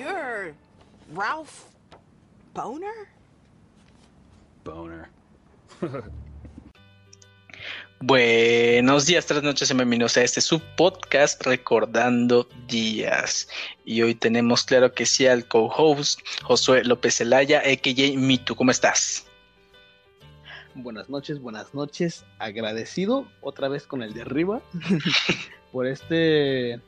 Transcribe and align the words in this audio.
You're 0.00 0.54
Ralph 1.12 1.66
Boner? 2.54 3.06
Boner. 4.64 5.10
Buenos 8.00 9.04
días, 9.04 9.26
tres 9.26 9.42
noches 9.42 9.70
y 9.70 9.74
bienvenidos 9.74 10.16
a 10.16 10.22
este 10.22 10.40
su 10.40 10.58
podcast 10.78 11.44
Recordando 11.44 12.48
Días. 12.66 13.46
Y 13.84 14.00
hoy 14.00 14.14
tenemos, 14.14 14.64
claro 14.64 14.90
que 14.94 15.04
sí, 15.04 15.26
al 15.26 15.46
co-host 15.46 16.20
Josué 16.44 16.82
López 16.82 17.16
Zelaya, 17.16 17.58
a.k.a. 17.58 18.18
Mitu. 18.18 18.56
¿Cómo 18.56 18.70
estás? 18.70 19.26
Buenas 20.76 21.10
noches, 21.10 21.42
buenas 21.42 21.74
noches. 21.74 22.24
Agradecido 22.38 23.28
otra 23.42 23.68
vez 23.68 23.86
con 23.86 24.02
el 24.02 24.14
de 24.14 24.22
arriba 24.22 24.62
por 25.72 25.86
este, 25.86 26.80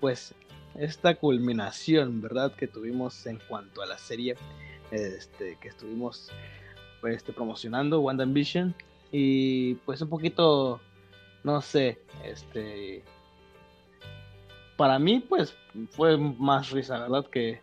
pues, 0.00 0.34
esta 0.76 1.14
culminación, 1.14 2.20
¿verdad? 2.20 2.52
Que 2.54 2.66
tuvimos 2.66 3.26
en 3.26 3.38
cuanto 3.48 3.82
a 3.82 3.86
la 3.86 3.98
serie 3.98 4.36
este, 4.90 5.56
que 5.60 5.68
estuvimos 5.68 6.30
pues, 7.00 7.16
este, 7.16 7.32
promocionando, 7.32 8.00
Wanda 8.00 8.24
Vision. 8.24 8.74
Y 9.10 9.74
pues 9.86 10.00
un 10.02 10.08
poquito, 10.08 10.80
no 11.44 11.60
sé, 11.60 11.98
este... 12.24 13.04
Para 14.76 14.98
mí, 15.00 15.18
pues, 15.18 15.56
fue 15.90 16.16
más 16.16 16.70
risa, 16.70 17.00
¿verdad? 17.00 17.26
Que, 17.26 17.60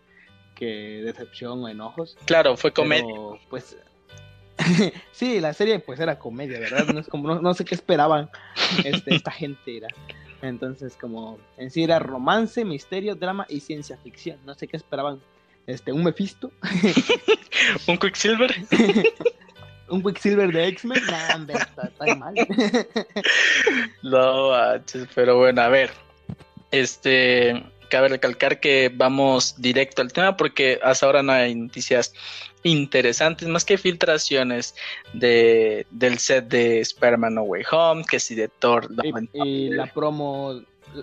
que 0.54 1.02
decepción 1.06 1.64
o 1.64 1.70
enojos. 1.70 2.18
Claro, 2.26 2.58
fue 2.58 2.74
comedia. 2.74 3.14
pues 3.50 3.78
sí, 5.12 5.40
la 5.40 5.54
serie 5.54 5.80
pues 5.80 6.00
era 6.00 6.18
comedia, 6.18 6.60
¿verdad? 6.60 6.86
No, 6.88 7.00
es 7.00 7.08
como, 7.08 7.36
no, 7.36 7.54
sé 7.54 7.66
qué 7.66 7.76
esperaban 7.76 8.30
este, 8.84 9.16
esta 9.16 9.32
gente 9.32 9.78
era. 9.78 9.88
Entonces, 10.42 10.96
como 10.96 11.38
en 11.58 11.72
sí 11.72 11.84
era 11.84 12.00
romance, 12.00 12.64
misterio, 12.66 13.16
drama 13.16 13.46
y 13.50 13.60
ciencia 13.60 13.98
ficción. 13.98 14.38
No 14.46 14.54
sé 14.54 14.68
qué 14.68 14.78
esperaban. 14.78 15.20
Este, 15.68 15.92
un 15.92 16.04
Mephisto. 16.04 16.52
un 17.88 17.98
Quicksilver. 17.98 18.54
un 19.90 20.04
Quicksilver 20.04 20.52
de 20.52 20.68
X-Men. 20.68 21.02
Nah, 21.08 21.54
está, 21.54 21.88
está 21.88 22.16
mal. 22.16 22.34
no, 24.04 24.52
pero 25.16 25.38
bueno, 25.38 25.62
a 25.62 25.70
ver. 25.70 25.92
Este, 26.72 27.64
cabe 27.86 28.10
recalcar 28.10 28.60
que 28.60 28.92
vamos 28.94 29.56
directo 29.62 30.02
al 30.02 30.12
tema 30.12 30.38
porque 30.38 30.80
hasta 30.84 31.06
ahora 31.06 31.24
no 31.24 31.32
hay 31.32 31.56
noticias 31.56 32.14
interesantes, 32.64 33.48
más 33.48 33.64
que 33.64 33.78
filtraciones 33.78 34.76
de, 35.14 35.86
del 35.92 36.18
set 36.18 36.48
de 36.48 36.82
Spider-Man 36.82 37.36
No 37.36 37.44
Way 37.44 37.64
Home, 37.72 38.04
que 38.10 38.20
si 38.20 38.36
de 38.36 38.48
Thor. 38.48 38.90
y, 39.34 39.70
la 39.70 39.86
promo 39.86 40.62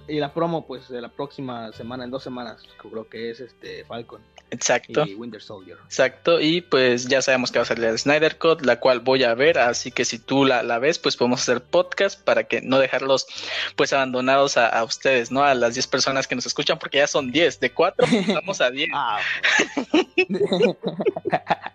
y 0.09 0.19
la 0.19 0.33
promo 0.33 0.67
pues 0.67 0.89
de 0.89 1.01
la 1.01 1.09
próxima 1.09 1.73
semana, 1.73 2.05
en 2.05 2.11
dos 2.11 2.23
semanas, 2.23 2.63
creo 2.79 3.09
que 3.09 3.31
es 3.31 3.41
este 3.41 3.85
Falcon. 3.85 4.21
Exacto. 4.51 5.07
Y 5.07 5.15
Winter 5.15 5.41
Soldier. 5.41 5.79
Exacto, 5.85 6.39
y 6.39 6.61
pues 6.61 7.09
ya 7.09 7.23
sabemos 7.23 7.51
que 7.51 7.59
va 7.59 7.63
a 7.63 7.67
salir 7.67 7.85
el 7.85 7.99
Snyder 7.99 8.39
Cut, 8.39 8.63
la 8.63 8.81
cual 8.81 9.01
voy 9.01 9.25
a 9.25 9.35
ver, 9.35 9.59
así 9.59 9.91
que 9.91 10.05
si 10.05 10.19
tú 10.19 10.45
la, 10.45 10.63
la 10.63 10.79
ves, 10.79 10.99
pues 10.99 11.17
podemos 11.17 11.41
hacer 11.41 11.63
podcast 11.63 12.23
para 12.23 12.45
que 12.45 12.61
no 12.61 12.79
dejarlos 12.79 13.27
pues 13.77 13.93
abandonados 13.93 14.59
a, 14.59 14.83
ustedes, 14.85 15.31
¿no? 15.31 15.43
A 15.43 15.55
las 15.55 15.75
10 15.75 15.87
personas 15.87 16.27
que 16.27 16.35
nos 16.35 16.45
escuchan, 16.45 16.79
porque 16.79 16.99
ya 16.99 17.07
son 17.07 17.33
10, 17.33 17.61
de 17.61 17.73
4 17.73 18.07
vamos 18.35 18.61
a 18.61 18.71
10. 18.71 18.91
Ah, 19.05 19.21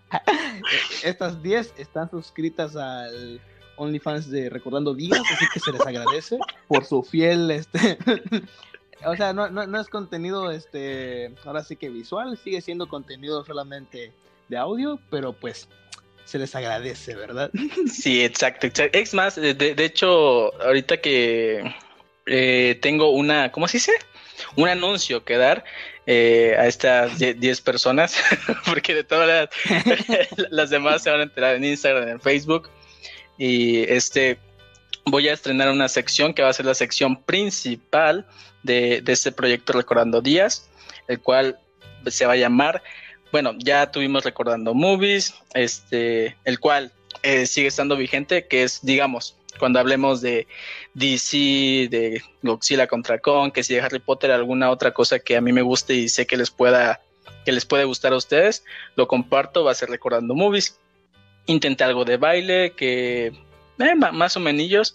Estas 1.02 1.42
10 1.42 1.74
están 1.78 2.10
suscritas 2.10 2.76
al 2.76 3.40
OnlyFans 3.78 4.30
de 4.30 4.50
Recordando 4.50 4.94
Días, 4.94 5.20
así 5.32 5.46
que 5.52 5.60
se 5.60 5.72
les 5.72 5.80
agradece 5.86 6.38
por 6.66 6.84
su 6.84 7.02
fiel, 7.02 7.50
este, 7.50 7.98
o 9.04 9.16
sea, 9.16 9.32
no, 9.32 9.48
no, 9.48 9.80
es 9.80 9.88
contenido, 9.88 10.50
este, 10.50 11.34
ahora 11.44 11.64
sí 11.64 11.76
que 11.76 11.88
visual, 11.88 12.38
sigue 12.38 12.60
siendo 12.60 12.88
contenido 12.88 13.44
solamente 13.44 14.12
de 14.48 14.56
audio, 14.56 14.98
pero 15.10 15.32
pues 15.32 15.68
se 16.24 16.38
les 16.38 16.54
agradece, 16.54 17.14
¿verdad? 17.14 17.50
Sí, 17.90 18.22
exacto, 18.22 18.66
exacto. 18.66 18.98
Es 18.98 19.14
más, 19.14 19.36
de, 19.36 19.74
hecho, 19.78 20.54
ahorita 20.62 20.98
que 20.98 21.74
eh, 22.26 22.78
tengo 22.82 23.10
una, 23.10 23.50
¿cómo 23.52 23.68
se 23.68 23.78
dice? 23.78 23.92
Un 24.56 24.68
anuncio 24.68 25.24
que 25.24 25.36
dar 25.36 25.64
eh, 26.06 26.54
a 26.58 26.66
estas 26.66 27.18
10 27.18 27.60
personas, 27.62 28.16
porque 28.66 28.94
de 28.94 29.04
todas 29.04 29.26
las, 29.26 30.48
las 30.50 30.70
demás 30.70 31.02
se 31.02 31.10
van 31.10 31.20
a 31.20 31.24
enterar 31.24 31.56
en 31.56 31.64
Instagram, 31.64 32.08
en 32.08 32.20
Facebook. 32.20 32.68
Y 33.38 33.82
este, 33.90 34.38
voy 35.06 35.28
a 35.28 35.32
estrenar 35.32 35.70
una 35.70 35.88
sección 35.88 36.34
que 36.34 36.42
va 36.42 36.50
a 36.50 36.52
ser 36.52 36.66
la 36.66 36.74
sección 36.74 37.22
principal 37.22 38.26
de, 38.62 39.02
este 39.06 39.32
proyecto 39.32 39.72
Recordando 39.72 40.20
Días, 40.20 40.68
el 41.06 41.20
cual 41.20 41.58
se 42.06 42.26
va 42.26 42.32
a 42.32 42.36
llamar, 42.36 42.82
bueno, 43.32 43.54
ya 43.58 43.90
tuvimos 43.90 44.24
Recordando 44.24 44.74
Movies, 44.74 45.34
este, 45.54 46.36
el 46.44 46.58
cual 46.58 46.92
eh, 47.22 47.46
sigue 47.46 47.68
estando 47.68 47.96
vigente, 47.96 48.46
que 48.46 48.62
es, 48.64 48.80
digamos, 48.82 49.36
cuando 49.58 49.80
hablemos 49.80 50.20
de 50.20 50.46
DC, 50.94 51.88
de 51.90 52.22
Godzilla 52.42 52.86
contra 52.86 53.18
Kong, 53.18 53.52
que 53.52 53.62
si 53.62 53.74
de 53.74 53.80
Harry 53.80 53.98
Potter, 53.98 54.30
alguna 54.30 54.70
otra 54.70 54.92
cosa 54.92 55.18
que 55.18 55.36
a 55.36 55.40
mí 55.40 55.52
me 55.52 55.62
guste 55.62 55.94
y 55.94 56.08
sé 56.08 56.26
que 56.26 56.36
les 56.36 56.50
pueda, 56.50 57.00
que 57.44 57.52
les 57.52 57.64
puede 57.64 57.84
gustar 57.84 58.12
a 58.12 58.16
ustedes, 58.16 58.64
lo 58.96 59.08
comparto, 59.08 59.64
va 59.64 59.72
a 59.72 59.74
ser 59.74 59.90
Recordando 59.90 60.34
Movies. 60.34 60.78
Intenté 61.48 61.82
algo 61.82 62.04
de 62.04 62.18
baile, 62.18 62.72
que 62.76 63.32
eh, 63.78 63.94
más 63.94 64.36
o 64.36 64.40
menos, 64.40 64.94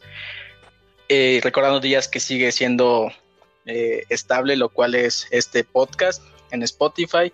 eh, 1.09 1.41
recordando 1.43 1.79
días 1.79 2.07
que 2.07 2.19
sigue 2.19 2.51
siendo 2.51 3.11
eh, 3.65 4.03
estable, 4.09 4.55
lo 4.55 4.69
cual 4.69 4.95
es 4.95 5.27
este 5.31 5.63
podcast 5.63 6.23
en 6.51 6.63
Spotify. 6.63 7.33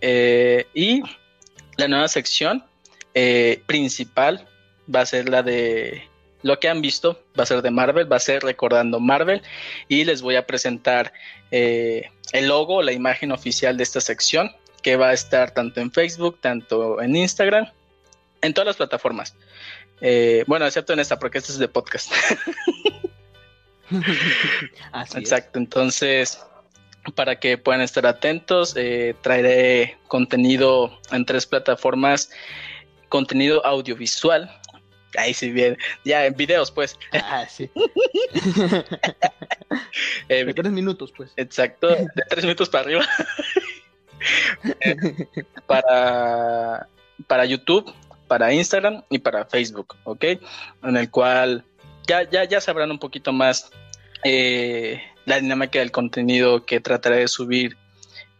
Eh, 0.00 0.66
y 0.74 1.02
la 1.76 1.88
nueva 1.88 2.08
sección 2.08 2.64
principal 3.66 4.46
va 4.92 5.00
a 5.00 5.06
ser 5.06 5.28
la 5.28 5.42
de 5.42 6.08
lo 6.42 6.58
que 6.58 6.68
han 6.68 6.80
visto, 6.80 7.22
va 7.38 7.42
a 7.42 7.46
ser 7.46 7.60
de 7.60 7.70
Marvel, 7.70 8.10
va 8.10 8.16
a 8.16 8.20
ser 8.20 8.42
recordando 8.42 9.00
Marvel 9.00 9.42
y 9.88 10.04
les 10.04 10.22
voy 10.22 10.36
a 10.36 10.46
presentar 10.46 11.12
el 11.50 12.48
logo, 12.48 12.82
la 12.82 12.92
imagen 12.92 13.32
oficial 13.32 13.76
de 13.76 13.82
esta 13.82 14.00
sección 14.00 14.52
que 14.82 14.96
va 14.96 15.08
a 15.08 15.12
estar 15.12 15.50
tanto 15.50 15.80
en 15.80 15.90
Facebook, 15.90 16.38
tanto 16.40 17.02
en 17.02 17.16
Instagram, 17.16 17.68
en 18.42 18.54
todas 18.54 18.66
las 18.66 18.76
plataformas. 18.76 19.34
bueno, 20.46 20.66
excepto 20.66 20.92
en 20.92 21.00
esta, 21.00 21.18
porque 21.18 21.38
este 21.38 21.52
es 21.52 21.58
de 21.58 21.68
podcast. 21.68 22.12
Exacto, 25.16 25.58
entonces 25.58 26.38
para 27.14 27.38
que 27.38 27.58
puedan 27.58 27.80
estar 27.80 28.06
atentos, 28.06 28.74
eh, 28.76 29.14
traeré 29.22 29.98
contenido 30.08 30.98
en 31.12 31.24
tres 31.24 31.46
plataformas, 31.46 32.30
contenido 33.08 33.64
audiovisual. 33.64 34.50
Ahí 35.16 35.34
sí 35.34 35.50
bien, 35.50 35.76
ya 36.04 36.26
en 36.26 36.34
videos 36.34 36.70
pues. 36.70 36.98
Ah, 37.12 37.46
sí. 37.48 37.70
Eh, 40.28 40.44
de 40.44 40.54
tres 40.54 40.72
minutos 40.72 41.12
pues. 41.16 41.32
Exacto, 41.36 41.88
de 41.88 42.08
tres 42.28 42.44
minutos 42.44 42.68
para 42.68 42.84
arriba. 42.84 43.06
Eh, 44.80 44.94
para, 45.66 46.86
para 47.26 47.46
YouTube, 47.46 47.90
para 48.30 48.52
Instagram 48.52 49.02
y 49.10 49.18
para 49.18 49.44
Facebook, 49.44 49.96
¿ok? 50.04 50.24
En 50.84 50.96
el 50.96 51.10
cual 51.10 51.64
ya, 52.06 52.22
ya, 52.30 52.44
ya 52.44 52.60
sabrán 52.60 52.92
un 52.92 53.00
poquito 53.00 53.32
más 53.32 53.72
eh, 54.22 55.02
la 55.24 55.40
dinámica 55.40 55.80
del 55.80 55.90
contenido 55.90 56.64
que 56.64 56.78
trataré 56.78 57.16
de 57.16 57.26
subir 57.26 57.76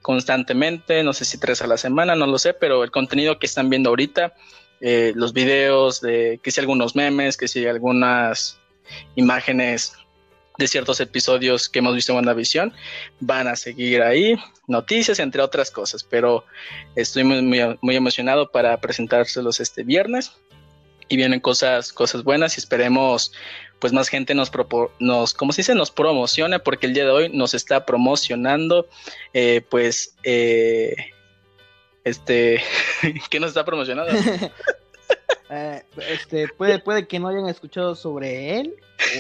constantemente, 0.01 1.03
no 1.03 1.13
sé 1.13 1.25
si 1.25 1.39
tres 1.39 1.61
a 1.63 1.67
la 1.67 1.77
semana, 1.77 2.15
no 2.15 2.29
lo 2.29 2.39
sé, 2.39 2.55
pero 2.55 2.85
el 2.85 2.93
contenido 2.93 3.41
que 3.41 3.47
están 3.47 3.69
viendo 3.69 3.91
ahorita, 3.91 4.33
eh, 4.81 5.11
los 5.17 5.33
videos, 5.33 6.01
de 6.01 6.39
que 6.41 6.53
si 6.53 6.61
algunos 6.61 6.95
memes, 6.95 7.37
que 7.37 7.49
si 7.49 7.67
algunas 7.67 8.61
imágenes 9.17 9.95
de 10.61 10.69
ciertos 10.69 11.01
episodios 11.01 11.69
que 11.69 11.81
hemos 11.81 11.95
visto 11.95 12.13
en 12.13 12.17
WandaVision, 12.17 12.73
van 13.19 13.49
a 13.49 13.57
seguir 13.57 14.03
ahí, 14.03 14.37
noticias, 14.69 15.19
entre 15.19 15.43
otras 15.43 15.71
cosas, 15.71 16.05
pero 16.05 16.45
estoy 16.95 17.25
muy, 17.25 17.43
muy, 17.81 17.97
emocionado 17.97 18.51
para 18.51 18.81
presentárselos 18.81 19.59
este 19.59 19.83
viernes 19.83 20.33
y 21.09 21.17
vienen 21.17 21.41
cosas, 21.41 21.93
cosas 21.93 22.23
buenas 22.23 22.57
y 22.57 22.61
esperemos 22.61 23.33
pues 23.81 23.95
más 23.95 24.09
gente 24.09 24.35
nos, 24.35 24.53
nos 24.99 25.35
¿cómo 25.35 25.53
se 25.53 25.63
dice? 25.63 25.75
Nos 25.75 25.91
promocione 25.91 26.59
porque 26.61 26.87
el 26.87 26.95
día 26.95 27.05
de 27.05 27.11
hoy 27.11 27.29
nos 27.31 27.55
está 27.55 27.87
promocionando 27.87 28.87
eh, 29.33 29.63
pues 29.71 30.15
eh, 30.23 30.95
este, 32.05 32.63
¿qué 33.31 33.41
nos 33.41 33.49
está 33.49 33.65
promocionando? 33.65 34.13
Eh, 35.51 35.83
este, 36.09 36.49
puede, 36.49 36.79
puede 36.79 37.07
que 37.07 37.19
no 37.19 37.29
hayan 37.29 37.49
escuchado 37.49 37.95
sobre 37.95 38.61
él 38.61 38.75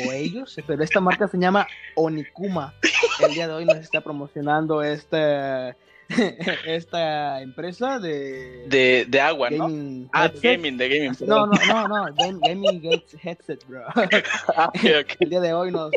o 0.06 0.12
ellos, 0.12 0.56
pero 0.67 0.82
esta 0.85 1.00
marca 1.00 1.27
se 1.27 1.38
llama 1.38 1.67
Onikuma. 1.97 2.75
El 3.21 3.35
día 3.35 3.49
de 3.49 3.55
hoy 3.55 3.65
nos 3.65 3.79
está 3.79 4.00
promocionando 4.00 4.82
este 4.82 5.75
esta 6.67 7.41
empresa 7.41 7.99
de... 7.99 8.67
De, 8.69 9.06
de 9.09 9.21
agua, 9.21 9.50
¿no? 9.50 10.09
Ah, 10.12 10.31
gaming, 10.43 10.77
de 10.77 10.88
gaming. 10.88 11.17
No, 11.27 11.47
no, 11.47 11.53
no, 11.67 11.88
no, 11.88 12.15
gaming 12.15 12.81
Gates 12.82 13.17
Headset, 13.23 13.67
bro. 13.67 13.85
Ah, 14.56 14.71
el 14.75 15.31
día 15.31 15.41
de 15.41 15.53
hoy 15.53 15.71
nos, 15.71 15.93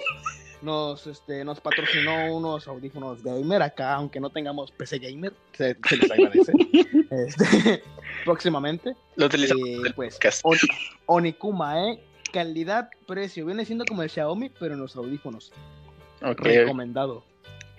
nos, 0.61 1.07
este, 1.07 1.43
nos 1.43 1.59
patrocinó 1.59 2.35
unos 2.35 2.67
audífonos 2.67 3.23
gamer 3.23 3.61
acá, 3.61 3.93
aunque 3.95 4.19
no 4.19 4.29
tengamos 4.29 4.71
PC 4.71 4.99
gamer, 4.99 5.33
se, 5.53 5.75
se 5.87 5.97
les 5.97 6.11
agradece. 6.11 6.53
Este, 7.11 7.83
próximamente. 8.23 8.93
Lo 9.15 9.25
utilizamos 9.27 9.67
Eh, 9.69 9.91
pues. 9.95 10.19
On- 10.43 10.57
Onikuma, 11.05 11.87
¿eh? 11.89 11.99
Calidad, 12.31 12.89
precio. 13.07 13.45
Viene 13.45 13.65
siendo 13.65 13.85
como 13.85 14.01
el 14.03 14.09
Xiaomi, 14.09 14.49
pero 14.59 14.73
en 14.73 14.79
los 14.81 14.95
audífonos. 14.95 15.51
Ok, 16.21 16.39
Recomendado. 16.41 17.23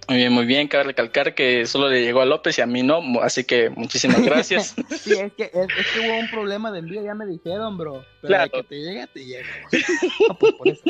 Muy 0.06 0.18
bien, 0.18 0.32
muy 0.34 0.44
bien. 0.44 0.68
Cabe 0.68 0.84
recalcar 0.84 1.34
que 1.34 1.64
solo 1.64 1.88
le 1.88 2.02
llegó 2.02 2.20
a 2.20 2.26
López 2.26 2.58
y 2.58 2.60
a 2.60 2.66
mí 2.66 2.82
no, 2.82 3.00
así 3.22 3.42
que 3.44 3.70
muchísimas 3.70 4.22
gracias. 4.24 4.74
Sí, 5.00 5.14
es 5.14 5.32
que, 5.32 5.44
es, 5.44 5.54
es 5.78 5.86
que 5.94 6.00
hubo 6.00 6.18
un 6.18 6.28
problema 6.28 6.70
de 6.70 6.80
envío, 6.80 7.02
ya 7.02 7.14
me 7.14 7.24
dijeron, 7.26 7.78
bro. 7.78 8.04
Pero 8.20 8.28
Claro. 8.28 8.44
de 8.44 8.50
que 8.50 8.62
te 8.68 8.76
llega, 8.80 9.06
te 9.06 9.24
llega. 9.24 9.48
Ah, 10.30 10.36
pues, 10.38 10.52
por 10.54 10.68
eso. 10.68 10.82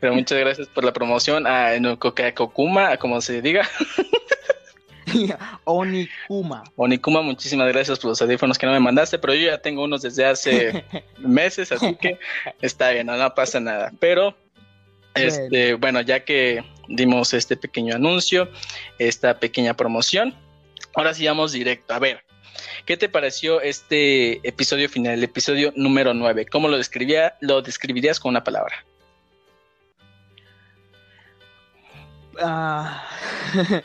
Pero 0.00 0.14
muchas 0.14 0.38
gracias 0.38 0.66
por 0.68 0.82
la 0.84 0.92
promoción 0.94 1.46
a 1.46 1.72
Kokuma, 2.34 2.96
como 2.96 3.20
se 3.20 3.42
diga. 3.42 3.68
Onikuma. 5.64 6.64
Onikuma, 6.76 7.22
muchísimas 7.22 7.68
gracias 7.68 7.98
por 7.98 8.10
los 8.10 8.22
audífonos 8.22 8.58
que 8.58 8.66
no 8.66 8.72
me 8.72 8.80
mandaste, 8.80 9.18
pero 9.18 9.34
yo 9.34 9.46
ya 9.46 9.58
tengo 9.58 9.84
unos 9.84 10.02
desde 10.02 10.24
hace 10.24 10.84
meses, 11.18 11.72
así 11.72 11.94
que 11.96 12.18
está 12.60 12.90
bien, 12.90 13.06
no, 13.06 13.16
no 13.16 13.34
pasa 13.34 13.60
nada. 13.60 13.92
Pero, 14.00 14.36
este, 15.14 15.74
bueno, 15.74 16.00
ya 16.00 16.24
que 16.24 16.64
dimos 16.88 17.34
este 17.34 17.56
pequeño 17.56 17.94
anuncio, 17.94 18.48
esta 18.98 19.38
pequeña 19.38 19.74
promoción, 19.74 20.34
ahora 20.94 21.14
sí 21.14 21.26
vamos 21.26 21.52
directo. 21.52 21.94
A 21.94 21.98
ver, 21.98 22.24
¿qué 22.84 22.96
te 22.96 23.08
pareció 23.08 23.60
este 23.60 24.46
episodio 24.46 24.88
final, 24.88 25.14
el 25.14 25.24
episodio 25.24 25.72
número 25.76 26.14
9? 26.14 26.46
¿Cómo 26.46 26.68
lo 26.68 26.76
describía, 26.76 27.36
lo 27.40 27.62
describirías 27.62 28.20
con 28.20 28.30
una 28.30 28.44
palabra? 28.44 28.84
Ah, 32.40 33.04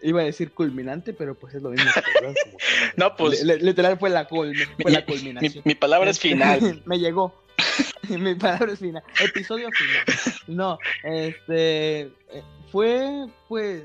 Iba 0.00 0.20
a 0.20 0.24
decir 0.24 0.52
culminante, 0.52 1.12
pero 1.12 1.34
pues 1.34 1.54
es 1.54 1.62
lo 1.62 1.70
mismo. 1.70 1.90
No, 2.96 3.16
pues 3.16 3.42
li- 3.42 3.58
literal 3.60 3.98
fue 3.98 4.10
la, 4.10 4.28
culmi- 4.28 4.66
fue 4.80 4.90
la 4.92 5.00
mi, 5.00 5.04
culminación. 5.06 5.62
mi 5.64 5.74
palabra 5.74 6.10
es 6.10 6.18
final. 6.20 6.82
Me 6.86 6.98
llegó. 6.98 7.34
Mi 8.08 8.34
palabra 8.36 8.72
es 8.72 8.78
final. 8.78 9.02
Episodio 9.20 9.68
final. 9.72 10.38
No, 10.46 10.78
este. 11.02 12.00
eh, 12.02 12.42
Fue, 12.70 13.26
pues. 13.48 13.82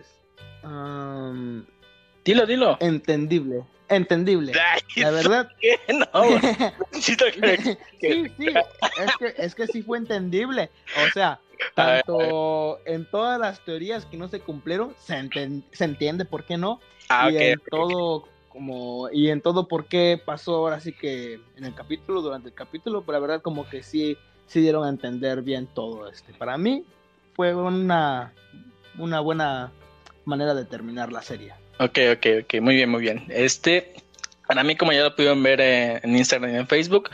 am, 0.63 1.65
Dilo, 2.24 2.45
dilo. 2.45 2.77
entendible. 2.80 3.63
Entendible. 3.89 4.54
La 4.95 5.12
verdad. 5.12 5.50
¿qué? 5.59 5.77
No, 5.94 6.06
sí, 6.94 7.16
sí. 7.16 7.18
Es 8.00 9.18
que, 9.19 9.33
es 9.38 9.56
que 9.56 9.68
sí 9.68 9.81
fue 9.83 9.98
entendible. 9.98 10.69
O 11.06 11.12
sea, 11.12 11.39
tanto 11.73 12.79
en 12.85 13.05
todas 13.05 13.39
las 13.39 13.63
teorías 13.65 14.05
que 14.05 14.17
no 14.17 14.27
se 14.27 14.39
cumplieron, 14.39 14.93
se, 14.97 15.15
enten- 15.15 15.63
se 15.71 15.85
entiende 15.85 16.25
por 16.25 16.43
qué 16.45 16.57
no. 16.57 16.79
Ah, 17.09 17.29
y 17.31 17.37
en 17.37 17.61
todo 17.69 18.27
como 18.49 19.09
y 19.11 19.29
en 19.29 19.41
todo 19.41 19.67
por 19.67 19.87
qué 19.87 20.21
pasó 20.23 20.55
ahora 20.55 20.79
sí 20.79 20.93
que 20.93 21.39
en 21.57 21.65
el 21.65 21.73
capítulo 21.73 22.21
durante 22.21 22.49
el 22.49 22.53
capítulo 22.53 23.01
pero 23.03 23.13
la 23.13 23.19
verdad 23.19 23.41
como 23.41 23.67
que 23.67 23.81
sí 23.81 24.15
sí 24.45 24.61
dieron 24.61 24.85
a 24.85 24.89
entender 24.89 25.41
bien 25.41 25.65
todo 25.67 26.07
este 26.07 26.33
para 26.33 26.55
mí 26.57 26.85
fue 27.35 27.55
una 27.55 28.31
una 28.99 29.19
buena 29.21 29.71
manera 30.25 30.53
de 30.53 30.65
terminar 30.65 31.11
la 31.11 31.23
serie 31.23 31.53
Ok, 31.79 31.97
ok, 32.13 32.25
ok, 32.43 32.61
muy 32.61 32.75
bien, 32.75 32.89
muy 32.89 33.01
bien. 33.01 33.25
Este, 33.29 33.93
para 34.47 34.63
mí, 34.63 34.75
como 34.75 34.93
ya 34.93 35.01
lo 35.01 35.15
pudieron 35.15 35.41
ver 35.41 35.59
eh, 35.59 35.99
en 36.03 36.15
Instagram 36.15 36.53
y 36.53 36.57
en 36.57 36.67
Facebook, 36.67 37.09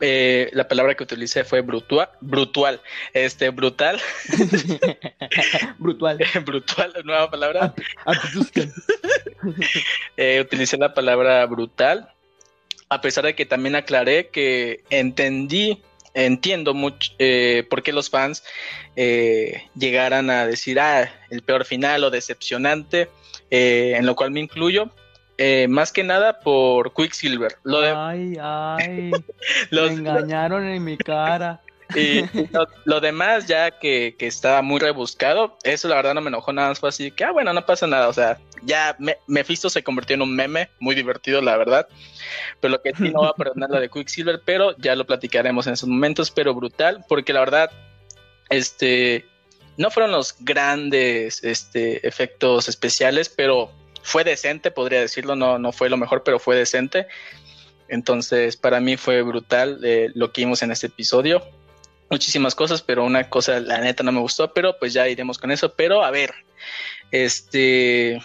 eh, 0.00 0.50
la 0.52 0.68
palabra 0.68 0.94
que 0.94 1.04
utilicé 1.04 1.44
fue 1.44 1.60
brutua, 1.60 2.12
brutal, 2.20 2.80
este, 3.12 3.50
brutal, 3.50 4.00
brutal 5.78 6.18
brutal, 6.44 6.92
nueva 7.04 7.30
palabra. 7.30 7.74
Eh, 10.16 10.40
utilicé 10.40 10.76
la 10.76 10.92
palabra 10.92 11.44
brutal, 11.46 12.12
a 12.88 13.00
pesar 13.00 13.24
de 13.24 13.34
que 13.34 13.46
también 13.46 13.76
aclaré 13.76 14.28
que 14.28 14.82
entendí, 14.90 15.82
entiendo 16.14 16.74
mucho 16.74 17.12
eh, 17.18 17.64
por 17.68 17.82
qué 17.82 17.92
los 17.92 18.10
fans 18.10 18.42
eh, 18.96 19.62
llegaran 19.74 20.30
a 20.30 20.46
decir, 20.46 20.80
ah, 20.80 21.12
el 21.30 21.42
peor 21.42 21.64
final 21.64 22.02
o 22.04 22.10
decepcionante, 22.10 23.08
eh, 23.50 23.94
en 23.96 24.06
lo 24.06 24.16
cual 24.16 24.30
me 24.30 24.40
incluyo. 24.40 24.90
Eh, 25.38 25.66
más 25.68 25.92
que 25.92 26.02
nada 26.04 26.40
por 26.40 26.92
Quicksilver. 26.94 27.56
Lo, 27.62 27.80
de- 27.80 27.94
ay 27.96 28.36
ay 28.40 29.10
los- 29.70 29.92
me 29.92 29.98
engañaron 29.98 30.64
en 30.66 30.82
mi 30.84 30.96
cara 30.96 31.60
y 31.94 32.22
lo, 32.52 32.66
lo 32.84 33.00
demás 33.00 33.46
ya 33.46 33.70
que, 33.70 34.16
que 34.18 34.26
estaba 34.26 34.60
muy 34.60 34.80
rebuscado, 34.80 35.56
eso 35.62 35.86
la 35.86 35.94
verdad 35.94 36.14
no 36.14 36.20
me 36.20 36.28
enojó 36.28 36.52
nada 36.52 36.70
más 36.70 36.80
fue 36.80 36.88
así 36.88 37.12
que, 37.12 37.22
ah, 37.22 37.30
bueno, 37.30 37.52
no 37.52 37.64
pasa 37.64 37.86
nada, 37.86 38.08
o 38.08 38.12
sea, 38.12 38.38
ya 38.62 38.96
me, 38.98 39.16
Mephisto 39.28 39.70
se 39.70 39.84
convirtió 39.84 40.14
en 40.14 40.22
un 40.22 40.34
meme, 40.34 40.68
muy 40.80 40.96
divertido 40.96 41.40
la 41.40 41.56
verdad, 41.56 41.86
pero 42.60 42.72
lo 42.72 42.82
que 42.82 42.92
sí 42.96 43.10
no 43.10 43.22
va 43.22 43.28
a 43.28 43.34
perdonar 43.34 43.70
la 43.70 43.78
de 43.78 43.88
Quicksilver, 43.88 44.42
pero 44.44 44.76
ya 44.78 44.96
lo 44.96 45.06
platicaremos 45.06 45.68
en 45.68 45.74
esos 45.74 45.88
momentos, 45.88 46.32
pero 46.32 46.54
brutal, 46.54 47.04
porque 47.08 47.32
la 47.32 47.38
verdad, 47.40 47.70
este, 48.48 49.24
no 49.76 49.90
fueron 49.92 50.10
los 50.10 50.34
grandes 50.40 51.44
este, 51.44 52.06
efectos 52.06 52.68
especiales, 52.68 53.28
pero 53.28 53.70
fue 54.06 54.22
decente, 54.22 54.70
podría 54.70 55.00
decirlo, 55.00 55.34
no, 55.34 55.58
no 55.58 55.72
fue 55.72 55.90
lo 55.90 55.96
mejor, 55.96 56.22
pero 56.22 56.38
fue 56.38 56.54
decente. 56.54 57.08
Entonces, 57.88 58.56
para 58.56 58.78
mí 58.78 58.96
fue 58.96 59.20
brutal 59.22 59.80
eh, 59.82 60.10
lo 60.14 60.32
que 60.32 60.42
vimos 60.42 60.62
en 60.62 60.70
este 60.70 60.86
episodio. 60.86 61.42
Muchísimas 62.08 62.54
cosas, 62.54 62.82
pero 62.82 63.04
una 63.04 63.28
cosa, 63.28 63.58
la 63.58 63.80
neta, 63.80 64.04
no 64.04 64.12
me 64.12 64.20
gustó, 64.20 64.54
pero 64.54 64.78
pues 64.78 64.92
ya 64.92 65.08
iremos 65.08 65.38
con 65.38 65.50
eso. 65.50 65.74
Pero 65.74 66.04
a 66.04 66.12
ver, 66.12 66.32
este, 67.10 68.20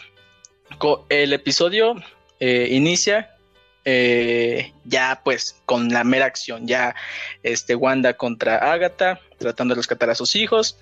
el 1.09 1.33
episodio 1.33 1.95
eh, 2.39 2.67
inicia 2.69 3.35
eh, 3.83 4.73
ya 4.85 5.21
pues 5.25 5.63
con 5.65 5.89
la 5.89 6.03
mera 6.03 6.25
acción, 6.25 6.67
ya 6.67 6.93
este 7.41 7.73
Wanda 7.73 8.13
contra 8.13 8.71
Agatha, 8.71 9.19
tratando 9.39 9.73
de 9.73 9.79
rescatar 9.79 10.11
a 10.11 10.15
sus 10.15 10.35
hijos. 10.35 10.77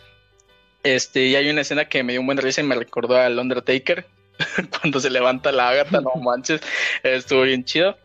Este, 0.83 1.27
y 1.27 1.37
hay 1.37 1.49
una 1.49 1.61
escena 1.61 1.87
que 1.87 2.03
me 2.03 2.11
dio 2.11 2.19
un 2.19 2.27
buen 2.27 2.37
risa 2.37 2.59
y 2.59 2.65
me 2.65 2.75
recordó 2.75 3.15
al 3.15 3.39
Undertaker 3.39 4.18
cuando 4.81 4.99
se 4.99 5.09
levanta 5.09 5.51
la 5.51 5.69
Agatha, 5.69 6.01
no 6.01 6.13
manches, 6.21 6.61
estuvo 7.03 7.41
bien 7.43 7.63
chido. 7.65 7.97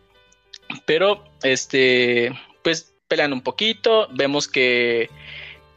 Pero, 0.86 1.24
este, 1.42 2.32
pues 2.62 2.94
pelean 3.08 3.32
un 3.32 3.42
poquito, 3.42 4.08
vemos 4.12 4.48
que, 4.48 5.10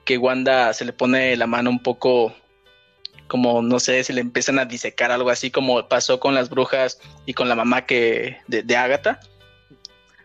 que 0.06 0.18
Wanda 0.18 0.74
se 0.74 0.86
le 0.86 0.94
pone 0.94 1.36
la 1.36 1.46
mano 1.48 1.70
un 1.70 1.84
poco 1.84 2.34
como, 3.28 3.62
no 3.62 3.80
sé, 3.82 4.04
se 4.06 4.14
le 4.14 4.22
empiezan 4.22 4.58
a 4.58 4.66
disecar 4.66 5.12
algo 5.12 5.30
así 5.30 5.52
como 5.52 5.88
pasó 5.90 6.20
con 6.20 6.34
las 6.34 6.50
brujas 6.50 7.00
y 7.26 7.34
con 7.34 7.50
la 7.50 7.56
mamá 7.56 7.86
que 7.86 8.38
de, 8.48 8.64
de 8.64 8.76
Agatha. 8.78 9.20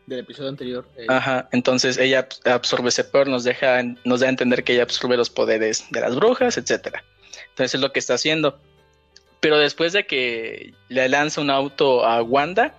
del 0.07 0.21
episodio 0.21 0.51
anterior 0.51 0.89
eh, 0.97 1.07
Ajá, 1.09 1.49
entonces 1.51 1.99
ella 1.99 2.29
abs- 2.29 2.47
absorbe 2.49 2.91
ese 2.91 3.03
poder, 3.03 3.27
nos 3.27 3.43
deja, 3.43 3.83
nos 4.05 4.21
da 4.21 4.27
a 4.29 4.31
entender 4.31 4.63
que 4.63 4.75
ella 4.75 4.85
absorbe 4.85 5.17
los 5.17 5.31
poderes 5.31 5.85
de 5.91 6.01
las 6.01 6.15
brujas, 6.15 6.57
etcétera. 6.57 7.03
Entonces 7.51 7.75
es 7.75 7.81
lo 7.81 7.93
que 7.93 7.99
está 7.99 8.15
haciendo. 8.15 8.61
Pero 9.43 9.59
después 9.59 9.93
de 9.93 10.07
que 10.07 10.73
le 10.89 11.09
lanza 11.09 11.41
un 11.41 11.51
auto 11.51 12.07
a 12.07 12.23
Wanda, 12.23 12.77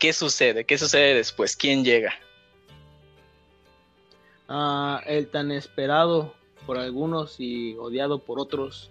¿qué 0.00 0.12
sucede? 0.12 0.64
¿Qué 0.64 0.76
sucede 0.76 1.14
después? 1.14 1.56
¿Quién 1.56 1.84
llega? 1.84 2.12
ah, 4.48 5.00
el 5.06 5.28
tan 5.28 5.52
esperado 5.52 6.34
por 6.66 6.78
algunos 6.78 7.36
y 7.38 7.76
odiado 7.76 8.18
por 8.18 8.40
otros 8.40 8.90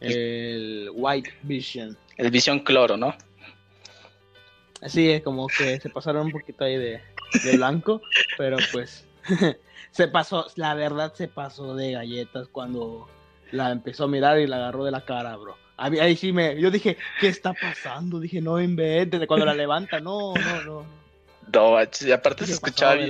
el 0.00 0.90
White 0.92 1.32
Vision 1.44 1.96
El 2.16 2.32
Visión 2.32 2.58
Cloro, 2.58 2.96
¿no? 2.96 3.14
Así 4.82 5.08
es, 5.08 5.22
como 5.22 5.46
que 5.46 5.78
se 5.78 5.88
pasaron 5.88 6.26
un 6.26 6.32
poquito 6.32 6.64
ahí 6.64 6.76
de, 6.76 7.00
de 7.44 7.56
blanco, 7.56 8.02
pero 8.36 8.56
pues 8.72 9.06
se 9.92 10.08
pasó, 10.08 10.48
la 10.56 10.74
verdad 10.74 11.14
se 11.14 11.28
pasó 11.28 11.76
de 11.76 11.92
galletas 11.92 12.48
cuando 12.48 13.08
la 13.52 13.70
empezó 13.70 14.04
a 14.04 14.08
mirar 14.08 14.40
y 14.40 14.48
la 14.48 14.56
agarró 14.56 14.84
de 14.84 14.90
la 14.90 15.04
cara, 15.04 15.36
bro. 15.36 15.56
A 15.76 15.90
mí- 15.90 15.98
Ahí 15.98 16.16
sí 16.16 16.32
me, 16.32 16.58
yo 16.60 16.70
dije, 16.70 16.96
¿qué 17.20 17.28
está 17.28 17.52
pasando? 17.52 18.18
Dije, 18.20 18.40
no 18.40 18.60
inventes, 18.60 19.26
cuando 19.26 19.44
la 19.46 19.54
levanta, 19.54 20.00
no, 20.00 20.32
no, 20.34 20.62
no. 20.62 20.96
No, 21.52 21.78
y 22.00 22.10
aparte 22.10 22.44
se 22.44 22.52
escuchaba, 22.54 22.94
bien, 22.94 23.08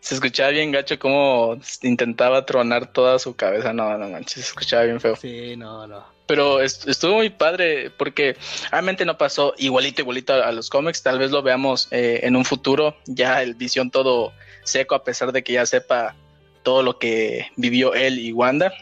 se 0.00 0.14
escuchaba 0.16 0.50
bien 0.50 0.72
gacho 0.72 0.98
como 0.98 1.56
intentaba 1.82 2.44
tronar 2.44 2.92
toda 2.92 3.18
su 3.20 3.36
cabeza. 3.36 3.72
No, 3.72 3.96
no 3.96 4.08
manches, 4.08 4.32
se 4.32 4.40
escuchaba 4.40 4.82
bien 4.82 5.00
feo. 5.00 5.14
Sí, 5.14 5.54
no, 5.56 5.86
no. 5.86 6.04
Pero 6.26 6.60
est- 6.60 6.88
estuvo 6.88 7.14
muy 7.14 7.30
padre 7.30 7.90
porque 7.96 8.36
realmente 8.72 9.04
no 9.04 9.16
pasó 9.16 9.54
igualito, 9.58 10.02
igualito 10.02 10.32
a, 10.34 10.48
a 10.48 10.52
los 10.52 10.68
cómics. 10.68 11.04
Tal 11.04 11.20
vez 11.20 11.30
lo 11.30 11.42
veamos 11.42 11.86
eh, 11.92 12.20
en 12.24 12.34
un 12.34 12.44
futuro, 12.44 12.96
ya 13.06 13.40
el 13.42 13.54
visión 13.54 13.92
todo 13.92 14.32
seco, 14.64 14.96
a 14.96 15.04
pesar 15.04 15.30
de 15.30 15.44
que 15.44 15.52
ya 15.52 15.64
sepa 15.64 16.16
todo 16.64 16.82
lo 16.82 16.98
que 16.98 17.46
vivió 17.54 17.94
él 17.94 18.18
y 18.18 18.32
Wanda, 18.32 18.72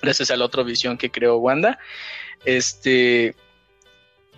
gracias 0.00 0.32
al 0.32 0.42
otro 0.42 0.64
visión 0.64 0.98
que 0.98 1.12
creó 1.12 1.36
Wanda. 1.36 1.78
Este, 2.44 3.34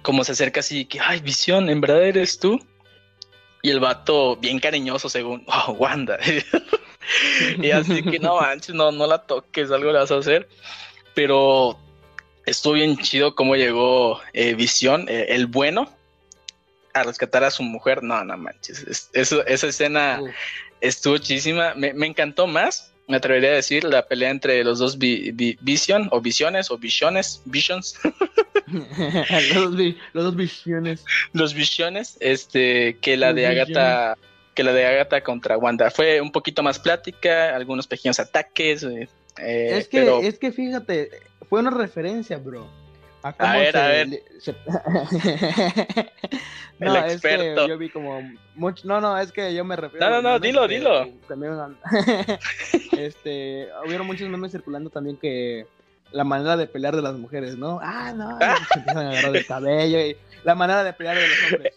como 0.02 0.24
se 0.24 0.32
acerca 0.32 0.60
así, 0.60 0.84
que, 0.84 1.00
ay, 1.00 1.20
visión, 1.20 1.68
¿en 1.68 1.80
verdad 1.80 2.02
eres 2.02 2.38
tú? 2.38 2.60
Y 3.62 3.70
el 3.70 3.80
vato, 3.80 4.36
bien 4.36 4.60
cariñoso, 4.60 5.08
según, 5.08 5.44
oh, 5.46 5.72
Wanda. 5.72 6.18
y 7.62 7.70
así 7.70 8.02
que 8.02 8.18
no 8.18 8.40
manches, 8.40 8.74
no, 8.74 8.92
no 8.92 9.06
la 9.06 9.18
toques, 9.18 9.70
algo 9.70 9.92
le 9.92 9.98
vas 9.98 10.10
a 10.10 10.18
hacer. 10.18 10.48
Pero 11.14 11.78
estuvo 12.46 12.74
bien 12.74 12.96
chido 12.98 13.34
cómo 13.34 13.56
llegó 13.56 14.20
eh, 14.32 14.54
Visión, 14.54 15.06
eh, 15.08 15.26
el 15.30 15.46
bueno, 15.46 15.90
a 16.92 17.02
rescatar 17.02 17.44
a 17.44 17.50
su 17.50 17.62
mujer. 17.62 18.02
No, 18.02 18.24
no 18.24 18.36
manches. 18.36 19.10
eso, 19.12 19.46
esa 19.46 19.66
escena 19.66 20.20
estuvo 20.80 21.18
chísima. 21.18 21.74
Me, 21.74 21.92
me, 21.94 22.06
encantó 22.06 22.46
más, 22.46 22.93
me 23.06 23.16
atrevería 23.16 23.50
a 23.50 23.54
decir, 23.54 23.84
la 23.84 24.06
pelea 24.06 24.30
entre 24.30 24.64
los 24.64 24.78
dos 24.78 24.98
Vision, 24.98 26.08
o 26.10 26.20
Visiones, 26.20 26.70
o 26.70 26.78
Visiones, 26.78 27.42
Visions. 27.44 27.98
los, 29.54 29.74
los, 29.74 30.24
dos 30.24 30.36
Visiones. 30.36 31.04
Los 31.32 31.54
Visiones, 31.54 32.16
este, 32.20 32.96
que 33.00 33.16
la 33.16 33.32
de 33.32 33.46
Agatha. 33.46 34.16
Que 34.54 34.62
la 34.62 34.72
de 34.72 34.86
Agatha 34.86 35.20
contra 35.22 35.58
Wanda. 35.58 35.90
Fue 35.90 36.20
un 36.20 36.30
poquito 36.30 36.62
más 36.62 36.78
plática, 36.78 37.54
algunos 37.54 37.88
pequeños 37.88 38.20
ataques. 38.20 38.84
Eh, 38.84 39.08
es, 39.38 39.88
que, 39.88 40.20
es 40.22 40.38
que 40.38 40.52
fíjate, 40.52 41.10
fue 41.48 41.60
una 41.60 41.70
referencia, 41.70 42.38
bro. 42.38 42.83
A, 43.24 43.56
ver, 43.56 43.74
a 43.74 43.88
ver. 43.88 44.08
no, 46.78 46.94
El 46.94 47.10
experto. 47.10 47.42
Es 47.42 47.60
que 47.60 47.68
yo 47.68 47.78
vi 47.78 47.88
como 47.88 48.20
mucho, 48.54 48.86
no, 48.86 49.00
no, 49.00 49.16
es 49.16 49.32
que 49.32 49.54
yo 49.54 49.64
me 49.64 49.76
refiero. 49.76 50.04
No, 50.04 50.20
no, 50.20 50.28
no, 50.30 50.38
dilo, 50.38 50.68
dilo. 50.68 51.08
este, 52.98 53.68
hubieron 53.86 54.06
muchos 54.06 54.28
memes 54.28 54.52
circulando 54.52 54.90
también 54.90 55.16
que 55.16 55.66
la 56.12 56.24
manera 56.24 56.58
de 56.58 56.66
pelear 56.66 56.94
de 56.94 57.00
las 57.00 57.14
mujeres, 57.14 57.56
¿no? 57.56 57.80
Ah, 57.82 58.12
no, 58.14 58.38
se 58.72 58.78
empiezan 58.78 59.06
a 59.06 59.10
agarrar 59.10 59.36
el 59.36 59.46
cabello 59.46 60.00
y 60.00 60.16
la 60.44 60.54
manera 60.54 60.84
de 60.84 60.92
pelear 60.92 61.16
de 61.16 61.26
los 61.26 61.52
hombres. 61.52 61.72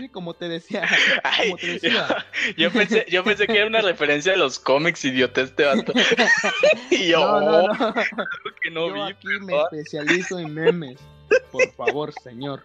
Sí, 0.00 0.08
como 0.08 0.32
te 0.32 0.48
decía. 0.48 0.88
como 1.42 1.56
te 1.58 1.66
decía. 1.74 2.26
Yo, 2.56 2.72
pensé, 2.72 3.04
yo 3.08 3.22
pensé 3.22 3.46
que 3.46 3.58
era 3.58 3.66
una 3.66 3.82
referencia 3.82 4.32
de 4.32 4.38
los 4.38 4.58
cómics, 4.58 5.04
idiota, 5.04 5.42
este 5.42 5.64
vato. 5.64 5.92
y 6.90 7.08
yo, 7.08 7.18
no, 7.18 7.40
no, 7.40 7.68
no. 7.68 7.94
Que 8.62 8.70
no 8.70 8.88
yo 8.88 9.04
aquí 9.04 9.28
me 9.42 9.60
especializo 9.60 10.38
en 10.38 10.54
memes. 10.54 10.98
Por 11.52 11.70
favor, 11.72 12.12
señor. 12.22 12.64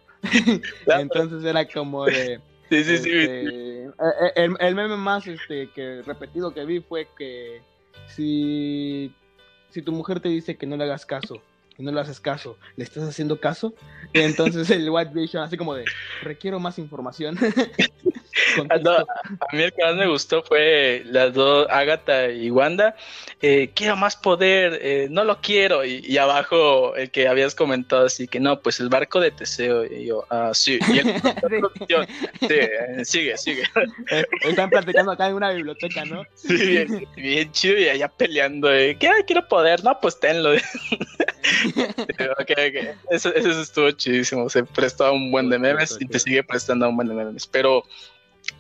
Entonces 0.88 1.44
era 1.44 1.68
como 1.68 2.06
de. 2.06 2.40
Sí, 2.70 2.84
sí, 2.86 2.98
sí. 2.98 3.10
Este, 3.10 3.84
eh, 3.84 3.88
eh, 3.88 4.32
el, 4.36 4.56
el, 4.60 4.76
meme 4.76 4.96
más 4.96 5.28
este, 5.28 5.70
que 5.72 6.02
repetido 6.04 6.54
que 6.54 6.64
vi 6.66 6.80
fue 6.80 7.08
que 7.18 7.62
si, 8.08 9.14
si 9.72 9.82
tu 9.82 9.92
mujer 9.92 10.22
te 10.22 10.30
dice 10.30 10.56
que 10.56 10.66
no 10.66 10.78
le 10.78 10.86
hagas 10.86 11.06
caso, 11.06 11.42
y 11.78 11.84
no 11.84 11.92
le 11.92 12.00
haces 12.00 12.20
caso, 12.20 12.58
¿le 12.76 12.84
estás 12.84 13.04
haciendo 13.04 13.40
caso? 13.40 13.74
Y 14.14 14.22
entonces 14.22 14.70
el 14.70 14.90
White 14.90 15.12
Vision 15.14 15.44
así 15.44 15.58
como 15.58 15.74
de, 15.74 15.86
requiero 16.22 16.60
más 16.60 16.80
información. 16.80 17.38
a 18.70 19.56
mí 19.56 19.64
el 19.64 19.74
que 19.74 19.84
más 19.84 19.96
me 19.96 20.08
gustó 20.08 20.44
fue 20.44 21.04
las 21.06 21.34
dos, 21.34 21.68
Agatha 21.70 22.30
y 22.32 22.50
Wanda. 22.50 22.96
Eh, 23.42 23.72
quiero 23.74 23.96
más 23.96 24.16
poder, 24.16 24.80
eh, 24.82 25.08
no 25.10 25.24
lo 25.24 25.42
quiero. 25.42 25.84
Y, 25.86 26.18
abajo 26.18 26.96
el 26.96 27.12
que 27.12 27.28
habías 27.28 27.54
comentado 27.54 28.06
así 28.06 28.28
que 28.28 28.40
no, 28.40 28.62
pues 28.62 28.80
el 28.80 28.90
barco 28.90 29.20
de 29.20 29.32
Teseo. 29.32 29.86
Y 29.86 30.06
yo, 30.06 30.26
ah, 30.30 30.52
sí. 30.54 30.80
Y 30.94 31.00
el, 31.00 31.06
sí, 32.40 32.48
eh, 32.50 33.06
sigue, 33.06 33.38
sigue. 33.38 33.64
Están 34.42 34.70
platicando 34.70 35.12
acá 35.12 35.28
en 35.28 35.36
una 35.36 35.52
biblioteca, 35.52 36.06
¿no? 36.06 36.24
Sí, 36.36 36.86
bien, 37.16 37.52
chido 37.52 37.78
y 37.78 37.90
allá 37.90 38.08
peleando. 38.08 38.70
¿Qué? 38.70 39.10
quiero 39.28 39.48
poder. 39.48 39.84
No, 39.84 40.00
pues 40.00 40.20
tenlo. 40.20 40.52
okay, 42.40 42.70
okay. 42.70 42.90
Eso, 43.10 43.34
eso 43.34 43.62
estuvo 43.62 43.92
chidísimo. 43.92 44.50
Se 44.50 44.64
prestó 44.64 45.06
a 45.06 45.12
un 45.12 45.32
buen 45.32 45.50
de 45.50 45.60
memes 45.60 45.98
y 46.00 46.06
te 46.06 46.20
sigue 46.20 46.44
prestando 46.44 46.86
a 46.86 46.90
un 46.90 46.96
buen 46.96 47.08
de 47.08 47.14
memes. 47.14 47.48
Pero 47.48 47.84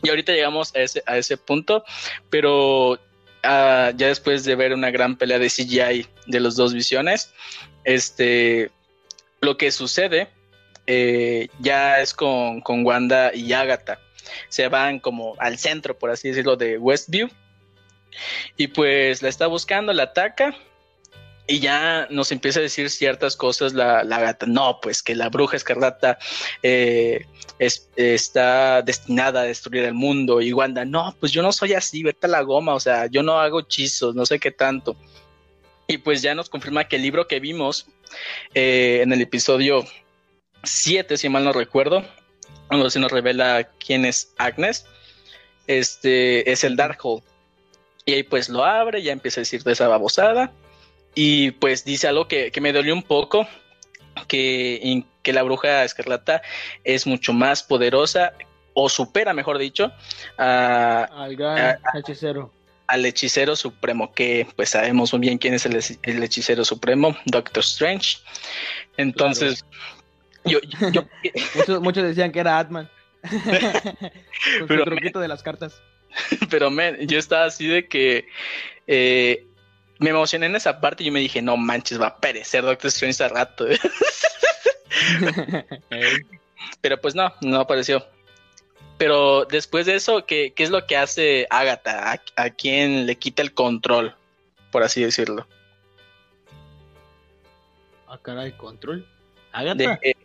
y 0.03 0.09
ahorita 0.09 0.33
llegamos 0.33 0.75
a 0.75 0.79
ese, 0.79 1.03
a 1.05 1.17
ese 1.17 1.37
punto, 1.37 1.83
pero 2.29 2.99
ah, 3.43 3.91
ya 3.95 4.07
después 4.07 4.43
de 4.43 4.55
ver 4.55 4.73
una 4.73 4.91
gran 4.91 5.15
pelea 5.15 5.39
de 5.39 5.49
CGI 5.49 6.07
de 6.27 6.39
los 6.39 6.55
dos 6.55 6.73
visiones, 6.73 7.33
este, 7.83 8.71
lo 9.41 9.57
que 9.57 9.71
sucede 9.71 10.29
eh, 10.87 11.47
ya 11.59 11.99
es 11.99 12.13
con, 12.13 12.61
con 12.61 12.85
Wanda 12.85 13.33
y 13.33 13.53
Agatha. 13.53 13.99
Se 14.49 14.67
van 14.67 14.99
como 14.99 15.35
al 15.39 15.57
centro, 15.57 15.97
por 15.97 16.09
así 16.09 16.29
decirlo, 16.29 16.55
de 16.55 16.77
Westview. 16.77 17.29
Y 18.57 18.67
pues 18.67 19.21
la 19.21 19.29
está 19.29 19.47
buscando, 19.47 19.91
la 19.93 20.03
ataca 20.03 20.55
y 21.47 21.59
ya 21.59 22.07
nos 22.09 22.31
empieza 22.31 22.59
a 22.59 22.63
decir 22.63 22.89
ciertas 22.89 23.35
cosas 23.35 23.73
la, 23.73 24.03
la 24.03 24.19
gata. 24.19 24.45
No, 24.47 24.79
pues 24.81 25.03
que 25.03 25.15
la 25.15 25.29
bruja 25.29 25.57
escarlata 25.57 26.17
eh, 26.63 27.25
está 27.59 28.81
destinada 28.81 29.41
a 29.41 29.43
destruir 29.43 29.83
el 29.83 29.93
mundo. 29.93 30.41
Y 30.41 30.53
Wanda, 30.53 30.85
no, 30.85 31.15
pues 31.19 31.31
yo 31.31 31.43
no 31.43 31.51
soy 31.51 31.73
así, 31.73 32.01
vete 32.01 32.25
a 32.25 32.29
la 32.29 32.41
goma, 32.41 32.73
o 32.73 32.79
sea, 32.79 33.05
yo 33.07 33.21
no 33.21 33.39
hago 33.39 33.59
hechizos, 33.59 34.15
no 34.15 34.25
sé 34.25 34.39
qué 34.39 34.51
tanto. 34.51 34.95
Y 35.87 35.99
pues 35.99 36.23
ya 36.23 36.33
nos 36.33 36.49
confirma 36.49 36.87
que 36.87 36.95
el 36.95 37.03
libro 37.03 37.27
que 37.27 37.39
vimos 37.39 37.87
eh, 38.55 39.01
en 39.03 39.13
el 39.13 39.21
episodio 39.21 39.85
7, 40.63 41.15
si 41.15 41.29
mal 41.29 41.43
no 41.43 41.53
recuerdo, 41.53 42.03
cuando 42.67 42.89
se 42.89 42.99
nos 42.99 43.11
revela 43.11 43.69
quién 43.77 44.05
es 44.05 44.33
Agnes, 44.37 44.87
este 45.67 46.51
es 46.51 46.63
el 46.63 46.75
Darkhold. 46.75 47.23
Y 48.07 48.13
ahí 48.13 48.23
pues 48.23 48.49
lo 48.49 48.65
abre, 48.65 49.03
ya 49.03 49.11
empieza 49.11 49.41
a 49.41 49.43
decir 49.43 49.63
de 49.63 49.73
esa 49.73 49.87
babosada 49.87 50.51
y 51.15 51.51
pues 51.51 51.85
dice 51.85 52.07
algo 52.07 52.27
que, 52.27 52.51
me 52.61 52.73
dolió 52.73 52.93
un 52.93 53.03
poco, 53.03 53.47
que, 54.27 55.03
que 55.23 55.33
la 55.33 55.43
bruja 55.43 55.83
escarlata 55.83 56.41
es 56.83 57.07
mucho 57.07 57.33
más 57.33 57.63
poderosa 57.63 58.33
o 58.73 58.89
supera, 58.89 59.33
mejor 59.33 59.57
dicho, 59.57 59.91
al 60.37 61.79
hechicero. 61.95 62.51
Al 62.87 63.03
hechicero 63.05 63.55
supremo, 63.55 64.13
que 64.13 64.45
pues 64.55 64.69
sabemos 64.69 65.11
muy 65.13 65.21
bien 65.21 65.39
quién 65.39 65.55
es 65.55 65.65
el, 65.65 66.23
hechicero 66.23 66.63
supremo, 66.63 67.17
Doctor 67.25 67.63
Strange. 67.63 68.17
Entonces, 68.97 69.65
yo, 70.43 70.59
muchos, 71.81 72.03
decían 72.03 72.31
que 72.31 72.41
era 72.41 72.59
Atman. 72.59 72.89
Con 74.59 74.67
pero, 74.67 74.83
truquito 74.83 75.19
de 75.19 75.27
las 75.27 75.41
cartas. 75.41 75.81
Pero 76.49 76.69
yo 77.01 77.17
estaba 77.17 77.45
así 77.45 77.67
de 77.67 77.87
que 77.87 78.27
eh, 78.87 79.45
me 79.99 80.09
emocioné 80.09 80.47
en 80.47 80.55
esa 80.55 80.81
parte 80.81 81.03
y 81.03 81.07
yo 81.07 81.11
me 81.11 81.19
dije, 81.19 81.41
no 81.41 81.57
manches, 81.57 81.99
va 81.99 82.07
a 82.07 82.17
perecer 82.17 82.63
Doctor 82.63 82.89
Strange 82.89 83.23
a 83.23 83.29
rato. 83.29 83.65
Pero 86.81 86.99
pues 86.99 87.15
no, 87.15 87.33
no 87.41 87.59
apareció. 87.59 88.05
Pero 88.97 89.45
después 89.45 89.85
de 89.85 89.95
eso, 89.95 90.25
¿qué, 90.25 90.53
qué 90.55 90.63
es 90.63 90.69
lo 90.69 90.85
que 90.85 90.97
hace 90.97 91.47
Agatha? 91.49 92.13
¿A, 92.13 92.21
¿A, 92.35 92.49
quién 92.49 93.05
le 93.05 93.17
quita 93.17 93.41
el 93.41 93.53
control? 93.53 94.15
Por 94.71 94.83
así 94.83 95.03
decirlo. 95.03 95.47
¿A 98.07 98.17
cara 98.17 98.43
de 98.43 98.55
control? 98.55 99.05
¿Agatha? 99.51 99.99
Eh, 100.01 100.15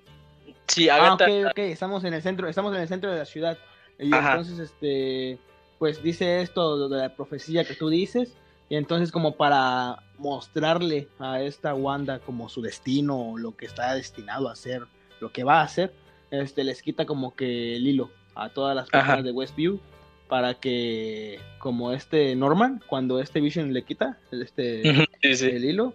sí, 0.66 0.88
Agatha. 0.88 1.26
Ah, 1.26 1.46
ok, 1.46 1.50
ok, 1.50 1.58
estamos 1.58 2.04
en 2.04 2.14
el 2.14 2.22
centro, 2.22 2.48
estamos 2.48 2.74
en 2.74 2.82
el 2.82 2.88
centro 2.88 3.10
de 3.10 3.18
la 3.18 3.24
ciudad. 3.24 3.58
Y 3.98 4.14
entonces, 4.14 4.58
este, 4.58 5.38
pues 5.78 6.02
dice 6.02 6.42
esto 6.42 6.88
de 6.88 6.98
la 6.98 7.14
profecía 7.14 7.64
que 7.64 7.74
tú 7.74 7.88
dices 7.88 8.34
y 8.70 8.76
entonces 8.76 9.10
como 9.10 9.36
para 9.36 9.98
mostrarle 10.16 11.08
a 11.18 11.42
esta 11.42 11.74
Wanda 11.74 12.20
como 12.20 12.48
su 12.48 12.62
destino, 12.62 13.34
lo 13.36 13.56
que 13.56 13.66
está 13.66 13.94
destinado 13.94 14.48
a 14.48 14.52
hacer, 14.52 14.84
lo 15.20 15.32
que 15.32 15.42
va 15.42 15.60
a 15.60 15.64
hacer, 15.64 15.92
este 16.30 16.62
les 16.62 16.80
quita 16.80 17.04
como 17.04 17.34
que 17.34 17.74
el 17.76 17.86
hilo 17.86 18.10
a 18.36 18.48
todas 18.50 18.76
las 18.76 18.88
personas 18.88 19.24
de 19.24 19.32
Westview 19.32 19.80
para 20.28 20.54
que 20.54 21.40
como 21.58 21.92
este 21.92 22.36
Norman, 22.36 22.80
cuando 22.86 23.18
este 23.18 23.40
Vision 23.40 23.72
le 23.72 23.82
quita 23.82 24.18
este 24.30 24.88
el 24.88 25.64
hilo, 25.64 25.92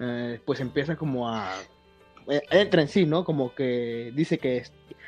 eh, 0.00 0.40
pues 0.44 0.58
empieza 0.58 0.96
como 0.96 1.28
a 1.28 1.54
eh, 2.28 2.42
entra 2.50 2.82
en 2.82 2.88
sí, 2.88 3.06
¿no? 3.06 3.24
Como 3.24 3.54
que 3.54 4.10
dice 4.16 4.38
que 4.38 4.64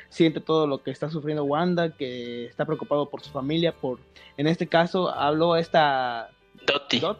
siente 0.07 0.39
todo 0.39 0.67
lo 0.67 0.81
que 0.81 0.91
está 0.91 1.09
sufriendo 1.09 1.43
Wanda, 1.43 1.89
que 1.89 2.45
está 2.45 2.63
preocupado 2.63 3.09
por 3.09 3.21
su 3.21 3.31
familia, 3.31 3.73
por 3.73 3.99
en 4.37 4.47
este 4.47 4.67
caso 4.67 5.09
habló 5.09 5.57
esta 5.57 6.29
Dotti. 6.65 6.99
Dot, 6.99 7.19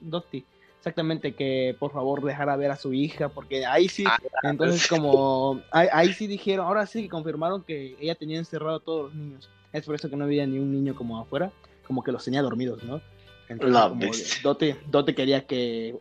Dotti. 0.00 0.44
Exactamente, 0.78 1.32
que 1.34 1.76
por 1.78 1.92
favor 1.92 2.24
dejara 2.24 2.56
ver 2.56 2.72
a 2.72 2.76
su 2.76 2.92
hija, 2.92 3.28
porque 3.28 3.64
ahí 3.64 3.88
sí, 3.88 4.04
ah, 4.04 4.18
entonces 4.42 4.88
como, 4.88 5.60
ahí, 5.70 6.12
sí 6.12 6.26
dijeron, 6.26 6.66
ahora 6.66 6.86
sí 6.86 7.08
confirmaron 7.08 7.62
que 7.62 7.96
ella 8.00 8.16
tenía 8.16 8.38
encerrado 8.38 8.78
a 8.78 8.80
todos 8.80 9.04
los 9.04 9.14
niños. 9.14 9.48
Es 9.72 9.86
por 9.86 9.94
eso 9.94 10.10
que 10.10 10.16
no 10.16 10.24
había 10.24 10.44
ni 10.44 10.58
un 10.58 10.72
niño 10.72 10.96
como 10.96 11.20
afuera, 11.20 11.52
como 11.86 12.02
que 12.02 12.10
los 12.10 12.24
tenía 12.24 12.42
dormidos, 12.42 12.82
¿no? 12.82 13.00
Entonces, 13.48 14.40
Dotti, 14.42 15.14
quería 15.14 15.46
que, 15.46 15.94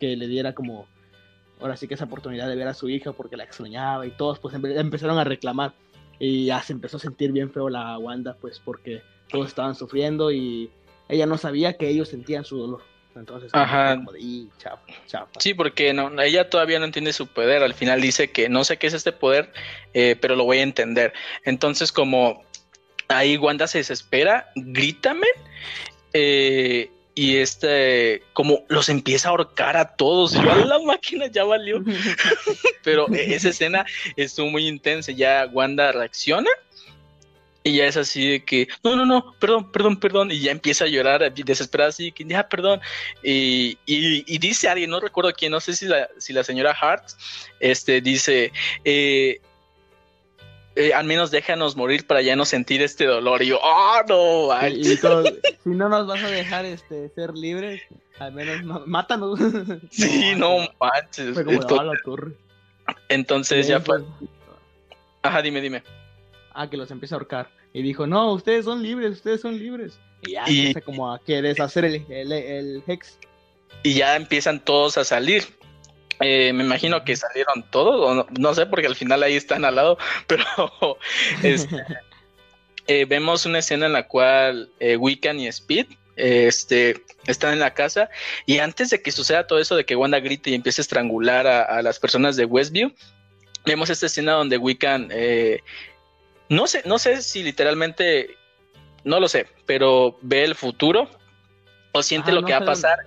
que 0.00 0.16
le 0.16 0.26
diera 0.26 0.52
como, 0.52 0.86
ahora 1.60 1.76
sí 1.76 1.86
que 1.86 1.94
esa 1.94 2.06
oportunidad 2.06 2.48
de 2.48 2.56
ver 2.56 2.66
a 2.66 2.74
su 2.74 2.88
hija 2.88 3.12
porque 3.12 3.36
la 3.36 3.44
extrañaba 3.44 4.04
y 4.04 4.10
todos 4.10 4.40
pues 4.40 4.54
empezaron 4.54 5.18
a 5.18 5.24
reclamar 5.24 5.74
y 6.18 6.46
ya 6.46 6.60
se 6.60 6.72
empezó 6.72 6.96
a 6.96 7.00
sentir 7.00 7.30
bien 7.30 7.52
feo 7.52 7.68
la 7.68 7.98
Wanda 7.98 8.36
pues 8.40 8.58
porque 8.58 9.02
todos 9.28 9.48
estaban 9.48 9.74
sufriendo 9.74 10.32
y 10.32 10.70
ella 11.08 11.26
no 11.26 11.38
sabía 11.38 11.74
que 11.74 11.88
ellos 11.88 12.08
sentían 12.08 12.44
su 12.44 12.58
dolor. 12.58 12.82
Entonces, 13.16 13.50
Ajá. 13.52 14.02
Sí, 15.38 15.54
porque 15.54 15.92
no, 15.92 16.20
ella 16.20 16.50
todavía 16.50 16.78
no 16.80 16.84
entiende 16.84 17.12
su 17.12 17.28
poder. 17.28 17.62
Al 17.62 17.74
final 17.74 18.00
dice 18.00 18.30
que 18.30 18.48
no 18.48 18.64
sé 18.64 18.76
qué 18.76 18.88
es 18.88 18.94
este 18.94 19.12
poder, 19.12 19.52
eh, 19.92 20.16
pero 20.20 20.34
lo 20.34 20.44
voy 20.44 20.58
a 20.58 20.62
entender. 20.62 21.12
Entonces, 21.44 21.92
como 21.92 22.42
ahí 23.08 23.36
Wanda 23.36 23.68
se 23.68 23.78
desespera, 23.78 24.50
grítame. 24.56 25.28
Eh, 26.12 26.90
y 27.14 27.36
este, 27.36 28.22
como 28.32 28.64
los 28.68 28.88
empieza 28.88 29.28
a 29.28 29.30
ahorcar 29.30 29.76
a 29.76 29.94
todos. 29.94 30.34
Y 30.34 30.42
yo, 30.42 30.54
la 30.64 30.80
máquina 30.80 31.28
ya 31.28 31.44
valió. 31.44 31.82
Pero 32.82 33.06
esa 33.08 33.50
escena 33.50 33.86
estuvo 34.16 34.50
muy 34.50 34.66
intensa. 34.66 35.12
Ya 35.12 35.48
Wanda 35.52 35.92
reacciona. 35.92 36.50
Y 37.66 37.76
ya 37.76 37.86
es 37.86 37.96
así 37.96 38.28
de 38.28 38.44
que, 38.44 38.68
no, 38.82 38.94
no, 38.94 39.06
no, 39.06 39.34
perdón, 39.40 39.72
perdón, 39.72 39.96
perdón. 39.98 40.30
Y 40.30 40.38
ya 40.40 40.52
empieza 40.52 40.84
a 40.84 40.88
llorar 40.88 41.32
desesperada, 41.32 41.88
así 41.88 42.12
que, 42.12 42.22
ya, 42.26 42.46
perdón. 42.46 42.78
Y, 43.22 43.78
y, 43.86 44.38
dice 44.38 44.68
alguien, 44.68 44.90
no 44.90 45.00
recuerdo 45.00 45.32
quién, 45.32 45.50
no 45.50 45.60
sé 45.60 45.74
si 45.74 45.86
la, 45.86 46.10
si 46.18 46.34
la 46.34 46.44
señora 46.44 46.76
Hart, 46.78 47.04
este, 47.60 48.02
dice, 48.02 48.52
eh, 48.84 49.40
eh, 50.76 50.92
al 50.92 51.06
menos 51.06 51.30
déjanos 51.30 51.74
morir 51.74 52.06
para 52.06 52.20
ya 52.20 52.36
no 52.36 52.44
sentir 52.44 52.82
este 52.82 53.06
dolor. 53.06 53.42
Y 53.42 53.46
yo, 53.46 53.58
oh, 53.62 54.00
no, 54.08 54.68
y, 54.68 54.84
si 54.84 55.70
no 55.70 55.88
nos 55.88 56.06
vas 56.06 56.22
a 56.22 56.28
dejar 56.28 56.66
este, 56.66 57.08
ser 57.14 57.32
libres, 57.32 57.80
al 58.18 58.32
menos 58.32 58.86
mátanos. 58.86 59.40
Sí, 59.90 60.34
no, 60.36 60.68
manches. 60.78 61.34
Entonces, 63.08 63.66
ya 63.68 63.80
fue. 63.80 64.04
Ajá, 65.22 65.40
dime, 65.40 65.62
dime. 65.62 65.82
Ah, 66.54 66.70
que 66.70 66.76
los 66.76 66.90
empieza 66.90 67.16
a 67.16 67.18
ahorcar. 67.18 67.50
Y 67.72 67.82
dijo, 67.82 68.06
no, 68.06 68.32
ustedes 68.32 68.64
son 68.64 68.82
libres, 68.82 69.12
ustedes 69.12 69.40
son 69.40 69.58
libres. 69.58 69.98
Y 70.22 70.32
ya 70.32 70.44
empieza 70.46 70.80
como 70.80 71.12
a 71.12 71.18
que 71.18 71.42
deshacer 71.42 71.84
el, 71.84 72.06
el, 72.08 72.32
el 72.32 72.82
hex. 72.86 73.18
Y 73.82 73.94
ya 73.94 74.14
empiezan 74.14 74.64
todos 74.64 74.96
a 74.96 75.04
salir. 75.04 75.44
Eh, 76.20 76.52
me 76.52 76.62
imagino 76.62 77.04
que 77.04 77.16
salieron 77.16 77.68
todos, 77.70 78.00
o 78.00 78.26
no, 78.38 78.54
sé, 78.54 78.66
porque 78.66 78.86
al 78.86 78.94
final 78.94 79.22
ahí 79.22 79.34
están 79.34 79.64
al 79.64 79.74
lado, 79.74 79.98
pero 80.26 80.44
este, 81.42 81.76
eh, 82.86 83.04
vemos 83.06 83.46
una 83.46 83.58
escena 83.58 83.86
en 83.86 83.92
la 83.92 84.06
cual 84.06 84.70
eh, 84.78 84.96
Wiccan 84.96 85.40
y 85.40 85.48
Speed 85.48 85.86
este, 86.16 87.02
están 87.26 87.54
en 87.54 87.58
la 87.58 87.74
casa 87.74 88.08
y 88.46 88.58
antes 88.58 88.90
de 88.90 89.02
que 89.02 89.10
suceda 89.10 89.48
todo 89.48 89.58
eso 89.58 89.74
de 89.74 89.84
que 89.84 89.96
Wanda 89.96 90.20
grite 90.20 90.50
y 90.50 90.54
empiece 90.54 90.80
a 90.80 90.84
estrangular 90.84 91.48
a, 91.48 91.82
las 91.82 91.98
personas 91.98 92.36
de 92.36 92.44
Westview, 92.44 92.92
vemos 93.66 93.90
esta 93.90 94.06
escena 94.06 94.32
donde 94.34 94.58
Wiccan, 94.58 95.10
no 96.48 96.66
sé, 96.66 96.82
no 96.84 96.98
sé 96.98 97.22
si 97.22 97.42
literalmente, 97.42 98.36
no 99.04 99.20
lo 99.20 99.28
sé, 99.28 99.46
pero 99.66 100.18
ve 100.22 100.44
el 100.44 100.54
futuro 100.54 101.08
o 101.92 102.02
siente 102.02 102.32
lo 102.32 102.44
que 102.44 102.52
va 102.52 102.58
a 102.58 102.64
pasar, 102.64 102.98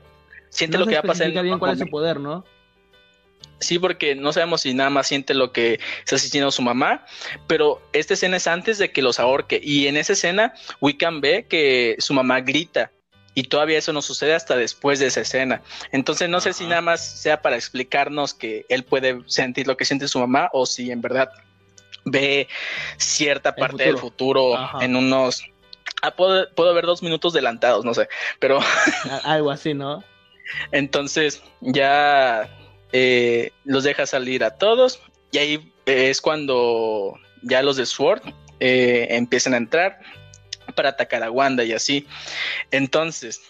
siente 0.49 0.77
lo 0.77 0.85
que 0.85 0.93
va 0.93 0.99
a 0.99 1.03
pasar. 1.03 1.31
bien 1.31 1.59
cuál 1.59 1.73
es 1.73 1.79
su 1.79 1.87
poder, 1.87 2.19
¿no? 2.19 2.43
Sí, 3.59 3.79
porque 3.79 4.13
no 4.13 4.33
sabemos 4.33 4.61
si 4.61 4.73
nada 4.73 4.89
más 4.89 5.07
siente 5.07 5.33
lo 5.33 5.51
que 5.51 5.79
está 5.99 6.15
asistiendo 6.15 6.51
su 6.51 6.61
mamá, 6.61 7.05
pero 7.47 7.81
esta 7.91 8.13
escena 8.13 8.37
es 8.37 8.45
antes 8.47 8.77
de 8.77 8.91
que 8.91 9.01
los 9.01 9.19
ahorque. 9.19 9.59
Y 9.63 9.87
en 9.87 9.97
esa 9.97 10.13
escena, 10.13 10.53
Wiccan 10.79 11.21
ve 11.21 11.47
que 11.49 11.95
su 11.99 12.13
mamá 12.13 12.41
grita. 12.41 12.91
Y 13.33 13.43
todavía 13.43 13.77
eso 13.77 13.93
no 13.93 14.01
sucede 14.01 14.33
hasta 14.33 14.55
después 14.55 14.99
de 14.99 15.07
esa 15.07 15.21
escena. 15.21 15.61
Entonces 15.91 16.27
no 16.27 16.39
sé 16.39 16.53
si 16.53 16.65
nada 16.65 16.81
más 16.81 17.19
sea 17.21 17.41
para 17.41 17.55
explicarnos 17.55 18.33
que 18.33 18.65
él 18.67 18.83
puede 18.83 19.21
sentir 19.27 19.67
lo 19.67 19.77
que 19.77 19.85
siente 19.85 20.07
su 20.07 20.19
mamá 20.19 20.49
o 20.53 20.65
si 20.65 20.89
en 20.89 21.01
verdad 21.01 21.29
ve 22.11 22.47
cierta 22.97 23.55
parte 23.55 23.83
del 23.83 23.97
futuro 23.97 24.55
en 24.81 24.95
unos... 24.95 25.43
Ah, 26.01 26.11
puedo, 26.11 26.47
puedo 26.53 26.73
ver 26.73 26.85
dos 26.85 27.01
minutos 27.01 27.33
adelantados, 27.33 27.83
no 27.83 27.93
sé, 27.93 28.07
pero... 28.39 28.59
Algo 29.23 29.51
así, 29.51 29.73
¿no? 29.73 30.03
Entonces 30.71 31.41
ya 31.61 32.49
eh, 32.91 33.51
los 33.65 33.83
deja 33.83 34.05
salir 34.05 34.43
a 34.43 34.51
todos 34.51 35.01
y 35.31 35.37
ahí 35.37 35.73
es 35.85 36.21
cuando 36.21 37.17
ya 37.41 37.61
los 37.61 37.77
de 37.77 37.85
Sword 37.85 38.21
eh, 38.59 39.07
empiezan 39.11 39.53
a 39.53 39.57
entrar 39.57 39.99
para 40.75 40.89
atacar 40.89 41.23
a 41.23 41.31
Wanda 41.31 41.63
y 41.63 41.73
así. 41.73 42.07
Entonces, 42.71 43.41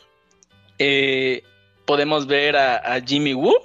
eh, 0.80 1.44
podemos 1.86 2.28
ver 2.28 2.56
a, 2.56 3.02
Jimmy 3.06 3.34
Woo. 3.34 3.56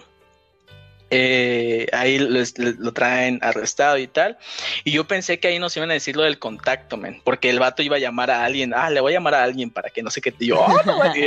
Ahí 1.93 2.19
lo 2.19 2.93
traen 2.93 3.39
arrestado 3.43 3.99
y 3.99 4.07
tal. 4.07 4.39
Y 4.85 4.93
yo 4.93 5.07
pensé 5.07 5.39
que 5.39 5.49
ahí 5.49 5.59
nos 5.59 5.77
iban 5.77 5.91
a 5.91 5.95
decir 5.95 6.17
lo 6.17 6.23
del 6.23 6.39
contacto, 6.39 6.97
men, 6.97 7.21
porque 7.25 7.51
el 7.51 7.59
vato 7.59 7.83
iba 7.83 7.97
a 7.97 8.01
llamar 8.01 8.31
a 8.31 8.45
alguien. 8.45 8.73
Ah, 8.75 8.91
le 8.91 9.01
voy 9.01 9.13
a 9.13 9.17
llamar 9.17 9.35
a 9.35 9.43
alguien 9.43 9.71
para 9.71 9.91
que 9.91 10.03
no 10.03 10.11
sé 10.11 10.21
qué. 10.21 10.35
Yo, 10.39 10.61
oh, 10.61 10.83
no, 10.85 11.01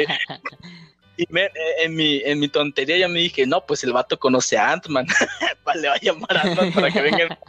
y 1.17 1.23
eh, 1.37 1.49
en, 1.79 1.95
mi, 1.95 2.21
en 2.25 2.39
mi 2.39 2.47
tontería 2.47 2.97
yo 2.97 3.09
me 3.09 3.19
dije, 3.19 3.45
no, 3.45 3.65
pues 3.65 3.83
el 3.83 3.93
vato 3.93 4.19
conoce 4.19 4.57
a 4.57 4.71
Ant-Man, 4.71 5.07
le 5.75 5.87
va 5.87 5.95
a 5.95 5.99
llamar 5.99 6.37
a 6.37 6.41
Ant-Man 6.41 6.73
para 6.73 6.91
que 6.91 7.01
venga. 7.01 7.39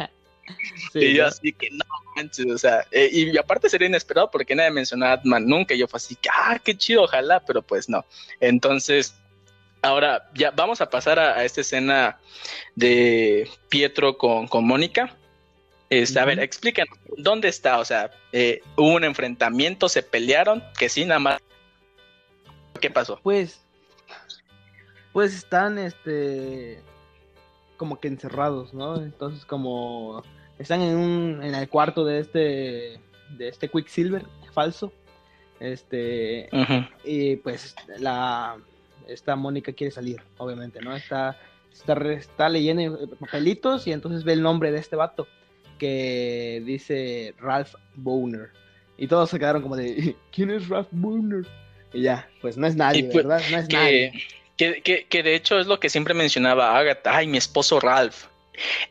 y 0.94 1.14
yo 1.14 1.26
así 1.26 1.52
que 1.52 1.70
no 1.70 1.84
manches, 2.14 2.46
o 2.46 2.58
sea, 2.58 2.86
eh, 2.92 3.08
y 3.12 3.36
aparte 3.36 3.68
sería 3.68 3.88
inesperado 3.88 4.30
porque 4.30 4.54
nadie 4.54 4.70
mencionó 4.70 5.06
a 5.06 5.12
Ant-Man 5.14 5.46
nunca, 5.46 5.74
y 5.74 5.78
yo 5.78 5.88
fue 5.88 5.98
así 5.98 6.14
que, 6.14 6.28
ah, 6.32 6.60
qué 6.62 6.76
chido, 6.76 7.02
ojalá, 7.02 7.40
pero 7.40 7.62
pues 7.62 7.88
no. 7.88 8.04
Entonces, 8.40 9.14
ahora 9.86 10.28
ya 10.34 10.50
vamos 10.50 10.80
a 10.80 10.90
pasar 10.90 11.18
a, 11.18 11.44
esta 11.44 11.60
escena 11.60 12.18
de 12.74 13.48
Pietro 13.68 14.18
con, 14.18 14.48
con 14.48 14.66
Mónica. 14.66 15.14
Este, 15.88 16.18
A 16.18 16.24
ver, 16.24 16.40
explícanos, 16.40 16.98
¿dónde 17.16 17.48
está? 17.48 17.78
O 17.78 17.84
sea, 17.84 18.10
eh, 18.32 18.60
hubo 18.76 18.94
un 18.94 19.04
enfrentamiento, 19.04 19.88
se 19.88 20.02
pelearon, 20.02 20.62
que 20.78 20.88
sí, 20.88 21.04
nada 21.04 21.20
más 21.20 21.40
¿Qué 22.80 22.90
pasó? 22.90 23.18
Pues, 23.22 23.60
pues 25.12 25.34
están, 25.34 25.78
este, 25.78 26.80
como 27.76 28.00
que 28.00 28.08
encerrados, 28.08 28.74
¿no? 28.74 28.96
Entonces 28.96 29.44
como 29.44 30.22
están 30.58 30.82
en 30.82 30.96
un, 30.96 31.42
en 31.42 31.54
el 31.54 31.68
cuarto 31.68 32.04
de 32.04 32.20
este, 32.20 33.00
de 33.36 33.48
este 33.48 33.68
Quicksilver 33.68 34.24
falso, 34.52 34.92
este, 35.60 36.50
y 37.04 37.36
pues 37.36 37.74
la, 37.98 38.58
esta 39.06 39.36
Mónica 39.36 39.72
quiere 39.72 39.90
salir, 39.90 40.20
obviamente, 40.38 40.80
¿no? 40.80 40.94
Está, 40.96 41.38
está, 41.72 41.94
está 42.12 42.48
leyendo 42.48 43.08
papelitos 43.18 43.86
y 43.86 43.92
entonces 43.92 44.24
ve 44.24 44.32
el 44.32 44.42
nombre 44.42 44.72
de 44.72 44.78
este 44.78 44.96
vato 44.96 45.26
que 45.78 46.62
dice 46.64 47.34
Ralph 47.38 47.74
Boner. 47.94 48.50
Y 48.98 49.08
todos 49.08 49.30
se 49.30 49.38
quedaron 49.38 49.62
como 49.62 49.76
de, 49.76 50.16
¿quién 50.32 50.50
es 50.50 50.68
Ralph 50.68 50.88
Boner? 50.90 51.46
Y 51.92 52.02
ya, 52.02 52.28
pues 52.40 52.56
no 52.56 52.66
es 52.66 52.76
nadie, 52.76 53.04
pues, 53.04 53.16
¿verdad? 53.16 53.42
No 53.50 53.58
es 53.58 53.68
que, 53.68 53.76
nadie. 53.76 54.26
Que, 54.56 55.22
de 55.22 55.34
hecho 55.34 55.58
es 55.58 55.66
lo 55.66 55.78
que 55.78 55.90
siempre 55.90 56.14
mencionaba 56.14 56.78
Agatha, 56.78 57.16
ay, 57.16 57.26
mi 57.26 57.36
esposo 57.36 57.78
Ralph, 57.78 58.24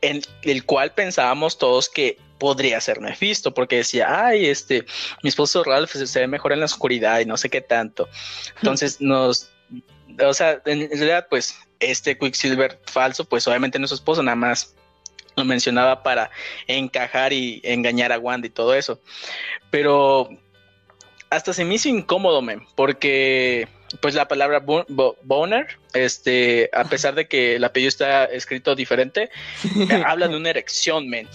en 0.01 0.21
el 0.43 0.63
cual 0.65 0.91
pensábamos 0.93 1.57
todos 1.57 1.89
que 1.89 2.17
podría 2.37 2.79
ser 2.81 3.01
Mephisto, 3.01 3.53
porque 3.53 3.77
decía, 3.77 4.27
ay, 4.27 4.45
este, 4.45 4.85
mi 5.23 5.29
esposo 5.29 5.63
Ralph 5.63 5.91
se, 5.91 6.19
ve 6.19 6.27
mejor 6.27 6.53
en 6.53 6.59
la 6.59 6.65
oscuridad 6.65 7.19
y 7.19 7.25
no 7.25 7.37
sé 7.37 7.49
qué 7.49 7.61
tanto. 7.61 8.07
Entonces 8.57 8.97
nos, 9.01 9.49
o 10.23 10.33
sea, 10.33 10.61
en 10.65 10.89
realidad, 10.89 11.27
pues, 11.29 11.55
este 11.79 12.17
Quicksilver 12.17 12.79
falso, 12.85 13.25
pues 13.25 13.47
obviamente 13.47 13.79
no 13.79 13.85
es 13.85 13.89
su 13.89 13.95
esposo, 13.95 14.23
nada 14.23 14.35
más 14.35 14.75
lo 15.35 15.43
mencionaba 15.43 16.03
para 16.03 16.31
encajar 16.67 17.33
y 17.33 17.61
engañar 17.63 18.11
a 18.11 18.19
Wanda 18.19 18.47
y 18.47 18.51
todo 18.51 18.73
eso. 18.73 18.99
Pero 19.69 20.29
hasta 21.29 21.53
se 21.53 21.65
me 21.65 21.75
hizo 21.75 21.89
incómodo, 21.89 22.41
men, 22.41 22.65
porque 22.75 23.67
pues 24.01 24.15
la 24.15 24.27
palabra 24.27 24.59
boner, 24.59 25.77
este, 25.93 26.69
a 26.73 26.83
pesar 26.85 27.15
de 27.15 27.27
que 27.27 27.55
el 27.55 27.63
apellido 27.63 27.89
está 27.89 28.25
escrito 28.25 28.75
diferente, 28.75 29.29
habla 30.05 30.27
de 30.27 30.35
una 30.35 30.49
erección, 30.49 31.09
men. 31.09 31.27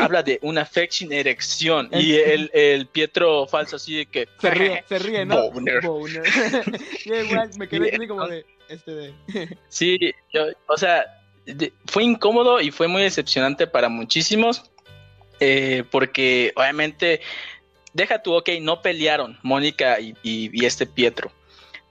Habla 0.00 0.22
de 0.22 0.38
una 0.42 0.62
affection 0.62 1.12
erección. 1.12 1.88
Y 1.92 2.14
el, 2.14 2.50
el, 2.54 2.86
Pietro 2.86 3.46
falso 3.46 3.76
así 3.76 3.96
de 3.96 4.06
que 4.06 4.28
se 4.40 4.50
ríe, 4.50 4.84
se 4.88 4.98
ríe, 4.98 5.24
¿no? 5.24 5.50
Boner. 5.50 5.82
igual 7.04 7.50
me 7.58 7.68
quedé 7.68 7.94
así 7.94 8.06
como 8.06 8.26
de 8.26 8.44
este 8.68 8.90
de. 8.92 9.58
sí, 9.68 9.98
yo, 10.32 10.46
o 10.66 10.76
sea, 10.76 11.04
fue 11.86 12.04
incómodo 12.04 12.60
y 12.60 12.70
fue 12.70 12.88
muy 12.88 13.02
decepcionante 13.02 13.66
para 13.66 13.88
muchísimos. 13.88 14.70
Eh, 15.38 15.84
porque 15.90 16.52
obviamente 16.56 17.20
deja 17.96 18.22
tú, 18.22 18.34
ok, 18.34 18.50
no 18.60 18.82
pelearon 18.82 19.38
Mónica 19.42 19.98
y, 20.00 20.64
este 20.64 20.86
Pietro, 20.86 21.32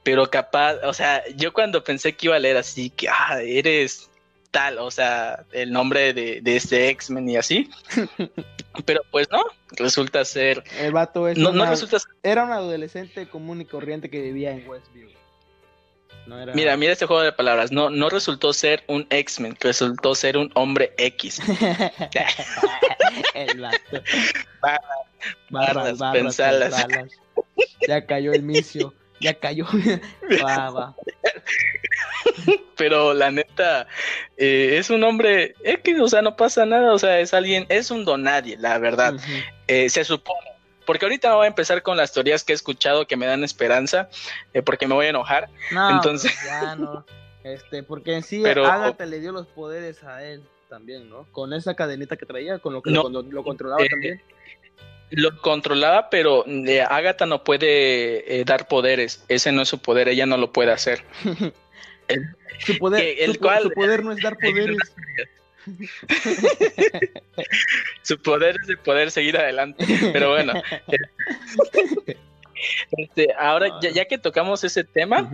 pero 0.05 0.29
capaz, 0.29 0.75
o 0.83 0.93
sea, 0.93 1.23
yo 1.35 1.51
cuando 1.51 1.83
pensé 1.83 2.13
que 2.13 2.27
iba 2.27 2.35
a 2.35 2.39
leer 2.39 2.57
así, 2.57 2.91
que, 2.91 3.09
ah, 3.09 3.39
eres 3.41 4.07
tal, 4.51 4.77
o 4.77 4.91
sea, 4.91 5.43
el 5.51 5.71
nombre 5.71 6.13
de, 6.13 6.41
este 6.45 6.89
X-Men 6.89 7.27
y 7.27 7.37
así, 7.37 7.71
pero 8.85 9.01
pues 9.09 9.27
no, 9.31 9.43
resulta 9.71 10.23
ser... 10.23 10.63
El 10.79 10.93
vato 10.93 11.27
es 11.27 11.39
no, 11.39 11.51
resulta 11.65 11.97
Era 12.21 12.43
un 12.43 12.51
adolescente 12.51 13.27
común 13.27 13.61
y 13.61 13.65
corriente 13.65 14.11
que 14.11 14.21
vivía 14.21 14.51
en 14.51 14.69
Westview. 14.69 15.09
Mira, 16.53 16.77
mira 16.77 16.93
este 16.93 17.07
juego 17.07 17.23
de 17.23 17.31
palabras. 17.31 17.71
No, 17.71 17.89
no 17.89 18.09
resultó 18.09 18.53
ser 18.53 18.83
un 18.87 19.07
X-Men, 19.09 19.57
resultó 19.59 20.13
ser 20.13 20.37
un 20.37 20.51
hombre 20.53 20.93
X. 20.97 21.39
el 23.33 23.59
vato. 23.59 24.03
Barras, 25.49 25.97
barras, 25.97 26.37
Ya 27.87 28.05
cayó 28.05 28.33
el 28.33 28.43
misio, 28.43 28.93
ya 29.19 29.33
cayó. 29.35 29.65
Pero 32.77 33.13
la 33.13 33.31
neta, 33.31 33.87
eh, 34.37 34.75
es 34.77 34.89
un 34.89 35.03
hombre 35.03 35.55
X, 35.63 35.99
o 35.99 36.07
sea, 36.07 36.21
no 36.21 36.35
pasa 36.35 36.65
nada, 36.65 36.93
o 36.93 36.99
sea, 36.99 37.19
es 37.19 37.33
alguien, 37.33 37.65
es 37.69 37.91
un 37.91 38.05
donadie, 38.05 38.57
la 38.57 38.77
verdad. 38.79 39.15
Eh, 39.67 39.89
se 39.89 40.03
supone, 40.03 40.39
porque 40.85 41.05
ahorita 41.05 41.29
no 41.29 41.37
voy 41.37 41.45
a 41.45 41.49
empezar 41.49 41.81
con 41.83 41.97
las 41.97 42.11
teorías 42.11 42.43
que 42.43 42.53
he 42.53 42.55
escuchado 42.55 43.07
que 43.07 43.15
me 43.15 43.25
dan 43.25 43.43
esperanza, 43.43 44.09
eh, 44.53 44.61
porque 44.61 44.87
me 44.87 44.95
voy 44.95 45.05
a 45.05 45.09
enojar. 45.09 45.49
No, 45.71 45.91
Entonces- 45.91 46.31
pues 46.33 46.45
ya 46.45 46.75
no. 46.75 47.05
Este, 47.43 47.83
porque 47.83 48.15
en 48.15 48.23
sí 48.23 48.41
Pero- 48.43 48.65
Agatha 48.65 49.05
le 49.05 49.19
dio 49.19 49.31
los 49.31 49.45
poderes 49.47 50.03
a 50.03 50.23
él 50.23 50.43
también, 50.67 51.07
¿no? 51.09 51.27
Con 51.31 51.53
esa 51.53 51.75
cadenita 51.75 52.17
que 52.17 52.25
traía, 52.25 52.59
con 52.59 52.73
lo 52.73 52.81
que 52.81 52.89
No. 52.91 53.07
lo, 53.07 53.21
lo 53.21 53.43
controlaba 53.43 53.83
Eh, 53.83 53.89
también. 53.89 54.21
Lo 55.11 55.39
controlaba, 55.41 56.09
pero 56.09 56.45
eh, 56.47 56.81
Agatha 56.81 57.25
no 57.25 57.43
puede 57.43 58.39
eh, 58.39 58.43
dar 58.45 58.67
poderes. 58.67 59.23
Ese 59.27 59.51
no 59.51 59.61
es 59.61 59.69
su 59.69 59.79
poder, 59.79 60.07
ella 60.09 60.25
no 60.25 60.37
lo 60.37 60.51
puede 60.51 60.71
hacer. 60.71 61.03
Su 62.59 62.77
poder, 62.77 63.01
que 63.01 63.25
el 63.25 63.33
su, 63.33 63.39
cual- 63.39 63.63
su 63.63 63.71
poder 63.71 64.03
no 64.03 64.11
es 64.13 64.21
dar 64.21 64.37
poderes. 64.41 64.77
Su 68.03 68.19
poder 68.21 68.57
es 68.61 68.67
de 68.67 68.77
poder 68.77 69.11
seguir 69.11 69.37
adelante. 69.37 69.85
Pero 70.13 70.29
bueno, 70.31 70.53
este, 72.91 73.27
ahora 73.37 73.79
ya, 73.81 73.89
ya 73.89 74.05
que 74.05 74.17
tocamos 74.17 74.63
ese 74.63 74.83
tema. 74.83 75.29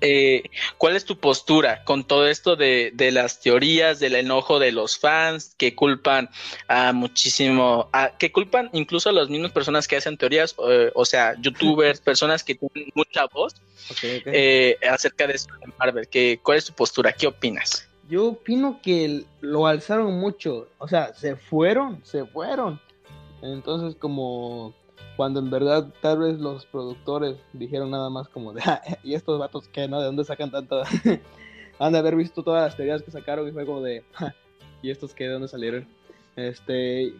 Eh, 0.00 0.44
¿cuál 0.76 0.96
es 0.96 1.04
tu 1.04 1.18
postura 1.18 1.84
con 1.84 2.04
todo 2.04 2.26
esto 2.28 2.56
de, 2.56 2.90
de 2.94 3.10
las 3.10 3.40
teorías, 3.40 3.98
del 3.98 4.14
enojo 4.14 4.58
de 4.58 4.72
los 4.72 4.98
fans 4.98 5.54
que 5.56 5.74
culpan 5.74 6.30
a 6.68 6.92
muchísimo, 6.92 7.88
a, 7.92 8.16
que 8.16 8.30
culpan 8.32 8.70
incluso 8.72 9.08
a 9.08 9.12
las 9.12 9.28
mismas 9.28 9.52
personas 9.52 9.88
que 9.88 9.96
hacen 9.96 10.16
teorías, 10.16 10.54
eh, 10.68 10.90
o 10.94 11.04
sea, 11.04 11.34
youtubers, 11.40 12.00
personas 12.08 12.44
que 12.44 12.54
tienen 12.54 12.90
mucha 12.94 13.26
voz 13.26 13.54
eh, 14.02 14.76
acerca 14.88 15.26
de 15.26 15.34
esto 15.34 15.52
de 15.60 15.72
Marvel? 15.78 16.08
Que, 16.08 16.40
¿Cuál 16.42 16.58
es 16.58 16.64
tu 16.66 16.72
postura? 16.72 17.12
¿Qué 17.12 17.26
opinas? 17.26 17.88
Yo 18.08 18.28
opino 18.28 18.80
que 18.82 19.24
lo 19.40 19.66
alzaron 19.66 20.18
mucho. 20.18 20.68
O 20.78 20.88
sea, 20.88 21.12
se 21.14 21.36
fueron, 21.36 22.04
se 22.04 22.24
fueron. 22.24 22.80
Entonces, 23.42 23.96
como 23.96 24.74
cuando 25.18 25.40
en 25.40 25.50
verdad 25.50 25.92
tal 26.00 26.20
vez 26.20 26.38
los 26.38 26.64
productores 26.64 27.36
dijeron 27.52 27.90
nada 27.90 28.08
más 28.08 28.28
como 28.28 28.52
de, 28.52 28.62
"Ah, 28.64 28.80
¿y 29.02 29.14
estos 29.14 29.36
vatos 29.36 29.66
qué, 29.66 29.88
no? 29.88 29.98
¿De 29.98 30.06
dónde 30.06 30.22
sacan 30.24 30.52
tanta? 30.52 30.84
Han 31.80 31.92
de 31.92 31.98
haber 31.98 32.14
visto 32.14 32.44
todas 32.44 32.62
las 32.64 32.76
teorías 32.76 33.02
que 33.02 33.10
sacaron 33.10 33.48
y 33.48 33.50
fue 33.50 33.64
de, 33.82 34.04
"Ja, 34.12 34.32
¿y 34.80 34.90
estos 34.90 35.14
qué? 35.14 35.24
¿De 35.24 35.32
dónde 35.32 35.48
salieron? 35.48 35.88
Este. 36.36 37.12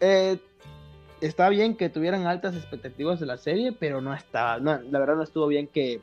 eh, 0.00 0.38
está 1.22 1.48
bien 1.48 1.74
que 1.74 1.88
tuvieran 1.88 2.26
altas 2.26 2.54
expectativas 2.54 3.18
de 3.18 3.24
la 3.24 3.38
serie, 3.38 3.72
pero 3.72 4.02
no 4.02 4.12
estaba. 4.12 4.58
la 4.58 4.98
verdad 4.98 5.16
no 5.16 5.22
estuvo 5.22 5.46
bien 5.46 5.68
que, 5.68 6.02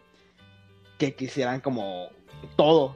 que 0.97 1.13
quisieran 1.13 1.61
como 1.61 2.09
todo. 2.55 2.95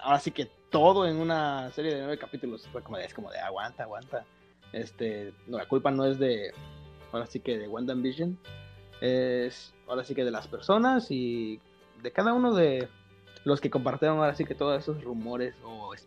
Ahora 0.00 0.20
sí 0.20 0.32
que 0.32 0.50
todo 0.68 1.06
en 1.06 1.16
una 1.16 1.70
serie 1.70 1.94
de 1.94 2.00
nueve 2.00 2.18
capítulos 2.18 2.68
fue 2.70 2.82
como 2.82 2.98
de, 2.98 3.06
es 3.06 3.14
como 3.14 3.30
de 3.30 3.38
aguanta, 3.38 3.84
aguanta. 3.84 4.26
Este, 4.70 5.32
no, 5.46 5.56
la 5.56 5.66
culpa 5.66 5.90
no 5.90 6.04
es 6.04 6.18
de, 6.18 6.52
ahora 7.12 7.26
sí 7.26 7.40
que 7.40 7.58
de 7.58 7.68
WandaVision, 7.68 8.38
es 9.00 9.72
ahora 9.86 10.04
sí 10.04 10.14
que 10.14 10.24
de 10.24 10.30
las 10.30 10.46
personas 10.48 11.10
y 11.10 11.60
de 12.02 12.12
cada 12.12 12.32
uno 12.32 12.54
de 12.54 12.88
los 13.44 13.60
que 13.60 13.70
compartieron 13.70 14.18
ahora 14.18 14.34
sí 14.34 14.44
que 14.44 14.54
todos 14.54 14.80
esos 14.82 15.02
rumores 15.02 15.54
o 15.64 15.94
es- 15.94 16.06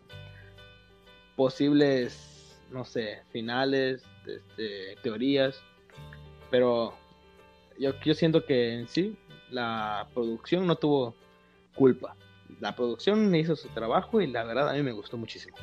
posibles, 1.36 2.60
no 2.70 2.84
sé, 2.84 3.22
finales, 3.30 4.04
este, 4.26 4.96
teorías, 5.02 5.60
pero 6.50 6.94
yo, 7.78 7.92
yo 8.04 8.14
siento 8.14 8.44
que 8.44 8.74
en 8.74 8.88
sí 8.88 9.16
la 9.50 10.06
producción 10.14 10.66
no 10.66 10.76
tuvo 10.76 11.14
culpa. 11.74 12.16
La 12.60 12.76
producción 12.76 13.34
hizo 13.34 13.56
su 13.56 13.68
trabajo 13.70 14.20
y 14.20 14.28
la 14.28 14.44
verdad 14.44 14.68
a 14.68 14.74
mí 14.74 14.82
me 14.82 14.92
gustó 14.92 15.16
muchísimo. 15.16 15.56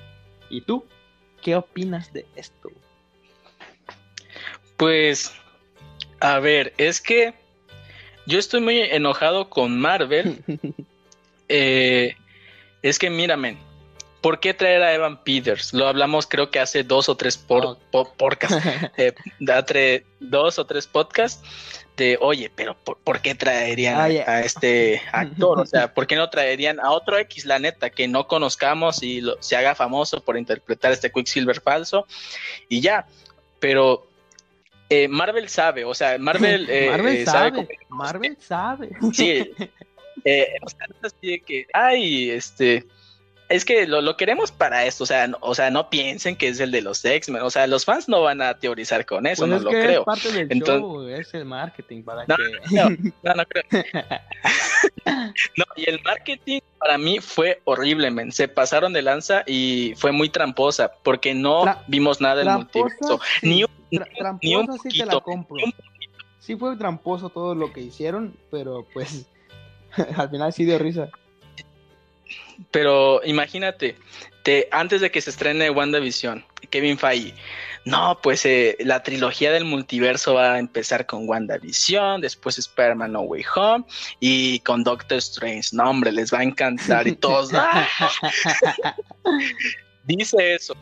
¿Y 0.50 0.62
tú? 0.62 0.84
¿Qué 1.42 1.56
opinas 1.56 2.12
de 2.12 2.26
esto? 2.36 2.70
Pues, 4.82 5.32
a 6.22 6.40
ver, 6.40 6.74
es 6.80 7.02
que 7.02 7.36
yo 8.26 8.40
estoy 8.40 8.62
muy 8.62 8.80
enojado 8.82 9.48
con 9.48 9.80
Marvel. 9.80 10.44
Eh, 11.54 12.16
es 12.82 12.98
que 12.98 13.10
mírame, 13.10 13.58
¿por 14.22 14.40
qué 14.40 14.54
traer 14.54 14.82
a 14.84 14.94
Evan 14.94 15.22
Peters? 15.22 15.74
Lo 15.74 15.86
hablamos 15.88 16.26
creo 16.26 16.50
que 16.50 16.60
hace 16.62 16.84
dos 16.84 17.10
o 17.10 17.18
tres 17.18 17.36
por, 17.38 17.66
Oh. 17.66 17.78
po- 17.92 18.14
podcasts, 18.14 18.56
eh, 18.98 20.04
dos 20.22 20.58
o 20.60 20.66
tres 20.66 20.88
podcasts 20.88 21.44
de, 21.98 22.18
oye, 22.22 22.50
pero 22.56 22.76
¿por, 22.76 22.98
por 23.00 23.20
qué 23.22 23.36
traerían 23.36 24.00
a, 24.00 24.40
este 24.40 25.02
actor? 25.12 25.60
O 25.60 25.66
sea, 25.66 25.94
¿por 25.94 26.08
qué 26.08 26.16
no 26.16 26.30
traerían 26.30 26.80
a 26.80 26.92
otro 26.92 27.18
X, 27.18 27.44
la 27.46 27.60
neta, 27.60 27.90
que 27.90 28.08
no 28.08 28.28
conozcamos 28.28 29.04
y 29.04 29.20
lo- 29.20 29.36
se 29.44 29.58
haga 29.58 29.76
famoso 29.76 30.24
por 30.24 30.38
interpretar 30.38 30.94
este 30.94 31.12
Quicksilver 31.12 31.60
falso? 31.62 32.08
Y 32.70 32.80
ya, 32.80 33.06
pero... 33.60 34.08
eh, 34.92 35.08
Marvel 35.08 35.48
sabe, 35.48 35.86
o 35.86 35.94
sea, 35.94 36.18
Marvel, 36.18 36.68
eh, 36.70 36.90
Marvel 36.90 37.16
eh, 37.16 37.26
sabe, 37.26 37.80
Marvel 37.88 38.38
sabe. 38.40 38.90
Sí, 39.14 39.50
eh, 40.26 40.48
o 40.62 40.70
sea, 40.70 40.88
no 40.90 40.96
es 41.08 41.14
así 41.14 41.32
de 41.32 41.40
que, 41.40 41.66
ay, 41.74 42.32
este, 42.32 42.86
es 43.52 43.66
que 43.66 43.86
lo, 43.88 44.02
lo 44.02 44.18
queremos 44.18 44.52
para 44.52 44.86
esto, 44.86 45.04
o 45.04 45.08
sea, 45.08 45.28
no, 45.28 45.38
o 45.42 45.54
sea, 45.54 45.70
no 45.70 45.90
piensen 45.90 46.36
que 46.36 46.48
es 46.48 46.60
el 46.60 46.72
de 46.72 46.82
los 46.82 47.04
X-Men, 47.06 47.42
o 47.44 47.50
sea, 47.50 47.68
los 47.68 47.86
fans 47.86 48.08
no 48.10 48.22
van 48.22 48.42
a 48.42 48.56
teorizar 48.58 49.06
con 49.06 49.28
eso, 49.28 49.42
Pues 49.44 49.50
no 49.52 49.56
es 49.58 49.62
lo 49.64 49.70
que 49.72 49.82
creo. 49.84 50.00
es 50.02 50.06
parte 50.06 50.32
del 50.32 50.48
Entonces- 50.52 50.82
show, 50.82 51.08
es 51.08 51.34
el 51.34 51.46
marketing 51.46 52.04
para 52.04 52.26
No, 52.28 52.36
que... 52.38 53.14
No, 53.24 53.34
no 53.36 53.46
creo. 53.46 53.64
No, 55.58 55.66
y 55.76 55.90
el 55.90 56.02
marketing 56.04 56.60
para 56.80 56.98
mí 56.98 57.20
fue 57.20 57.62
horrible, 57.66 58.10
men. 58.12 58.32
Se 58.32 58.48
pasaron 58.48 58.94
de 58.94 59.02
lanza 59.02 59.44
y 59.46 59.94
fue 59.98 60.12
muy 60.12 60.30
tramposa, 60.30 60.92
porque 61.04 61.34
no 61.34 61.64
Tra- 61.66 61.84
vimos 61.88 62.22
nada 62.22 62.36
del 62.36 62.50
multiverso. 62.50 63.20
sí. 63.42 63.48
Ni 63.50 63.64
un, 63.64 63.70
Tra- 63.92 64.40
ni 64.42 64.56
un 64.56 64.66
tramposa 64.66 64.90
sí 64.90 64.98
te 65.00 65.06
la 65.06 65.12
poquito, 65.14 65.22
compro. 65.24 65.56
un 65.66 65.74
Sí 66.40 66.56
fue 66.56 66.76
tramposo 66.76 67.30
todo 67.30 67.54
lo 67.56 67.72
que 67.72 67.82
hicieron, 67.82 68.36
pero 68.50 68.86
pues 68.94 69.26
al 70.18 70.30
final 70.30 70.52
sí 70.54 70.66
dio 70.66 70.78
risa. 70.80 71.10
Pero 72.72 73.22
imagínate, 73.24 73.96
te, 74.44 74.68
antes 74.72 75.02
de 75.02 75.12
que 75.12 75.22
se 75.22 75.30
estrene 75.30 75.70
WandaVision, 75.70 76.46
Kevin 76.70 76.98
Feige, 76.98 77.34
no, 77.84 78.20
pues 78.22 78.46
eh, 78.46 78.78
la 78.80 79.02
trilogía 79.02 79.52
del 79.52 79.66
multiverso 79.66 80.36
va 80.36 80.54
a 80.54 80.60
empezar 80.60 81.08
con 81.08 81.28
WandaVision, 81.28 82.22
después 82.22 82.60
Spider-Man 82.60 83.12
No 83.12 83.22
Way 83.22 83.44
Home 83.56 83.86
y 84.20 84.60
con 84.60 84.84
Doctor 84.84 85.18
Strange. 85.18 85.70
No, 85.74 85.90
hombre, 85.90 86.12
les 86.12 86.32
va 86.32 86.40
a 86.40 86.44
encantar 86.44 87.08
y 87.08 87.16
todos. 87.16 87.52
¡ah! 87.56 87.88
Dice 90.04 90.54
eso. 90.54 90.76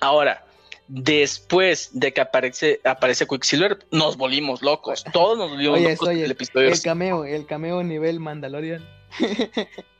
Ahora, 0.00 0.44
después 0.88 1.90
de 1.92 2.12
que 2.12 2.20
aparece, 2.22 2.80
aparece 2.84 3.26
Quicksilver, 3.26 3.78
nos 3.90 4.16
volvimos 4.16 4.62
locos. 4.62 5.04
Todos 5.12 5.36
nos 5.36 5.50
volvimos 5.50 5.78
Oye, 5.78 5.90
locos 5.90 6.08
oye, 6.08 6.22
del 6.22 6.30
episodio 6.30 6.68
El 6.68 6.80
cameo, 6.80 7.24
el 7.24 7.46
cameo 7.46 7.82
nivel 7.82 8.18
Mandalorian. 8.20 8.82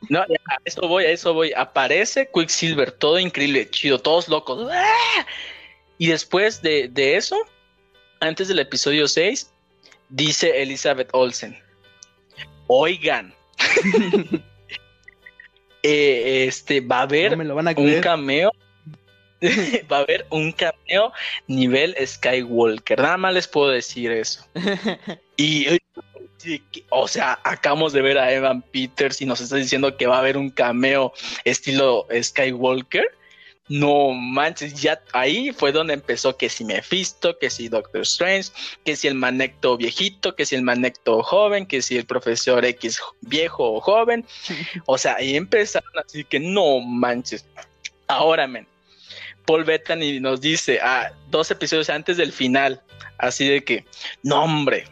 No, 0.09 0.21
a 0.21 0.27
eso 0.65 0.87
voy, 0.87 1.05
a 1.05 1.11
eso 1.11 1.33
voy. 1.33 1.51
Aparece 1.55 2.29
Quicksilver, 2.33 2.91
todo 2.91 3.17
increíble, 3.19 3.69
chido, 3.69 3.99
todos 3.99 4.27
locos. 4.27 4.69
¡Ah! 4.71 5.25
Y 5.97 6.07
después 6.07 6.61
de, 6.61 6.89
de 6.89 7.15
eso, 7.15 7.37
antes 8.19 8.47
del 8.47 8.59
episodio 8.59 9.07
6, 9.07 9.51
dice 10.09 10.61
Elizabeth 10.61 11.09
Olsen: 11.13 11.57
Oigan, 12.67 13.33
eh, 15.83 16.45
este 16.47 16.81
va 16.81 16.99
a 16.99 17.03
haber 17.03 17.31
No 17.31 17.37
me 17.37 17.45
lo 17.45 17.55
van 17.55 17.67
a 17.67 17.73
un 17.75 18.01
cameo. 18.01 18.51
va 19.91 19.97
a 19.97 20.01
haber 20.01 20.25
un 20.29 20.51
cameo 20.51 21.11
nivel 21.47 21.95
Skywalker. 22.05 22.99
Nada 22.99 23.17
más 23.17 23.33
les 23.33 23.47
puedo 23.47 23.69
decir 23.69 24.11
eso. 24.11 24.45
Y, 25.37 25.67
o 26.89 27.07
sea, 27.07 27.39
acabamos 27.43 27.93
de 27.93 28.01
ver 28.01 28.17
a 28.17 28.31
Evan 28.31 28.61
Peters 28.61 29.21
y 29.21 29.25
nos 29.25 29.41
está 29.41 29.55
diciendo 29.55 29.97
que 29.97 30.07
va 30.07 30.17
a 30.17 30.19
haber 30.19 30.37
un 30.37 30.49
cameo 30.49 31.13
estilo 31.43 32.07
Skywalker. 32.11 33.05
No 33.67 34.11
manches, 34.11 34.79
ya 34.79 35.01
ahí 35.11 35.51
fue 35.51 35.71
donde 35.71 35.95
empezó 35.95 36.37
que 36.37 36.49
si 36.49 36.63
Mephisto, 36.63 37.39
que 37.39 37.49
si 37.49 37.67
Doctor 37.67 38.01
Strange, 38.01 38.51
que 38.83 38.95
si 38.95 39.07
el 39.07 39.15
Manecto 39.15 39.75
viejito, 39.75 40.35
que 40.35 40.45
si 40.45 40.53
el 40.53 40.61
Manecto 40.61 41.23
joven, 41.23 41.65
que 41.65 41.81
si 41.81 41.97
el 41.97 42.05
profesor 42.05 42.63
X 42.63 42.99
viejo 43.21 43.73
o 43.73 43.81
joven. 43.81 44.25
O 44.85 44.99
sea, 44.99 45.15
ahí 45.15 45.35
empezaron 45.35 45.89
así 45.97 46.23
que 46.23 46.39
no 46.39 46.79
manches. 46.79 47.43
Ahora, 48.07 48.45
men, 48.45 48.67
Paul 49.45 49.63
Bettany 49.63 50.19
nos 50.19 50.41
dice, 50.41 50.79
ah, 50.81 51.11
dos 51.29 51.49
episodios 51.49 51.89
antes 51.89 52.17
del 52.17 52.31
final, 52.31 52.81
así 53.17 53.47
de 53.47 53.63
que, 53.63 53.85
no 54.23 54.43
hombre, 54.43 54.85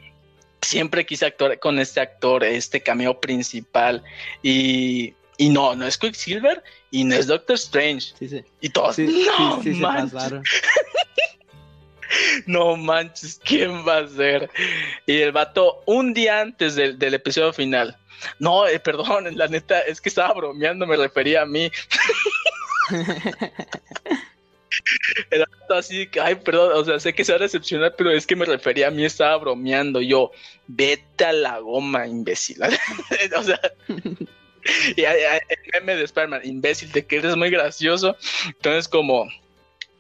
siempre 0.64 1.06
quise 1.06 1.26
actuar 1.26 1.60
con 1.60 1.80
este 1.80 2.00
actor, 2.00 2.44
este 2.44 2.82
cameo 2.82 3.20
principal, 3.20 4.04
y, 4.42 5.14
y 5.38 5.50
no, 5.50 5.76
no 5.76 5.86
es 5.86 5.98
Quicksilver 5.98 6.64
y 6.92 7.04
no 7.04 7.16
es 7.16 7.28
Doctor 7.28 7.56
Strange, 7.56 8.14
Sí, 8.18 8.30
sí. 8.30 8.44
y 8.62 8.70
todos, 8.70 8.96
Sí, 8.96 9.28
no 9.38 9.62
manches, 9.80 10.34
no 12.46 12.76
manches, 12.76 13.40
¿quién 13.44 13.86
va 13.88 14.00
a 14.00 14.08
ser? 14.08 14.50
Y 15.06 15.22
el 15.22 15.32
vato, 15.32 15.82
un 15.86 16.14
día 16.14 16.42
antes 16.42 16.76
del, 16.76 16.98
del 16.98 17.14
episodio 17.16 17.54
final, 17.54 17.98
no, 18.40 18.68
eh, 18.68 18.80
perdón, 18.80 19.28
la 19.38 19.48
neta, 19.48 19.80
es 19.82 20.02
que 20.02 20.10
estaba 20.10 20.34
bromeando, 20.34 20.86
me 20.86 20.98
refería 20.98 21.44
a 21.44 21.46
mí. 21.46 21.72
Era 25.32 25.48
así 25.70 26.08
que, 26.08 26.20
ay, 26.20 26.36
perdón, 26.36 26.72
o 26.76 26.86
sea, 26.86 27.00
sé 27.00 27.14
que 27.14 27.24
se 27.24 27.32
va 27.32 27.38
a 27.38 27.42
decepcionar, 27.42 27.96
pero 27.98 28.12
es 28.12 28.28
que 28.28 28.36
me 28.36 28.46
refería 28.46 28.88
a 28.88 28.92
mí, 28.92 29.06
estaba 29.06 29.38
bromeando. 29.38 30.02
Yo, 30.02 30.32
vete 30.68 31.26
a 31.26 31.34
la 31.34 31.60
goma, 31.60 32.08
imbécil. 32.08 32.58
o 33.38 33.44
sea, 33.44 33.60
y 34.96 35.02
el 35.02 35.42
meme 35.74 35.96
de 35.96 36.04
Spider-Man, 36.04 36.42
imbécil, 36.44 36.92
te 36.92 37.06
que 37.06 37.18
eres 37.18 37.36
muy 37.36 37.50
gracioso. 37.50 38.16
Entonces, 38.46 38.88
como, 38.88 39.28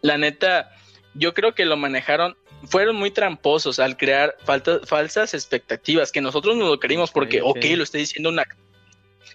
la 0.01 0.17
neta, 0.17 0.71
yo 1.13 1.33
creo 1.33 1.53
que 1.55 1.65
lo 1.65 1.77
manejaron 1.77 2.35
fueron 2.65 2.95
muy 2.95 3.11
tramposos 3.11 3.79
al 3.79 3.97
crear 3.97 4.37
falsas 4.45 5.33
expectativas, 5.33 6.11
que 6.11 6.21
nosotros 6.21 6.55
no 6.55 6.67
lo 6.67 6.79
queríamos 6.79 7.11
porque, 7.11 7.41
ok, 7.41 7.63
lo 7.75 7.83
estoy 7.83 8.01
diciendo 8.01 8.29
una 8.29 8.45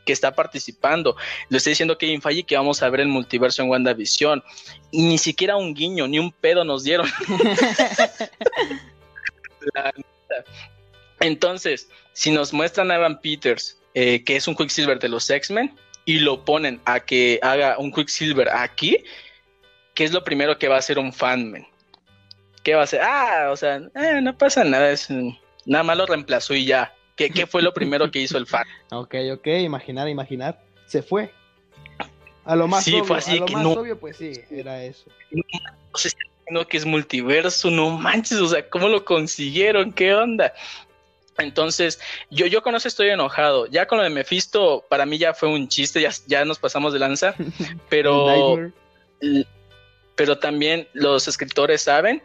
que 0.04 0.12
está 0.12 0.34
participando. 0.34 1.16
Le 1.48 1.58
estoy 1.58 1.72
diciendo 1.72 1.98
Kevin 1.98 2.22
Feige 2.22 2.44
que 2.44 2.56
vamos 2.56 2.82
a 2.82 2.90
ver 2.90 3.00
el 3.00 3.08
multiverso 3.08 3.62
en 3.62 3.70
WandaVision. 3.70 4.42
Ni 4.92 5.18
siquiera 5.18 5.56
un 5.56 5.74
guiño, 5.74 6.08
ni 6.08 6.18
un 6.18 6.32
pedo 6.32 6.64
nos 6.64 6.84
dieron. 6.84 7.06
Entonces, 11.20 11.88
si 12.12 12.30
nos 12.30 12.52
muestran 12.52 12.90
a 12.90 12.96
Evan 12.96 13.20
Peters, 13.20 13.78
eh, 13.94 14.22
que 14.24 14.36
es 14.36 14.46
un 14.48 14.54
Quicksilver 14.54 14.98
de 14.98 15.08
los 15.08 15.28
X-Men, 15.28 15.74
y 16.04 16.20
lo 16.20 16.44
ponen 16.44 16.80
a 16.84 17.00
que 17.00 17.38
haga 17.42 17.76
un 17.78 17.92
Quicksilver 17.92 18.48
aquí, 18.48 19.04
¿qué 19.94 20.04
es 20.04 20.12
lo 20.12 20.24
primero 20.24 20.58
que 20.58 20.68
va 20.68 20.76
a 20.76 20.78
hacer 20.78 20.98
un 20.98 21.12
fanman? 21.12 21.66
¿Qué 22.62 22.74
va 22.74 22.82
a 22.82 22.84
hacer? 22.84 23.00
Ah, 23.02 23.48
o 23.50 23.56
sea, 23.56 23.76
eh, 23.94 24.20
no 24.22 24.36
pasa 24.36 24.64
nada, 24.64 24.90
es, 24.90 25.08
nada 25.66 25.84
más 25.84 25.96
lo 25.96 26.06
reemplazó 26.06 26.54
y 26.54 26.64
ya. 26.64 26.94
¿Qué, 27.18 27.46
fue 27.46 27.62
lo 27.62 27.74
primero 27.74 28.10
que 28.10 28.20
hizo 28.20 28.38
el 28.38 28.46
fan? 28.46 28.64
Ok, 28.90 29.14
ok, 29.34 29.46
imaginar, 29.46 30.08
imaginar. 30.08 30.62
Se 30.86 31.02
fue. 31.02 31.32
A 32.44 32.56
lo 32.56 32.66
más 32.66 32.84
sí, 32.84 32.94
obvio, 32.94 33.04
fue 33.04 33.18
así 33.18 33.36
a 33.36 33.40
lo 33.40 33.46
que 33.46 33.52
más 33.52 33.62
no. 33.62 33.72
obvio, 33.72 33.98
pues 33.98 34.16
sí, 34.16 34.32
era 34.50 34.82
eso. 34.82 35.10
No 35.30 35.42
sé 35.96 36.10
si 36.10 36.16
que 36.68 36.76
es 36.78 36.86
multiverso, 36.86 37.70
no 37.70 37.90
manches, 37.90 38.38
o 38.38 38.48
sea, 38.48 38.66
¿cómo 38.70 38.88
lo 38.88 39.04
consiguieron? 39.04 39.92
¿Qué 39.92 40.14
onda? 40.14 40.54
Entonces, 41.36 42.00
yo, 42.30 42.46
yo 42.46 42.62
con 42.62 42.74
eso 42.74 42.88
estoy 42.88 43.10
enojado. 43.10 43.66
Ya 43.66 43.86
con 43.86 43.98
lo 43.98 44.04
de 44.04 44.10
Mephisto, 44.10 44.84
para 44.88 45.04
mí 45.04 45.18
ya 45.18 45.34
fue 45.34 45.50
un 45.50 45.68
chiste, 45.68 46.00
ya, 46.00 46.10
ya 46.26 46.44
nos 46.44 46.58
pasamos 46.58 46.92
de 46.92 46.98
lanza, 47.00 47.34
pero, 47.90 48.72
pero 50.14 50.38
también 50.38 50.88
los 50.94 51.28
escritores 51.28 51.82
saben 51.82 52.22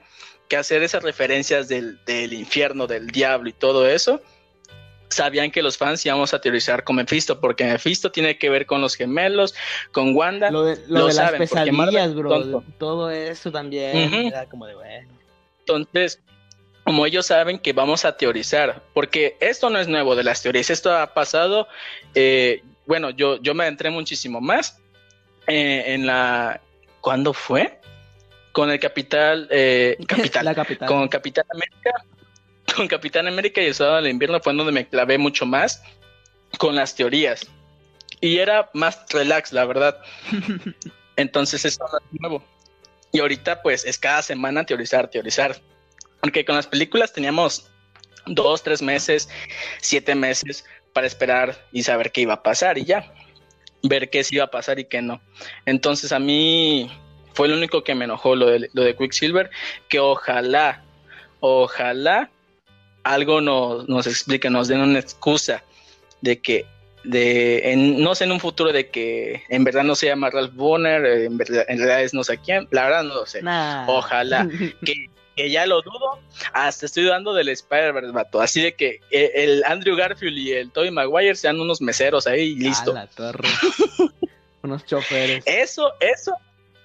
que 0.47 0.57
hacer 0.57 0.83
esas 0.83 1.03
referencias 1.03 1.67
del, 1.67 1.99
del 2.05 2.33
infierno, 2.33 2.87
del 2.87 3.07
diablo 3.07 3.49
y 3.49 3.53
todo 3.53 3.87
eso, 3.87 4.21
sabían 5.13 5.51
que 5.51 5.61
los 5.61 5.77
fans 5.77 6.05
íbamos 6.05 6.33
a 6.33 6.41
teorizar 6.41 6.83
con 6.83 6.97
Mephisto, 6.97 7.39
porque 7.39 7.65
Mephisto 7.65 8.11
tiene 8.11 8.37
que 8.37 8.49
ver 8.49 8.65
con 8.65 8.81
los 8.81 8.95
gemelos, 8.95 9.53
con 9.91 10.15
Wanda. 10.15 10.51
Lo 10.51 10.63
de, 10.63 10.79
lo 10.87 11.07
de 11.07 11.13
las 11.13 11.31
pesadillas, 11.33 12.13
bro. 12.13 12.63
Todo 12.77 13.09
eso 13.09 13.51
también. 13.51 14.13
Era 14.13 14.45
como 14.47 14.67
de 14.67 14.75
bueno. 14.75 15.09
Entonces, 15.59 16.19
como 16.83 17.05
ellos 17.05 17.27
saben 17.27 17.59
que 17.59 17.73
vamos 17.73 18.05
a 18.05 18.17
teorizar, 18.17 18.81
porque 18.93 19.37
esto 19.39 19.69
no 19.69 19.79
es 19.79 19.87
nuevo 19.87 20.15
de 20.15 20.23
las 20.23 20.41
teorías, 20.41 20.69
esto 20.69 20.95
ha 20.95 21.13
pasado, 21.13 21.67
eh, 22.13 22.61
bueno, 22.85 23.09
yo, 23.11 23.41
yo 23.41 23.53
me 23.53 23.67
entré 23.67 23.89
muchísimo 23.89 24.41
más 24.41 24.79
eh, 25.47 25.83
en 25.87 26.05
la... 26.05 26.59
¿Cuándo 26.99 27.33
fue? 27.33 27.79
Con 28.51 28.69
el 28.69 28.79
Capital, 28.79 29.47
eh, 29.51 29.97
Capital, 30.07 30.45
la 30.45 30.55
capital. 30.55 30.87
con 30.87 31.07
Capitán 31.07 31.45
América, 31.49 32.05
con 32.75 32.87
Capitán 32.87 33.27
América 33.27 33.61
y 33.61 33.67
el 33.67 33.75
Soldado 33.75 33.97
del 33.97 34.11
Invierno 34.11 34.39
fue 34.39 34.53
donde 34.53 34.71
me 34.71 34.87
clavé 34.87 35.17
mucho 35.17 35.45
más 35.45 35.83
con 36.57 36.75
las 36.75 36.95
teorías. 36.95 37.47
Y 38.21 38.37
era 38.37 38.69
más 38.73 39.05
relax, 39.09 39.51
la 39.51 39.65
verdad. 39.65 39.97
Entonces 41.15 41.65
esto 41.65 41.85
no 41.91 41.97
es 41.97 42.19
nuevo. 42.19 42.43
Y 43.11 43.19
ahorita 43.19 43.61
pues 43.61 43.85
es 43.85 43.97
cada 43.97 44.21
semana 44.21 44.65
teorizar, 44.65 45.09
teorizar. 45.09 45.59
Porque 46.21 46.45
con 46.45 46.55
las 46.55 46.67
películas 46.67 47.13
teníamos 47.13 47.69
dos, 48.25 48.63
tres 48.63 48.81
meses, 48.81 49.29
siete 49.79 50.15
meses 50.15 50.65
para 50.93 51.07
esperar 51.07 51.67
y 51.71 51.83
saber 51.83 52.11
qué 52.11 52.21
iba 52.21 52.35
a 52.35 52.43
pasar 52.43 52.77
y 52.77 52.85
ya. 52.85 53.13
Ver 53.83 54.09
qué 54.09 54.23
sí 54.23 54.35
iba 54.35 54.45
a 54.45 54.51
pasar 54.51 54.79
y 54.79 54.85
qué 54.85 55.01
no. 55.01 55.21
Entonces 55.65 56.11
a 56.11 56.19
mí 56.19 56.89
fue 57.33 57.49
lo 57.49 57.57
único 57.57 57.83
que 57.83 57.95
me 57.95 58.05
enojó 58.05 58.35
lo 58.35 58.47
de, 58.47 58.69
lo 58.73 58.83
de 58.83 58.95
Quicksilver, 58.95 59.49
que 59.89 59.99
ojalá, 59.99 60.83
ojalá 61.41 62.31
algo 63.03 63.41
nos, 63.41 63.87
nos 63.87 64.07
nos 64.27 64.67
den 64.67 64.79
una 64.79 64.99
excusa 64.99 65.63
de 66.21 66.39
que, 66.39 66.65
de, 67.03 67.71
en, 67.71 68.01
no 68.01 68.15
sé, 68.15 68.23
en 68.23 68.31
un 68.31 68.39
futuro 68.39 68.71
de 68.71 68.89
que 68.89 69.43
en 69.49 69.63
verdad 69.63 69.83
no 69.83 69.95
se 69.95 70.07
llama 70.07 70.29
Ralph 70.29 70.53
Bonner, 70.53 71.05
en, 71.05 71.37
verdad, 71.37 71.65
en 71.67 71.77
realidad 71.77 72.01
es 72.01 72.13
no 72.13 72.23
sé 72.23 72.37
quién, 72.37 72.67
la 72.71 72.85
verdad 72.85 73.03
no 73.03 73.15
lo 73.15 73.25
sé. 73.25 73.41
Nah. 73.41 73.85
Ojalá, 73.87 74.47
que, 74.85 75.09
que, 75.35 75.51
ya 75.51 75.65
lo 75.65 75.81
dudo, 75.81 76.19
hasta 76.53 76.85
estoy 76.85 77.03
dudando 77.03 77.33
del 77.33 77.49
Spider-Verse, 77.49 78.11
vato, 78.11 78.39
así 78.39 78.61
de 78.61 78.73
que 78.73 79.01
eh, 79.11 79.31
el 79.35 79.63
Andrew 79.65 79.97
Garfield 79.97 80.37
y 80.37 80.53
el 80.53 80.71
Tobey 80.71 80.91
Maguire 80.91 81.35
sean 81.35 81.59
unos 81.59 81.81
meseros 81.81 82.25
ahí 82.25 82.51
y 82.51 82.55
listo. 82.55 82.93
la 82.93 83.07
torre. 83.07 83.49
unos 84.63 84.85
choferes. 84.85 85.43
Eso, 85.45 85.91
eso, 85.99 86.33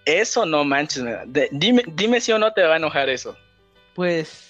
eso 0.05 0.45
no 0.45 0.65
manches, 0.65 1.05
de, 1.27 1.49
dime, 1.53 1.85
dime 1.87 2.21
si 2.21 2.33
o 2.33 2.41
no 2.41 2.53
te 2.53 2.63
va 2.63 2.75
a 2.75 2.79
enojar 2.79 3.09
eso. 3.09 3.37
Pues 3.95 4.48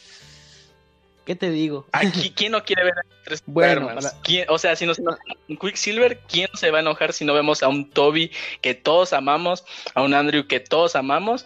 ¿Qué 1.29 1.37
te 1.37 1.51
digo? 1.51 1.85
Aquí, 1.93 2.33
¿quién 2.35 2.53
no 2.53 2.65
quiere 2.65 2.85
ver 2.85 2.95
a 3.01 3.03
tres 3.23 3.43
bueno, 3.45 3.89
para... 3.89 4.01
O 4.49 4.57
sea, 4.57 4.75
si 4.77 4.87
nos 4.87 4.99
un 4.99 5.59
Quicksilver, 5.59 6.21
¿quién 6.27 6.49
se 6.55 6.71
va 6.71 6.79
a 6.79 6.81
enojar 6.81 7.13
si 7.13 7.27
no 7.27 7.35
vemos 7.35 7.63
a 7.63 7.69
un 7.69 7.91
Toby 7.91 8.33
que 8.63 8.73
todos 8.73 9.13
amamos, 9.13 9.63
a 9.95 10.01
un 10.01 10.15
Andrew 10.15 10.47
que 10.47 10.59
todos 10.59 10.97
amamos, 10.97 11.45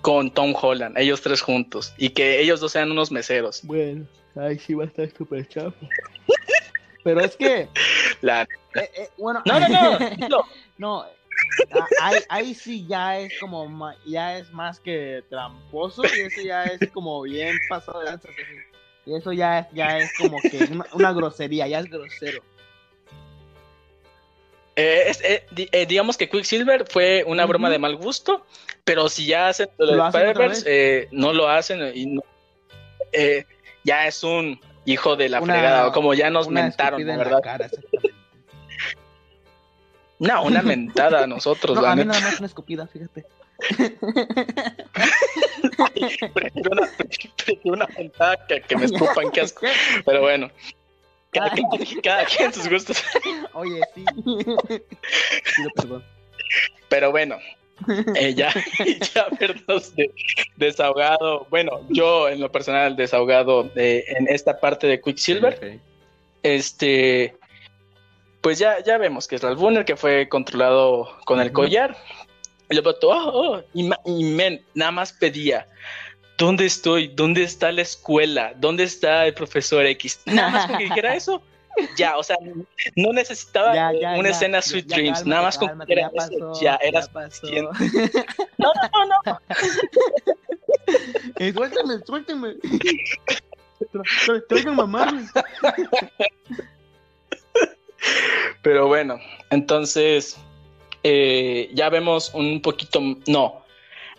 con 0.00 0.32
Tom 0.32 0.52
Holland, 0.60 0.98
ellos 0.98 1.20
tres 1.20 1.42
juntos, 1.42 1.94
y 1.96 2.10
que 2.10 2.40
ellos 2.40 2.58
dos 2.58 2.72
sean 2.72 2.90
unos 2.90 3.12
meseros? 3.12 3.60
Bueno, 3.62 4.04
ay, 4.34 4.58
sí 4.58 4.74
va 4.74 4.82
a 4.82 4.86
estar 4.88 5.08
súper 5.16 5.46
chafa. 5.46 5.76
Pero 7.04 7.20
es 7.20 7.36
que... 7.36 7.68
La... 8.22 8.42
Eh, 8.42 8.90
eh, 8.96 9.10
bueno... 9.16 9.44
No, 9.46 9.60
no, 9.60 9.68
no. 9.68 9.98
no. 10.28 10.46
no 10.76 11.06
ahí, 12.02 12.18
ahí, 12.28 12.54
sí 12.54 12.84
ya 12.88 13.18
es 13.20 13.38
como 13.38 13.92
ya 14.06 14.38
es 14.38 14.50
más 14.52 14.80
que 14.80 15.22
tramposo 15.30 16.02
y 16.04 16.20
eso 16.20 16.40
ya 16.42 16.64
es 16.64 16.90
como 16.90 17.22
bien 17.22 17.56
pasado 17.68 18.00
de 18.00 18.06
lanza. 18.06 18.28
Y 19.10 19.16
eso 19.16 19.32
ya, 19.32 19.68
ya 19.72 19.98
es 19.98 20.12
como 20.16 20.38
que 20.40 20.68
una, 20.70 20.86
una 20.92 21.12
grosería, 21.12 21.66
ya 21.66 21.80
es 21.80 21.90
grosero. 21.90 22.42
Eh, 24.76 25.04
es, 25.08 25.20
eh, 25.22 25.44
eh, 25.72 25.84
digamos 25.84 26.16
que 26.16 26.28
Quicksilver 26.28 26.86
fue 26.88 27.24
una 27.26 27.42
uh 27.42 27.46
-huh. 27.46 27.48
broma 27.48 27.70
de 27.70 27.80
mal 27.80 27.96
gusto, 27.96 28.46
pero 28.84 29.08
si 29.08 29.26
ya 29.26 29.48
hacen 29.48 29.68
lo, 29.78 29.96
¿Lo 29.96 30.10
de 30.10 31.08
no 31.10 31.32
lo 31.32 31.48
hacen 31.48 31.90
y 31.92 32.06
no, 32.06 32.22
ya 33.82 34.06
es 34.06 34.22
un 34.22 34.60
hijo 34.84 35.16
de 35.16 35.28
la 35.28 35.40
una, 35.40 35.54
fregada, 35.54 35.92
como 35.92 36.14
ya 36.14 36.30
nos 36.30 36.48
mentaron, 36.48 37.04
¿verdad? 37.04 37.40
Cara, 37.42 37.68
no, 40.20 40.44
una 40.44 40.62
mentada 40.62 41.24
a 41.24 41.26
nosotros. 41.26 41.74
no, 41.74 41.82
la 41.82 41.92
a 41.92 41.96
mí 41.96 42.04
neta. 42.04 42.20
nada 42.20 42.30
más 42.30 42.38
una 42.38 42.46
escupida, 42.46 42.86
fíjate. 42.86 43.26
Prefiero, 46.34 46.70
una, 46.72 46.88
prefiero 47.36 47.76
una 47.76 47.86
mentada 47.96 48.46
que, 48.46 48.60
que 48.62 48.76
me 48.76 48.86
escupan, 48.86 49.30
qué 49.30 49.42
asco. 49.42 49.66
Pero 50.04 50.20
bueno. 50.20 50.50
Cada, 51.32 51.50
quien, 51.50 51.68
cada 52.02 52.24
quien 52.24 52.52
sus 52.52 52.68
gustos. 52.68 53.02
Oye, 53.52 53.80
sí. 53.94 54.04
Pido 54.24 55.70
perdón. 55.76 56.04
Pero 56.88 57.12
bueno, 57.12 57.38
eh, 58.16 58.34
ya, 58.34 58.52
ya 59.14 59.26
vernos 59.38 59.94
de, 59.94 60.12
desahogado. 60.56 61.46
Bueno, 61.50 61.80
yo 61.88 62.28
en 62.28 62.40
lo 62.40 62.50
personal 62.50 62.96
desahogado 62.96 63.70
eh, 63.76 64.04
en 64.08 64.28
esta 64.28 64.58
parte 64.58 64.86
de 64.86 65.00
Quicksilver. 65.00 65.54
Okay. 65.54 65.80
Este, 66.42 67.36
pues 68.40 68.58
ya, 68.58 68.82
ya 68.82 68.98
vemos 68.98 69.28
que 69.28 69.36
es 69.36 69.42
Ralph 69.42 69.58
Bonner 69.58 69.84
que 69.84 69.96
fue 69.96 70.28
controlado 70.28 71.08
con 71.24 71.40
el 71.40 71.52
collar. 71.52 71.96
Y 72.70 72.74
le 72.74 72.80
botó, 72.80 73.08
oh, 73.10 73.56
oh, 73.56 73.62
y, 73.74 73.90
y 74.06 74.24
men, 74.24 74.64
nada 74.74 74.92
más 74.92 75.12
pedía. 75.12 75.66
¿Dónde 76.38 76.64
estoy? 76.66 77.08
¿Dónde 77.08 77.42
está 77.42 77.70
la 77.70 77.82
escuela? 77.82 78.54
¿Dónde 78.56 78.84
está 78.84 79.26
el 79.26 79.34
profesor 79.34 79.84
X? 79.84 80.20
Nada 80.24 80.50
más 80.50 80.66
con 80.66 80.78
que 80.78 80.84
dijera 80.84 81.14
eso, 81.14 81.42
ya, 81.96 82.16
o 82.16 82.22
sea, 82.22 82.36
no 82.96 83.12
necesitaba 83.12 83.74
ya, 83.74 83.92
ya, 83.92 84.12
una 84.12 84.30
ya, 84.30 84.34
escena 84.34 84.62
Sweet 84.62 84.86
Dreams, 84.86 85.26
nada 85.26 85.42
más 85.42 85.58
con 85.58 85.78
que 85.86 85.92
era 85.92 86.10
pasó, 86.10 86.32
eso, 86.32 86.60
ya 86.60 86.78
era. 86.82 87.00
No, 88.58 88.72
no, 88.74 89.06
no, 89.06 89.20
no. 89.26 89.40
Eh, 91.38 91.52
suéltame, 91.52 92.56
suéltame. 94.24 94.74
Mamá. 94.74 95.30
Pero 98.62 98.88
bueno, 98.88 99.18
entonces 99.50 100.36
eh, 101.02 101.70
ya 101.72 101.88
vemos 101.88 102.32
un 102.34 102.60
poquito, 102.60 103.00
no, 103.26 103.64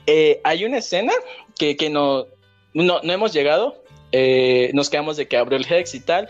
eh, 0.07 0.41
hay 0.43 0.65
una 0.65 0.77
escena 0.77 1.13
que, 1.57 1.75
que 1.77 1.89
no, 1.89 2.27
no, 2.73 3.01
no, 3.01 3.13
hemos 3.13 3.33
llegado, 3.33 3.83
eh, 4.11 4.71
nos 4.73 4.89
quedamos 4.89 5.17
de 5.17 5.27
que 5.27 5.37
abrió 5.37 5.57
el 5.57 5.71
Hex 5.71 5.95
y 5.95 5.99
tal, 5.99 6.29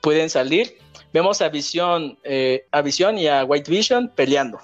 pueden 0.00 0.30
salir, 0.30 0.78
vemos 1.12 1.42
a 1.42 1.48
Visión, 1.48 2.18
eh, 2.24 2.66
a 2.70 2.82
Visión 2.82 3.18
y 3.18 3.26
a 3.26 3.44
White 3.44 3.70
Vision 3.70 4.08
peleando. 4.14 4.58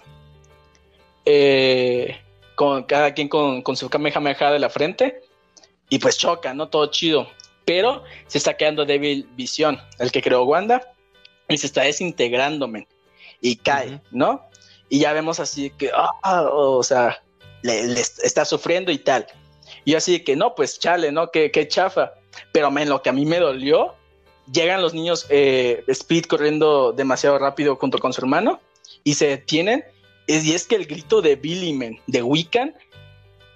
Eh, 1.25 2.17
con 2.55 2.85
cada 2.85 3.13
quien 3.13 3.29
con, 3.29 3.63
con 3.63 3.77
su 3.77 3.91
Kamehameha 3.91 4.51
de 4.51 4.59
la 4.59 4.71
frente, 4.71 5.21
y 5.89 5.99
pues 5.99 6.19
choca, 6.19 6.55
¿no? 6.55 6.69
Todo 6.69 6.87
chido. 6.87 7.29
Pero 7.65 8.05
se 8.27 8.39
está 8.39 8.57
quedando 8.57 8.85
débil 8.85 9.29
Visión, 9.37 9.79
el 9.99 10.13
que 10.13 10.23
creó 10.23 10.45
Wanda, 10.45 10.95
y 11.49 11.59
se 11.59 11.67
está 11.67 11.83
desintegrando, 11.83 12.67
men, 12.69 12.87
y 13.41 13.57
cae. 13.57 14.01
¿no? 14.11 14.49
Y 14.89 15.01
ya 15.01 15.13
vemos 15.13 15.41
así 15.41 15.71
que, 15.71 15.91
ah, 15.95 16.49
o 16.53 16.83
sea, 16.83 17.23
le, 17.63 17.87
le 17.89 18.01
está 18.01 18.45
sufriendo 18.45 18.93
y 18.93 18.99
tal. 18.99 19.27
Y 19.85 19.93
yo 19.93 19.99
así 19.99 20.21
que, 20.21 20.37
no, 20.37 20.55
pues 20.55 20.79
chale, 20.79 21.13
¿no? 21.13 21.31
Qué, 21.31 21.51
qué 21.51 21.67
chafa. 21.69 22.13
Pero, 22.53 22.71
men, 22.71 22.89
lo 22.89 23.03
que 23.03 23.11
a 23.11 23.13
mí 23.13 23.27
me 23.27 23.41
dolió, 23.41 23.95
llegan 24.53 24.83
los 24.83 24.95
niños 24.95 25.27
eh, 25.29 25.83
Speed 25.89 26.27
corriendo 26.27 26.93
demasiado 26.93 27.39
rápido 27.39 27.77
junto 27.77 27.99
con 27.99 28.13
su 28.13 28.21
hermano 28.21 28.61
y 29.05 29.15
se 29.15 29.29
detienen. 29.29 29.85
Y 30.27 30.53
es 30.53 30.67
que 30.67 30.77
el 30.77 30.87
grito 30.87 31.23
de 31.23 31.37
Billy, 31.37 31.73
men, 31.73 32.01
de 32.07 32.23
Wiccan, 32.23 32.75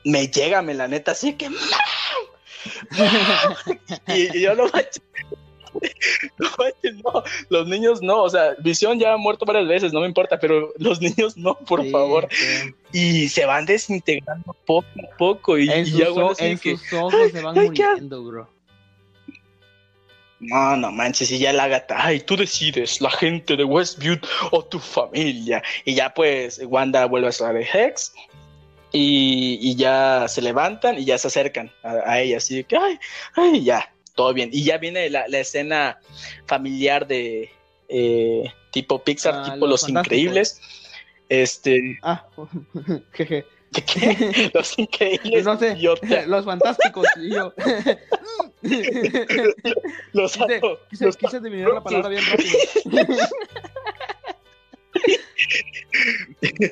me 0.05 0.29
llega, 0.29 0.63
me 0.63 0.75
la 0.75 0.89
neta, 0.89 1.13
así 1.13 1.35
que... 1.35 1.47
y, 4.09 4.37
y 4.37 4.41
yo 4.43 4.55
manches. 4.55 5.03
No 7.05 7.23
los 7.49 7.69
niños 7.69 8.03
no, 8.03 8.23
o 8.23 8.31
sea, 8.31 8.55
Visión 8.59 8.99
ya 8.99 9.13
ha 9.13 9.17
muerto 9.17 9.45
varias 9.45 9.69
veces, 9.69 9.93
no 9.93 10.01
me 10.01 10.07
importa, 10.07 10.39
pero 10.39 10.73
los 10.79 11.01
niños 11.01 11.37
no, 11.37 11.55
por 11.57 11.83
Sí, 11.83 11.91
favor. 11.91 12.29
sí. 12.31 12.75
Y 12.93 13.29
se 13.29 13.45
van 13.47 13.67
desintegrando 13.67 14.57
poco 14.67 14.87
a 15.13 15.17
poco 15.17 15.59
y, 15.59 15.71
En, 15.71 15.83
y 15.87 15.91
sus, 15.91 15.99
ya 15.99 16.11
bueno, 16.11 16.33
en 16.39 16.59
que, 16.59 16.77
sus 16.77 16.93
ojos 16.95 17.15
se 17.33 17.41
van 17.43 17.57
Ay, 17.59 17.67
muriendo, 17.69 18.25
bro. 18.25 18.49
no, 20.41 20.77
no 20.77 20.91
manches, 20.91 21.31
y 21.31 21.39
ya 21.39 21.53
la 21.53 21.69
gata, 21.69 21.97
ay, 21.99 22.21
tú 22.21 22.37
decides, 22.37 23.01
la 23.01 23.11
gente 23.11 23.57
de 23.57 23.65
Westview 23.65 24.19
o 24.51 24.65
tu 24.65 24.79
familia. 24.79 25.63
Y 25.85 25.95
ya 25.95 26.13
pues 26.15 26.61
Wanda 26.65 27.05
vuelve 27.07 27.27
a 27.27 27.31
estar 27.31 27.55
de 27.55 27.63
Hex 27.73 28.13
y, 28.93 29.59
y 29.61 29.77
ya 29.77 30.27
se 30.29 30.41
levantan 30.43 30.99
y 30.99 31.05
ya 31.05 31.19
se 31.19 31.29
acercan 31.29 31.71
a, 31.83 31.93
a 32.11 32.21
ella, 32.21 32.39
así 32.39 32.65
que, 32.65 32.77
ay, 32.77 32.99
ay, 33.37 33.63
ya, 33.63 33.93
todo 34.15 34.33
bien. 34.35 34.51
Y 34.53 34.65
ya 34.65 34.79
viene 34.79 35.09
la, 35.11 35.27
la 35.29 35.39
escena 35.41 35.99
familiar 36.47 37.07
de 37.07 37.51
eh, 37.89 38.53
tipo 38.71 39.03
Pixar, 39.03 39.35
Ah, 39.37 39.53
tipo 39.53 39.67
Los 39.67 39.89
Increíbles. 39.89 40.61
Este, 41.29 41.99
Ah, 42.03 42.27
jeje. 43.13 43.47
Los 44.55 44.77
Increíbles. 44.79 45.45
No 45.45 45.57
sé, 45.59 45.73
idiota. 45.75 46.23
los 46.27 46.45
fantásticos. 46.45 47.07
Y 47.17 47.31
yo. 47.35 47.53
Los 50.13 50.33
quise, 50.33 50.61
quise, 50.91 51.07
Los 51.07 51.17
quise 51.17 51.37
adivinar 51.37 51.71
la 51.75 51.83
palabra 51.83 52.09
bien 52.09 52.23
rápido. 52.27 52.59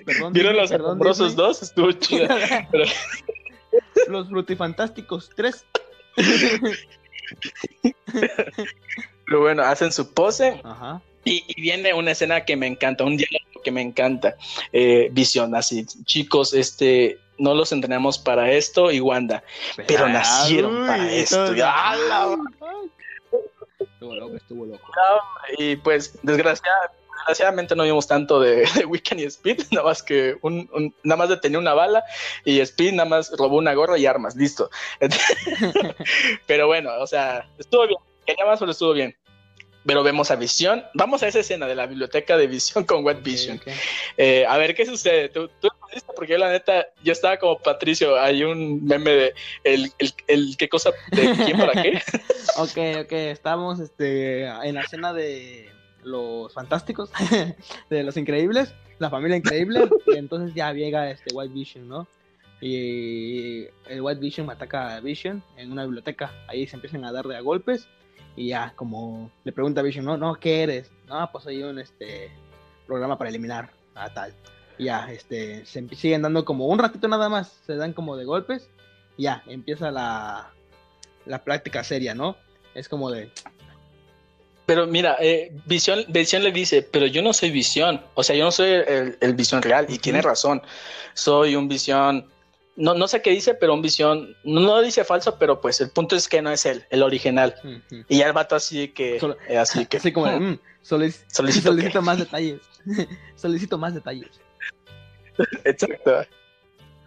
perdón, 0.05 0.33
¿Vieron 0.33 0.57
los 0.57 0.70
perdón, 0.70 0.87
asombrosos 0.88 1.29
Disney. 1.29 1.46
dos? 1.46 1.62
Estuvo 1.62 1.92
chido. 1.92 2.29
Pero- 2.70 2.85
Los 4.09 4.29
frutifantásticos 4.29 5.31
3. 5.37 5.64
Pero 9.27 9.41
bueno, 9.41 9.62
hacen 9.62 9.93
su 9.93 10.12
pose 10.12 10.61
Ajá. 10.64 11.01
y, 11.25 11.45
y 11.47 11.61
viene 11.61 11.93
una 11.95 12.12
escena 12.12 12.45
que 12.45 12.57
me 12.57 12.67
encanta, 12.67 13.05
un 13.05 13.17
diálogo 13.17 13.62
que 13.62 13.71
me 13.71 13.83
encanta. 13.83 14.37
Eh, 14.73 15.09
Visión, 15.12 15.55
así, 15.55 15.85
chicos, 16.05 16.55
este, 16.55 17.19
no 17.38 17.55
los 17.55 17.73
entrenamos 17.73 18.19
para 18.19 18.51
esto 18.53 18.91
y 18.91 19.01
Wanda, 19.01 19.43
pero 19.87 20.09
nacieron 20.09 20.87
para 20.87 21.12
esto. 21.12 21.55
Y, 21.55 21.61
¡ah, 21.62 22.37
Estuvo 23.81 24.14
loco, 24.14 24.37
estuvo 24.37 24.67
loco. 24.67 24.91
y 25.59 25.77
pues, 25.77 26.19
desgraciada- 26.23 26.93
desgraciadamente 27.29 27.77
no 27.77 27.85
vimos 27.85 28.07
tanto 28.09 28.41
de, 28.41 28.67
de 28.75 28.85
Wiccan 28.87 29.19
y 29.21 29.25
Speed, 29.25 29.61
nada 29.71 29.87
más 29.87 30.03
que 30.03 30.37
un, 30.43 30.69
un- 30.73 30.95
nada 31.03 31.19
más 31.19 31.29
detenía 31.29 31.59
una 31.59 31.75
bala 31.75 32.03
y 32.45 32.61
Speed 32.61 32.95
nada 32.95 33.09
más 33.09 33.31
robó 33.37 33.59
una 33.59 33.75
gorra 33.75 33.99
y 33.99 34.07
armas, 34.07 34.35
listo. 34.35 34.71
pero 36.47 36.67
bueno, 36.67 36.91
o 36.99 37.07
sea, 37.07 37.49
estuvo 37.59 37.87
bien, 37.87 38.01
quería 38.27 38.45
más, 38.47 38.59
pero 38.59 38.73
estuvo 38.73 38.93
bien. 38.93 39.14
Pero 39.87 40.03
vemos 40.03 40.31
a 40.31 40.37
Visión, 40.37 40.85
vamos 40.93 41.23
a 41.23 41.29
esa 41.29 41.38
escena 41.38 41.67
de 41.67 41.75
la 41.75 41.87
biblioteca 41.87 42.37
de 42.37 42.47
Visión 42.47 42.85
con 42.85 43.05
Wet 43.07 43.23
Vision. 43.23 43.57
Ok, 43.57 43.62
ok. 43.69 43.73
Eh, 44.19 44.45
a 44.47 44.59
ver 44.59 44.75
qué 44.75 44.85
sucede. 44.85 45.31
¿Tú, 45.31 45.49
tú? 45.61 45.69
Porque 46.14 46.33
yo, 46.33 46.38
la 46.38 46.51
neta, 46.51 46.88
yo 47.03 47.12
estaba 47.12 47.38
como 47.38 47.59
Patricio. 47.59 48.21
Hay 48.21 48.43
un 48.43 48.85
meme 48.85 49.11
de 49.12 49.35
el, 49.64 49.91
el, 49.99 50.12
el 50.27 50.57
qué 50.59 50.69
cosa, 50.69 50.91
de 51.12 51.33
quién 51.45 51.57
para 51.57 51.81
qué. 51.81 52.03
Ok, 52.57 52.77
ok, 53.05 53.12
estamos 53.12 53.79
este, 53.79 54.45
en 54.47 54.75
la 54.75 54.81
escena 54.83 55.12
de 55.14 55.71
los 56.03 56.53
fantásticos, 56.53 57.11
de 57.91 58.03
los 58.03 58.17
increíbles, 58.17 58.75
la 58.99 59.11
familia 59.11 59.37
increíble, 59.37 59.89
y 60.07 60.17
entonces 60.17 60.55
ya 60.55 60.73
llega 60.73 61.11
este 61.11 61.35
White 61.35 61.55
Vision, 61.55 61.89
¿no? 61.89 62.07
Y 62.61 63.67
el 63.89 64.01
White 64.01 64.21
Vision 64.21 64.51
ataca 64.51 64.97
a 64.97 65.01
Vision 65.01 65.43
en 65.57 65.71
una 65.71 65.85
biblioteca, 65.85 66.33
ahí 66.49 66.67
se 66.67 66.77
empiezan 66.77 67.05
a 67.05 67.13
dar 67.13 67.27
de 67.27 67.37
a 67.37 67.41
golpes, 67.41 67.89
y 68.37 68.49
ya 68.49 68.73
como 68.77 69.31
le 69.45 69.53
pregunta 69.53 69.81
a 69.81 69.85
Vision, 69.85 70.05
no, 70.05 70.17
no, 70.17 70.35
¿qué 70.35 70.63
eres? 70.63 70.91
No, 71.07 71.29
pues 71.31 71.45
soy 71.45 71.63
un 71.63 71.79
este, 71.79 72.31
programa 72.87 73.19
para 73.19 73.31
eliminar 73.31 73.71
a 73.95 74.13
tal. 74.13 74.33
Y 74.79 74.85
ya, 74.85 75.11
este, 75.11 75.65
se 75.67 75.87
siguen 75.95 76.23
dando 76.23 76.45
como 76.45 76.67
un 76.67 76.79
ratito 76.79 77.09
nada 77.09 77.29
más, 77.29 77.61
se 77.67 77.77
dan 77.77 77.93
como 77.93 78.17
de 78.17 78.25
golpes, 78.25 78.71
y 79.17 79.25
ya, 79.25 79.43
empieza 79.47 79.91
la, 79.91 80.53
la 81.27 81.45
práctica 81.45 81.85
seria, 81.85 82.15
¿no? 82.15 82.37
Es 82.75 82.89
como 82.89 83.11
de, 83.11 83.31
Pero 84.68 84.87
mira, 84.87 85.16
eh, 85.18 85.50
Visión, 85.64 86.04
Visión 86.09 86.42
le 86.42 86.52
dice, 86.52 86.83
pero 86.83 87.07
yo 87.07 87.22
no 87.22 87.33
soy 87.33 87.50
Visión. 87.50 88.02
O 88.12 88.22
sea, 88.22 88.37
yo 88.37 88.44
no 88.44 88.52
soy 88.52 88.68
el, 88.68 89.16
el 89.18 89.33
Visión 89.35 89.62
real. 89.62 89.87
Y 89.88 89.98
tiene 89.98 90.20
razón. 90.20 90.61
Soy 91.14 91.57
un 91.57 91.68
Visión. 91.68 92.28
No, 92.76 92.92
no 92.92 93.09
sé 93.09 93.22
qué 93.22 93.31
dice, 93.31 93.54
pero 93.54 93.72
un 93.72 93.81
Visión. 93.81 94.37
No, 94.44 94.61
no 94.61 94.83
dice 94.83 95.04
falso, 95.04 95.38
pero 95.38 95.62
pues 95.62 95.81
el 95.81 95.88
punto 95.88 96.16
es 96.16 96.28
que 96.28 96.42
no 96.42 96.50
es 96.50 96.66
él, 96.66 96.85
el 96.90 97.02
original. 97.02 97.54
Y 98.11 98.18
ya 98.18 98.26
el 98.26 98.35
vato 98.35 98.57
así 98.57 98.88
que. 98.88 99.16
Eh, 99.48 99.57
así 99.57 99.87
que. 99.87 99.96
así 99.96 100.12
como 100.12 100.26
"Mm, 100.26 100.59
solic- 100.85 101.24
Solicito 101.28 101.70
solicito 101.70 102.00
qué". 102.00 102.04
más 102.04 102.18
detalles, 102.18 102.61
solicito 103.37 103.78
más 103.78 103.94
detalles. 103.94 104.28
Exacto. 105.64 106.26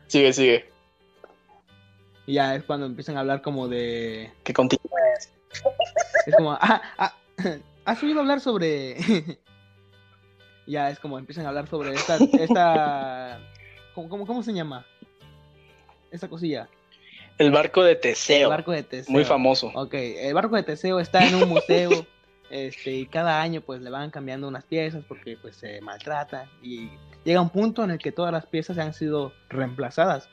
Sigue, 0.07 0.33
sigue. 0.33 0.69
Y 2.25 2.33
ya 2.33 2.55
es 2.55 2.63
cuando 2.63 2.87
empiezan 2.87 3.17
a 3.17 3.19
hablar 3.19 3.43
como 3.43 3.67
de, 3.67 4.31
Que 4.43 4.51
continúe. 4.51 4.89
es 6.25 6.35
como, 6.35 6.53
ah, 6.53 6.81
ah, 6.97 7.15
has 7.85 8.03
oído 8.03 8.19
hablar 8.19 8.39
sobre, 8.39 8.97
ya 10.67 10.89
es 10.89 10.99
como 10.99 11.17
empiezan 11.19 11.45
a 11.45 11.49
hablar 11.49 11.67
sobre 11.67 11.93
esta, 11.93 12.17
esta, 12.17 13.39
¿cómo, 13.95 14.09
cómo, 14.09 14.25
cómo 14.25 14.43
se 14.43 14.53
llama? 14.53 14.85
Esta 16.11 16.27
cosilla, 16.27 16.67
El 17.37 17.51
barco 17.51 17.83
de 17.83 17.93
el 17.93 17.99
Teseo. 17.99 18.49
barco 18.49 18.71
de 18.71 18.83
Teseo. 18.83 19.11
Muy 19.11 19.23
famoso. 19.23 19.71
Ok, 19.73 19.93
el 19.93 20.33
barco 20.33 20.55
de 20.55 20.63
Teseo 20.63 20.99
está 20.99 21.25
en 21.25 21.35
un 21.35 21.49
museo. 21.49 22.05
Este, 22.49 22.91
y 22.91 23.05
cada 23.05 23.41
año 23.41 23.61
pues 23.61 23.79
le 23.81 23.89
van 23.89 24.11
cambiando 24.11 24.45
unas 24.45 24.65
piezas 24.65 25.05
porque 25.07 25.37
pues 25.41 25.55
se 25.55 25.79
maltrata 25.79 26.49
y 26.61 26.89
llega 27.23 27.39
un 27.39 27.49
punto 27.49 27.81
en 27.81 27.91
el 27.91 27.97
que 27.97 28.11
todas 28.11 28.33
las 28.33 28.45
piezas 28.45 28.77
han 28.77 28.93
sido 28.93 29.31
reemplazadas. 29.47 30.27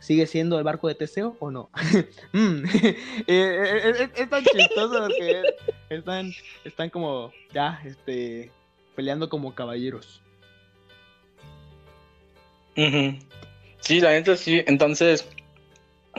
¿Sigue 0.00 0.26
siendo 0.26 0.58
el 0.58 0.64
barco 0.64 0.88
de 0.88 0.94
Teseo 0.94 1.36
o 1.40 1.50
no? 1.50 1.70
Mm, 2.32 2.64
eh, 2.84 2.94
eh, 3.26 3.94
eh, 3.98 4.08
es, 4.14 4.30
tan 4.30 4.44
chistoso 4.44 5.06
porque 5.06 5.42
están, 5.90 6.32
están 6.64 6.90
como 6.90 7.32
ya 7.52 7.80
este, 7.84 8.50
peleando 8.94 9.28
como 9.28 9.54
caballeros. 9.54 10.22
Sí, 13.80 14.00
la 14.00 14.10
neta 14.10 14.36
sí. 14.36 14.62
Entonces, 14.66 15.26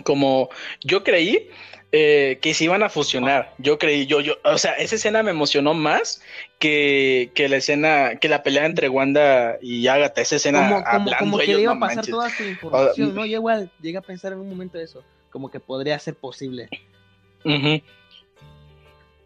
como 0.03 0.49
yo 0.83 1.03
creí 1.03 1.49
eh, 1.91 2.37
que 2.41 2.53
se 2.53 2.65
iban 2.65 2.83
a 2.83 2.89
fusionar. 2.89 3.55
Yo 3.57 3.79
creí, 3.79 4.05
yo, 4.05 4.21
yo, 4.21 4.35
o 4.43 4.59
sea, 4.59 4.73
esa 4.73 4.95
escena 4.95 5.23
me 5.23 5.31
emocionó 5.31 5.73
más 5.73 6.21
que, 6.59 7.31
que 7.33 7.49
la 7.49 7.57
escena, 7.57 8.17
que 8.17 8.29
la 8.29 8.43
pelea 8.43 8.67
entre 8.67 8.89
Wanda 8.89 9.57
y 9.59 9.87
Agatha. 9.87 10.21
Esa 10.21 10.35
escena 10.35 10.69
Como, 10.69 10.83
hablando 10.85 11.11
como 11.17 11.37
que 11.39 11.45
ellos, 11.45 11.57
le 11.57 11.63
iba 11.63 11.73
a 11.73 11.79
pasar 11.79 11.95
manches. 11.95 12.11
toda 12.11 12.29
su 12.29 12.43
información, 12.43 13.15
¿no? 13.15 13.25
Yo 13.25 13.37
igual 13.37 13.71
llegué 13.81 13.97
a 13.97 14.01
pensar 14.01 14.33
en 14.33 14.39
un 14.39 14.49
momento 14.49 14.79
eso, 14.79 15.03
como 15.31 15.49
que 15.49 15.59
podría 15.59 15.97
ser 15.97 16.13
posible. 16.13 16.69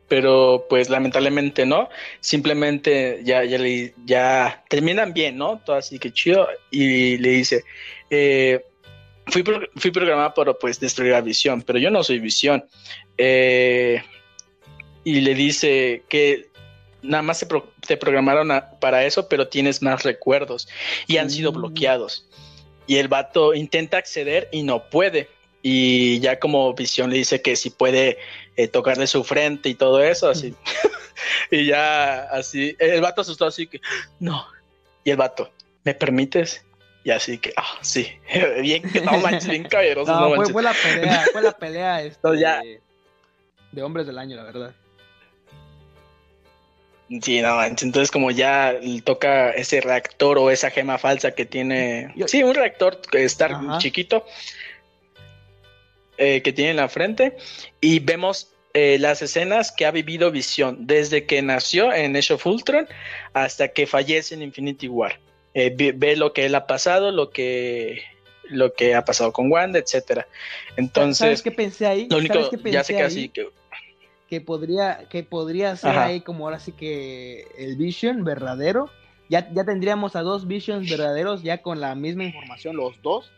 Pero 0.07 0.65
pues 0.69 0.89
lamentablemente 0.89 1.65
no, 1.65 1.89
simplemente 2.21 3.21
ya, 3.23 3.43
ya, 3.43 3.57
le, 3.57 3.93
ya 4.05 4.63
terminan 4.69 5.11
bien, 5.13 5.37
¿no? 5.37 5.59
Todo 5.65 5.75
así 5.75 5.99
que 5.99 6.13
chido. 6.13 6.47
Y 6.71 7.17
le 7.17 7.29
dice, 7.29 7.63
eh, 8.09 8.63
fui, 9.27 9.43
pro- 9.43 9.67
fui 9.75 9.91
programada 9.91 10.33
para 10.33 10.53
pues 10.53 10.79
destruir 10.79 11.13
a 11.13 11.21
Visión, 11.21 11.61
pero 11.61 11.79
yo 11.79 11.89
no 11.89 12.03
soy 12.03 12.19
Visión. 12.19 12.65
Eh, 13.17 14.01
y 15.03 15.21
le 15.21 15.33
dice 15.35 16.03
que 16.09 16.47
nada 17.01 17.21
más 17.23 17.37
se 17.39 17.45
pro- 17.45 17.71
te 17.85 17.97
programaron 17.97 18.51
a- 18.51 18.71
para 18.79 19.05
eso, 19.05 19.27
pero 19.27 19.47
tienes 19.47 19.81
más 19.81 20.03
recuerdos 20.03 20.67
y 21.07 21.17
han 21.17 21.29
sido 21.29 21.51
Mm. 21.51 21.55
bloqueados. 21.55 22.27
Y 22.87 22.97
el 22.97 23.07
vato 23.07 23.53
intenta 23.53 23.97
acceder 23.97 24.49
y 24.51 24.63
no 24.63 24.89
puede. 24.89 25.29
Y 25.61 26.19
ya 26.19 26.39
como 26.39 26.73
Visión 26.73 27.09
le 27.09 27.17
dice 27.17 27.41
que 27.41 27.55
si 27.55 27.69
puede 27.69 28.17
eh, 28.55 28.67
tocarle 28.67 29.07
su 29.07 29.23
frente 29.23 29.69
y 29.69 29.75
todo 29.75 30.03
eso, 30.03 30.29
así. 30.29 30.53
y 31.51 31.65
ya 31.67 32.23
así, 32.25 32.75
el 32.77 33.01
vato 33.01 33.21
asustado 33.21 33.49
así 33.49 33.65
que, 33.67 33.79
no. 34.19 34.45
Y 35.03 35.09
el 35.11 35.17
vato, 35.17 35.51
¿me 35.83 35.93
permites? 35.95 36.63
Y 37.03 37.11
así 37.11 37.37
que, 37.37 37.53
ah, 37.57 37.77
sí, 37.81 38.07
bien, 38.61 38.83
no 39.03 39.17
manches, 39.19 39.49
bien 39.49 39.63
caballerosos, 39.65 40.07
no, 40.19 40.35
No, 40.35 40.43
fue, 40.45 40.63
la 40.63 40.73
pelea, 40.73 41.25
fue 41.31 41.41
la 41.41 41.51
pelea 41.51 42.01
este, 42.03 42.39
ya. 42.39 42.61
de 43.71 43.83
hombres 43.83 44.07
del 44.07 44.17
año, 44.17 44.37
la 44.37 44.43
verdad. 44.43 44.73
Sí, 47.21 47.41
no 47.41 47.55
manches. 47.55 47.83
Entonces, 47.83 48.09
como 48.09 48.31
ya 48.31 48.75
toca 49.03 49.51
ese 49.51 49.81
reactor 49.81 50.37
o 50.37 50.49
esa 50.49 50.71
gema 50.71 50.97
falsa 50.97 51.31
que 51.31 51.45
tiene. 51.45 52.11
Yo- 52.15 52.27
Sí, 52.27 52.41
un 52.43 52.55
reactor 52.55 53.01
que 53.01 53.23
está 53.23 53.77
chiquito 53.77 54.25
eh, 56.17 56.41
que 56.41 56.53
tiene 56.53 56.71
en 56.71 56.77
la 56.77 56.89
frente. 56.89 57.37
Y 57.81 57.99
vemos 57.99 58.49
eh, 58.73 58.97
las 58.99 59.21
escenas 59.21 59.71
que 59.71 59.85
ha 59.85 59.91
vivido 59.91 60.31
Visión 60.31 60.87
desde 60.87 61.25
que 61.25 61.41
nació 61.41 61.93
en 61.93 62.15
Age 62.15 62.33
of 62.33 62.45
Ultron 62.47 62.87
hasta 63.33 63.67
que 63.67 63.85
fallece 63.85 64.33
en 64.33 64.41
Infinity 64.41 64.87
War. 64.87 65.19
Eh, 65.53 65.73
ve, 65.75 65.93
ve 65.95 66.15
lo 66.15 66.33
que 66.33 66.45
él 66.45 66.55
ha 66.55 66.65
pasado, 66.67 67.11
lo 67.11 67.29
que, 67.29 68.01
lo 68.49 68.73
que 68.73 68.95
ha 68.95 69.05
pasado 69.05 69.31
con 69.31 69.51
Wanda, 69.51 69.79
etcétera. 69.79 70.25
¿Sabes 70.25 70.77
Entonces, 70.77 71.41
qué 71.41 71.51
pensé 71.51 71.85
ahí? 71.85 72.07
lo 72.09 72.17
único, 72.17 72.33
¿Sabes 72.33 72.49
qué 72.49 72.57
ya 72.57 72.63
pensé 72.63 72.83
sé 72.83 72.93
que 72.93 72.99
ahí? 72.99 73.05
así 73.05 73.29
que. 73.29 73.49
que 74.29 74.41
podría 74.41 75.07
que 75.09 75.23
podría 75.23 75.75
ser 75.75 75.91
Ajá. 75.91 76.05
ahí 76.05 76.21
como 76.21 76.45
ahora 76.45 76.59
sí 76.59 76.71
que 76.71 77.45
el 77.57 77.75
Vision 77.75 78.23
verdadero 78.23 78.89
ya, 79.29 79.47
ya 79.53 79.63
tendríamos 79.63 80.15
a 80.15 80.21
dos 80.21 80.47
Visions 80.47 80.89
verdaderos 80.89 81.43
ya 81.43 81.61
con 81.61 81.79
la 81.79 81.93
misma 81.93 82.23
información 82.23 82.75
los 82.75 82.99
dos 83.03 83.31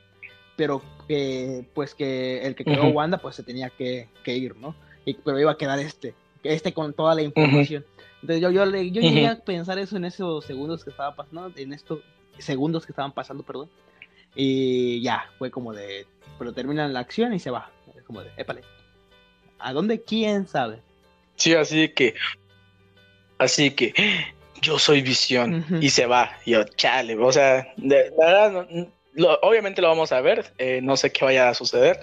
pero 0.55 0.81
que 1.09 1.65
pues 1.73 1.93
que 1.95 2.43
el 2.47 2.55
que 2.55 2.63
creó 2.63 2.85
Ujú. 2.85 2.91
Wanda 2.97 3.17
pues 3.17 3.35
se 3.35 3.43
tenía 3.43 3.69
que, 3.69 4.07
que 4.23 4.37
ir 4.37 4.55
no 4.55 4.73
y, 5.05 5.15
pero 5.15 5.37
iba 5.37 5.51
a 5.51 5.57
quedar 5.57 5.79
este 5.79 6.15
este 6.43 6.73
con 6.73 6.93
toda 6.93 7.13
la 7.13 7.23
información 7.23 7.85
entonces 8.25 8.41
yo 8.41 8.49
yo, 8.51 8.65
yo 8.65 9.01
llegué 9.01 9.27
a 9.27 9.39
pensar 9.39 9.77
eso 9.77 9.95
en 9.97 10.05
esos 10.05 10.43
segundos 10.45 10.83
que 10.83 10.89
estaba 10.89 11.15
pasando 11.15 11.51
en 11.55 11.73
estos 11.73 11.99
segundos 12.39 12.85
que 12.85 12.91
estaban 12.91 13.11
pasando 13.11 13.43
perdón 13.43 13.69
y 14.35 15.01
ya 15.01 15.29
fue 15.37 15.51
como 15.51 15.73
de 15.73 16.05
pero 16.39 16.51
terminan 16.51 16.91
la 16.91 16.99
acción 16.99 17.33
y 17.33 17.39
se 17.39 17.49
va 17.51 17.71
Es 17.95 18.03
como 18.03 18.21
de 18.21 18.29
épale 18.37 18.61
¿A 19.59 19.71
dónde? 19.73 20.01
¿Quién 20.03 20.47
sabe? 20.47 20.79
Sí, 21.37 21.53
así 21.53 21.89
que, 21.89 22.13
así 23.37 23.71
que, 23.71 23.93
yo 24.61 24.79
soy 24.79 25.01
visión 25.01 25.65
y 25.81 25.89
se 25.89 26.05
va. 26.05 26.31
Y 26.45 26.51
yo, 26.51 26.63
chale, 26.63 27.15
o 27.17 27.31
sea, 27.31 27.67
de- 27.77 28.11
la 28.17 28.25
verdad, 28.25 28.51
no- 28.69 28.87
lo- 29.13 29.39
obviamente 29.41 29.81
lo 29.81 29.87
vamos 29.87 30.11
a 30.11 30.21
ver, 30.21 30.53
eh, 30.57 30.79
no 30.83 30.97
sé 30.97 31.11
qué 31.11 31.23
vaya 31.25 31.49
a 31.49 31.53
suceder. 31.53 31.99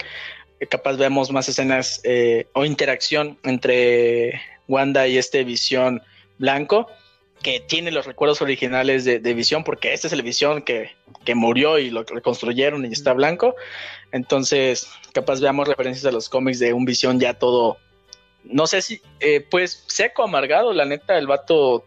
Eh, 0.61 0.67
capaz 0.67 0.97
vemos 0.97 1.31
más 1.31 1.49
escenas 1.49 2.01
eh, 2.05 2.47
o 2.55 2.65
interacción 2.65 3.39
entre 3.43 4.41
Wanda 4.69 5.07
y 5.07 5.19
este 5.19 5.45
visión 5.45 6.03
blanco 6.43 6.87
que 7.43 7.59
tiene 7.59 7.91
los 7.91 8.05
recuerdos 8.07 8.43
originales 8.43 9.05
de, 9.05 9.19
de 9.19 9.35
visión, 9.35 9.65
porque 9.65 9.95
este 9.95 10.09
es 10.09 10.13
el 10.13 10.23
visión 10.23 10.63
que, 10.63 10.91
que 11.25 11.35
murió 11.35 11.79
y 11.79 11.91
lo 11.91 12.05
reconstruyeron 12.05 12.85
y 12.85 12.93
está 12.93 13.15
blanco. 13.15 13.57
Entonces, 14.13 14.89
capaz 15.13 15.41
veamos 15.41 15.67
referencias 15.67 16.05
a 16.05 16.13
los 16.13 16.29
cómics 16.29 16.61
de 16.61 16.73
un 16.73 16.85
visión 16.85 17.19
ya 17.19 17.35
todo 17.35 17.79
no 18.45 18.67
sé 18.67 18.83
si, 18.83 19.01
eh, 19.21 19.41
pues, 19.41 19.85
seco, 19.87 20.25
amargado, 20.25 20.73
la 20.73 20.85
neta, 20.85 21.17
el 21.19 21.27
vato, 21.27 21.87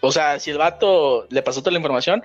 o 0.00 0.12
sea, 0.12 0.38
si 0.38 0.50
el 0.50 0.58
vato 0.58 1.26
le 1.30 1.42
pasó 1.42 1.60
toda 1.60 1.72
la 1.72 1.78
información, 1.78 2.22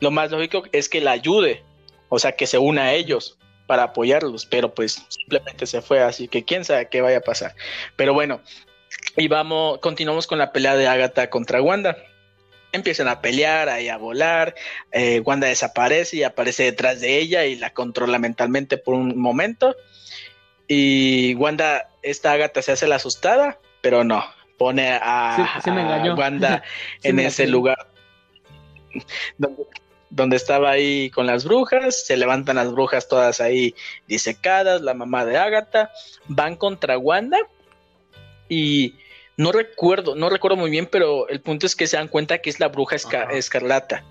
lo 0.00 0.10
más 0.10 0.30
lógico 0.30 0.64
es 0.72 0.88
que 0.88 1.00
la 1.00 1.12
ayude, 1.12 1.62
o 2.08 2.18
sea, 2.18 2.32
que 2.32 2.46
se 2.46 2.58
una 2.58 2.84
a 2.84 2.94
ellos 2.94 3.38
para 3.66 3.84
apoyarlos, 3.84 4.46
pero 4.46 4.74
pues 4.74 5.04
simplemente 5.08 5.66
se 5.66 5.82
fue, 5.82 6.00
así 6.00 6.28
que 6.28 6.44
quién 6.44 6.64
sabe 6.64 6.88
qué 6.88 7.00
vaya 7.00 7.18
a 7.18 7.22
pasar. 7.22 7.54
Pero 7.96 8.12
bueno, 8.12 8.40
y 9.16 9.28
vamos, 9.28 9.78
continuamos 9.78 10.26
con 10.26 10.38
la 10.38 10.52
pelea 10.52 10.74
de 10.76 10.88
Agatha 10.88 11.28
contra 11.28 11.60
Wanda. 11.60 11.96
Empiezan 12.72 13.08
a 13.08 13.20
pelear, 13.20 13.68
ahí 13.68 13.88
a 13.88 13.98
volar, 13.98 14.54
eh, 14.92 15.20
Wanda 15.20 15.46
desaparece 15.46 16.16
y 16.16 16.22
aparece 16.22 16.64
detrás 16.64 17.00
de 17.00 17.18
ella 17.18 17.44
y 17.44 17.56
la 17.56 17.74
controla 17.74 18.18
mentalmente 18.18 18.78
por 18.78 18.94
un 18.94 19.18
momento. 19.18 19.76
Y 20.68 21.34
Wanda, 21.34 21.90
esta 22.02 22.32
Agatha 22.32 22.62
se 22.62 22.72
hace 22.72 22.86
la 22.86 22.96
asustada, 22.96 23.58
pero 23.82 24.04
no, 24.04 24.24
pone 24.56 24.98
a, 25.02 25.34
Sí, 25.36 25.60
sí 25.64 25.70
me 25.70 25.82
a 25.82 25.84
engañó. 25.84 26.14
Wanda 26.14 26.62
Sí 27.00 27.08
en 27.08 27.16
me 27.16 27.26
ese 27.26 27.46
lugar 27.46 27.88
donde, 29.36 29.64
donde 30.08 30.36
estaba 30.36 30.70
ahí 30.70 31.10
con 31.10 31.26
las 31.26 31.44
brujas, 31.44 32.06
se 32.06 32.16
levantan 32.16 32.56
las 32.56 32.72
brujas 32.72 33.08
todas 33.08 33.42
ahí 33.42 33.74
disecadas, 34.06 34.80
la 34.80 34.94
mamá 34.94 35.26
de 35.26 35.36
Agatha, 35.36 35.90
van 36.28 36.56
contra 36.56 36.96
Wanda 36.96 37.38
y 38.52 38.96
no 39.38 39.50
recuerdo, 39.50 40.14
no 40.14 40.28
recuerdo 40.28 40.56
muy 40.58 40.70
bien, 40.70 40.86
pero 40.86 41.26
el 41.28 41.40
punto 41.40 41.64
es 41.64 41.74
que 41.74 41.86
se 41.86 41.96
dan 41.96 42.08
cuenta 42.08 42.38
que 42.38 42.50
es 42.50 42.60
la 42.60 42.68
bruja 42.68 42.96
esca- 42.96 43.24
Ajá. 43.24 43.32
escarlata 43.32 44.04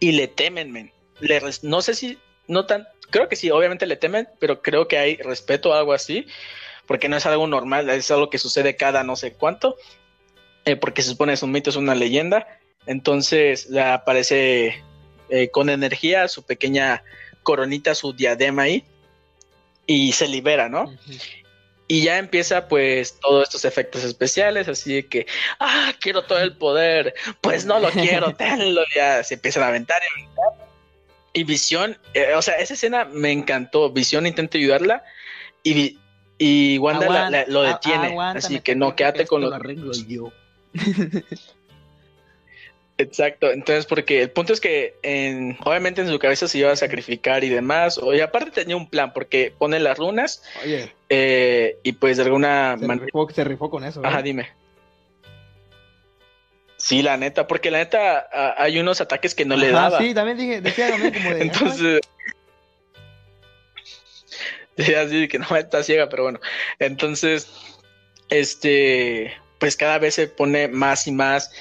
y 0.00 0.12
le 0.12 0.26
temen, 0.26 0.72
men. 0.72 0.90
Le 1.20 1.38
res- 1.38 1.62
no 1.62 1.82
sé 1.82 1.94
si, 1.94 2.18
no 2.48 2.64
tan, 2.64 2.86
creo 3.10 3.28
que 3.28 3.36
sí, 3.36 3.50
obviamente 3.50 3.86
le 3.86 3.96
temen, 3.96 4.26
pero 4.40 4.62
creo 4.62 4.88
que 4.88 4.96
hay 4.98 5.16
respeto 5.16 5.70
o 5.70 5.72
algo 5.74 5.92
así, 5.92 6.26
porque 6.86 7.08
no 7.10 7.16
es 7.18 7.26
algo 7.26 7.46
normal, 7.46 7.90
es 7.90 8.10
algo 8.10 8.30
que 8.30 8.38
sucede 8.38 8.74
cada 8.76 9.04
no 9.04 9.16
sé 9.16 9.34
cuánto, 9.34 9.76
eh, 10.64 10.76
porque 10.76 11.02
se 11.02 11.10
supone 11.10 11.34
es 11.34 11.42
un 11.42 11.52
mito, 11.52 11.68
es 11.70 11.76
una 11.76 11.94
leyenda. 11.94 12.46
Entonces 12.86 13.68
le 13.68 13.82
aparece 13.82 14.82
eh, 15.28 15.48
con 15.50 15.68
energía 15.68 16.26
su 16.28 16.42
pequeña 16.42 17.02
coronita, 17.42 17.94
su 17.94 18.12
diadema 18.14 18.62
ahí, 18.62 18.84
y 19.86 20.12
se 20.12 20.26
libera, 20.28 20.68
¿no? 20.70 20.90
Y 21.86 22.02
ya 22.02 22.16
empieza 22.18 22.66
pues 22.68 23.18
todos 23.20 23.42
estos 23.44 23.64
efectos 23.66 24.04
especiales, 24.04 24.68
así 24.68 24.94
de 24.94 25.06
que, 25.06 25.26
ah, 25.60 25.92
quiero 26.00 26.24
todo 26.24 26.38
el 26.40 26.56
poder, 26.56 27.14
pues 27.42 27.66
no 27.66 27.78
lo 27.78 27.90
quiero, 27.90 28.34
tenlo, 28.36 28.82
ya 28.94 29.22
se 29.22 29.34
empiezan 29.34 29.64
a 29.64 29.68
aventar 29.68 30.00
y 30.02 30.20
aventar. 30.22 30.66
Y 31.34 31.44
Visión, 31.44 31.98
eh, 32.14 32.32
o 32.34 32.40
sea, 32.42 32.54
esa 32.54 32.74
escena 32.74 33.04
me 33.04 33.32
encantó, 33.32 33.90
Visión 33.90 34.26
intenta 34.26 34.56
ayudarla 34.56 35.02
y, 35.62 35.98
y 36.38 36.78
Wanda 36.78 37.06
la- 37.08 37.28
la- 37.30 37.44
lo 37.48 37.62
detiene, 37.62 38.16
así 38.20 38.60
que 38.60 38.74
no, 38.74 38.96
quédate 38.96 39.26
con 39.26 39.42
lo 39.42 39.50
lo... 39.50 39.56
arreglo 39.56 39.92
yo. 40.08 40.32
Exacto, 42.96 43.50
entonces 43.50 43.86
porque 43.86 44.22
el 44.22 44.30
punto 44.30 44.52
es 44.52 44.60
que 44.60 44.94
en, 45.02 45.58
obviamente 45.64 46.00
en 46.00 46.08
su 46.08 46.16
cabeza 46.20 46.46
se 46.46 46.58
iba 46.58 46.70
a 46.70 46.76
sacrificar 46.76 47.42
y 47.42 47.48
demás, 47.48 47.98
o, 47.98 48.14
y 48.14 48.20
aparte 48.20 48.52
tenía 48.52 48.76
un 48.76 48.88
plan 48.88 49.12
porque 49.12 49.52
pone 49.58 49.80
las 49.80 49.98
runas 49.98 50.44
Oye, 50.62 50.92
eh, 51.16 51.78
y 51.82 51.92
pues 51.92 52.16
de 52.16 52.24
alguna 52.24 52.76
se 52.78 52.86
manera... 52.86 53.06
rifó, 53.06 53.28
se 53.30 53.44
rifó 53.44 53.70
con 53.70 53.84
eso. 53.84 54.00
¿eh? 54.00 54.06
Ajá, 54.06 54.20
dime. 54.22 54.48
Sí, 56.76 57.02
la 57.02 57.16
neta, 57.16 57.46
porque 57.46 57.70
la 57.70 57.78
neta 57.78 58.26
a- 58.32 58.62
hay 58.62 58.78
unos 58.78 59.00
ataques 59.00 59.34
que 59.34 59.44
no 59.44 59.56
le 59.56 59.68
Ajá, 59.70 59.82
daba. 59.90 59.98
Sí, 59.98 60.12
también 60.12 60.36
dije, 60.36 60.60
decía 60.60 60.88
también 60.90 61.14
como 61.14 61.30
de. 61.32 61.42
Entonces, 61.42 62.00
sí, 64.76 64.94
así 64.94 65.28
que 65.28 65.38
no 65.38 65.56
está 65.56 65.82
ciega, 65.82 66.08
pero 66.08 66.24
bueno. 66.24 66.40
Entonces, 66.78 67.48
este, 68.28 69.32
pues 69.58 69.76
cada 69.76 69.98
vez 69.98 70.14
se 70.16 70.28
pone 70.28 70.68
más 70.68 71.06
y 71.06 71.12
más 71.12 71.52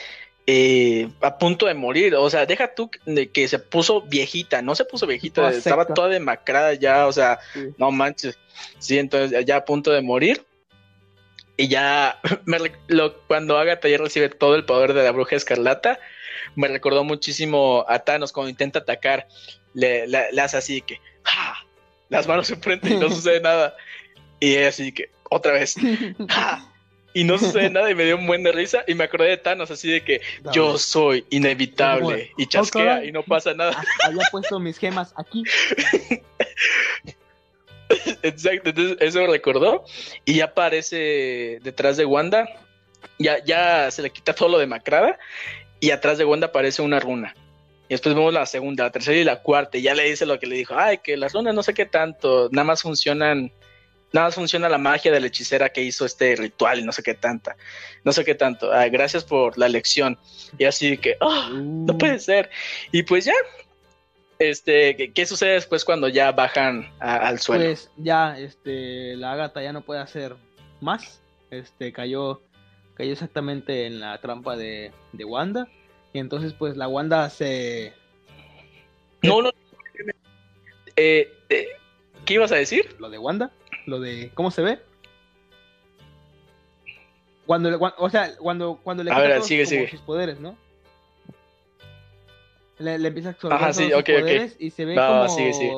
eh, 0.47 1.09
a 1.21 1.37
punto 1.37 1.65
de 1.67 1.73
morir. 1.73 2.15
O 2.15 2.29
sea, 2.29 2.45
deja 2.45 2.73
tú 2.75 2.89
que 3.33 3.47
se 3.47 3.59
puso 3.59 4.01
viejita, 4.01 4.61
no 4.61 4.75
se 4.75 4.85
puso 4.85 5.07
viejita, 5.07 5.49
estaba 5.51 5.85
toda 5.85 6.09
demacrada 6.09 6.73
ya, 6.73 7.07
o 7.07 7.11
sea, 7.13 7.39
Sí. 7.53 7.67
no 7.77 7.91
manches. 7.91 8.37
Sí, 8.79 8.97
entonces 8.99 9.45
ya 9.45 9.57
a 9.57 9.65
punto 9.65 9.91
de 9.91 10.01
morir. 10.01 10.45
Y 11.55 11.67
ya 11.67 12.19
me 12.45 12.57
rec- 12.59 12.79
lo- 12.87 13.19
cuando 13.27 13.57
Agatha 13.57 13.87
ya 13.87 13.97
recibe 13.97 14.29
todo 14.29 14.55
el 14.55 14.65
poder 14.65 14.93
de 14.93 15.03
la 15.03 15.11
bruja 15.11 15.35
escarlata, 15.35 15.99
me 16.55 16.67
recordó 16.67 17.03
muchísimo 17.03 17.85
a 17.87 17.99
Thanos 17.99 18.31
cuando 18.31 18.49
intenta 18.49 18.79
atacar. 18.79 19.27
Le, 19.73 20.07
le- 20.07 20.31
le 20.31 20.41
hace 20.41 20.57
así 20.57 20.81
que 20.81 20.99
¡ja! 21.23 21.55
las 22.09 22.27
manos 22.27 22.47
se 22.47 22.55
frente 22.57 22.89
y 22.89 22.97
no 22.97 23.09
sucede 23.09 23.39
nada. 23.41 23.75
Y 24.39 24.55
ella 24.55 24.69
así 24.69 24.91
que 24.91 25.09
otra 25.29 25.53
vez 25.53 25.75
¡ja! 26.29 26.72
Y 27.14 27.24
no 27.24 27.38
sucede 27.38 27.70
nada 27.70 27.89
y 27.91 27.95
me 27.95 28.05
dio 28.05 28.18
un 28.18 28.26
buen 28.26 28.43
de 28.43 28.51
risa 28.51 28.84
y 28.88 28.95
me 28.95 29.03
acordé 29.03 29.30
de 29.30 29.38
Thanos 29.38 29.70
así 29.72 29.89
de 29.89 30.03
que 30.03 30.22
yo 30.51 30.78
soy 30.78 31.26
inevitable 31.30 32.32
y 32.38 32.47
chasquea 32.47 33.05
y 33.05 33.11
no 33.11 33.24
pasa 33.24 33.53
nada. 33.53 33.74
Ah, 33.78 33.84
Había 34.07 34.28
puesto 34.32 34.59
mis 34.59 34.78
gemas 34.78 35.14
aquí. 35.16 35.43
Exacto, 38.24 38.70
entonces 38.70 38.97
eso 38.99 39.20
me 39.20 39.28
recordó 39.28 39.86
y 40.26 40.36
ya 40.36 40.45
aparece 40.45 41.59
detrás 41.61 41.97
de 41.97 42.05
Wanda, 42.05 42.49
ya, 43.20 43.43
ya 43.43 43.91
se 43.91 44.01
le 44.01 44.09
quita 44.09 44.34
todo 44.34 44.49
lo 44.49 44.57
demacrada 44.57 45.20
y 45.80 45.91
atrás 45.91 46.18
de 46.18 46.26
Wanda 46.26 46.47
aparece 46.47 46.82
una 46.82 46.99
runa. 46.99 47.36
Y 47.89 47.93
después 47.93 48.16
vemos 48.16 48.34
la 48.34 48.45
segunda, 48.45 48.86
la 48.86 48.91
tercera 48.91 49.18
y 49.18 49.24
la 49.24 49.41
cuarta 49.41 49.78
y 49.78 49.84
ya 49.84 49.93
le 49.93 50.05
dice 50.05 50.26
lo 50.26 50.39
que 50.39 50.47
le 50.47 50.55
dijo, 50.55 50.74
ay, 50.76 50.99
que 50.99 51.18
las 51.18 51.34
runas 51.34 51.53
no 51.53 51.61
sé 51.61 51.76
qué 51.76 51.86
tanto, 51.86 52.49
nada 52.51 52.66
más 52.66 52.82
funcionan, 52.82 53.51
nada 54.14 54.28
más 54.28 54.36
funciona 54.36 54.70
la 54.70 54.78
magia 54.78 55.11
de 55.11 55.20
la 55.20 55.28
hechicera 55.28 55.70
que 55.70 55.82
hizo 55.82 56.05
este 56.05 56.36
ritual 56.36 56.80
y 56.80 56.84
no 56.84 56.91
sé 56.91 57.03
qué 57.03 57.14
tanta, 57.16 57.57
no 58.03 58.14
sé 58.14 58.24
qué 58.24 58.36
tanto, 58.36 58.72
Ay, 58.72 58.89
gracias 58.89 59.24
por 59.26 59.57
la 59.57 59.68
lección. 59.68 60.18
Y 60.57 60.66
así 60.66 60.97
que, 60.97 61.18
ah, 61.20 61.49
no 61.53 61.97
puede 61.97 62.20
ser. 62.20 62.49
Y 62.91 63.03
pues 63.03 63.26
ya, 63.26 63.34
este, 64.39 64.95
¿qué, 64.95 65.11
qué 65.14 65.26
sucede 65.26 65.53
después 65.53 65.84
cuando 65.84 66.07
ya 66.07 66.32
bajan 66.32 66.91
a- 66.99 67.18
al 67.28 67.39
suelo? 67.39 67.66
Pues 67.66 67.89
ya, 67.97 68.38
este, 68.39 69.16
la 69.18 69.34
Agatha 69.34 69.61
ya 69.61 69.74
no 69.74 69.82
puede 69.82 69.99
hacer 70.01 70.36
más. 70.80 71.22
Este, 71.49 71.91
cayó, 71.93 72.41
cayó 72.95 73.11
exactamente 73.14 73.86
en 73.86 73.99
la 73.99 74.20
trampa 74.20 74.55
de, 74.55 74.91
de 75.11 75.26
Wanda. 75.26 75.68
Y 76.14 76.20
entonces, 76.20 76.53
pues 76.53 76.78
la 76.78 76.88
Wanda 76.88 77.30
se. 77.30 77.93
No, 79.24 79.41
no, 79.41 79.51
eh, 80.95 81.32
eh, 81.49 81.68
¿qué 82.26 82.34
ibas 82.36 82.51
a 82.51 82.55
decir? 82.55 82.95
Lo 82.99 83.09
de 83.09 83.18
Wanda, 83.18 83.51
lo 83.86 83.99
de 83.99 84.31
cómo 84.34 84.51
se 84.51 84.61
ve. 84.61 84.79
Cuando, 87.45 87.69
le- 87.69 87.77
o 87.79 88.09
sea, 88.09 88.36
cuando, 88.38 88.79
cuando 88.84 89.03
le 89.03 89.11
A 89.11 89.19
ver, 89.19 89.41
sigue, 89.41 89.65
sigue. 89.65 89.89
sus 89.89 89.99
poderes, 90.01 90.39
¿no? 90.39 90.55
Le, 92.79 92.97
le 92.97 93.07
empieza 93.09 93.29
a 93.29 93.31
absorber 93.34 93.57
Ajá, 93.57 93.73
sus 93.73 93.86
poderes 93.91 94.55
y 94.59 94.69
se 94.71 94.86
ve 94.86 94.95
como 94.95 95.27
sigue, 95.29 95.53
sigue. 95.53 95.73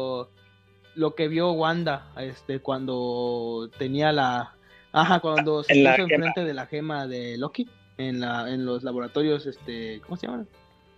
lo 0.96 1.16
que 1.16 1.28
vio 1.28 1.52
Wanda 1.52 2.12
este, 2.18 2.60
cuando 2.60 3.70
tenía 3.78 4.12
la... 4.12 4.54
Ajá, 4.92 5.20
cuando 5.20 5.64
se 5.64 5.74
En 5.74 5.84
la 5.84 5.96
puso 5.98 6.04
enfrente 6.04 6.46
de 6.46 6.54
la 6.54 6.68
gema 6.68 7.06
de 7.08 7.38
Loki 7.38 7.68
en, 7.98 8.22
la, 8.22 8.50
en 8.50 8.66
los 8.66 8.84
laboratorios, 8.84 9.46
este, 9.46 10.00
¿cómo 10.06 10.16
se 10.18 10.28
llaman? 10.28 10.48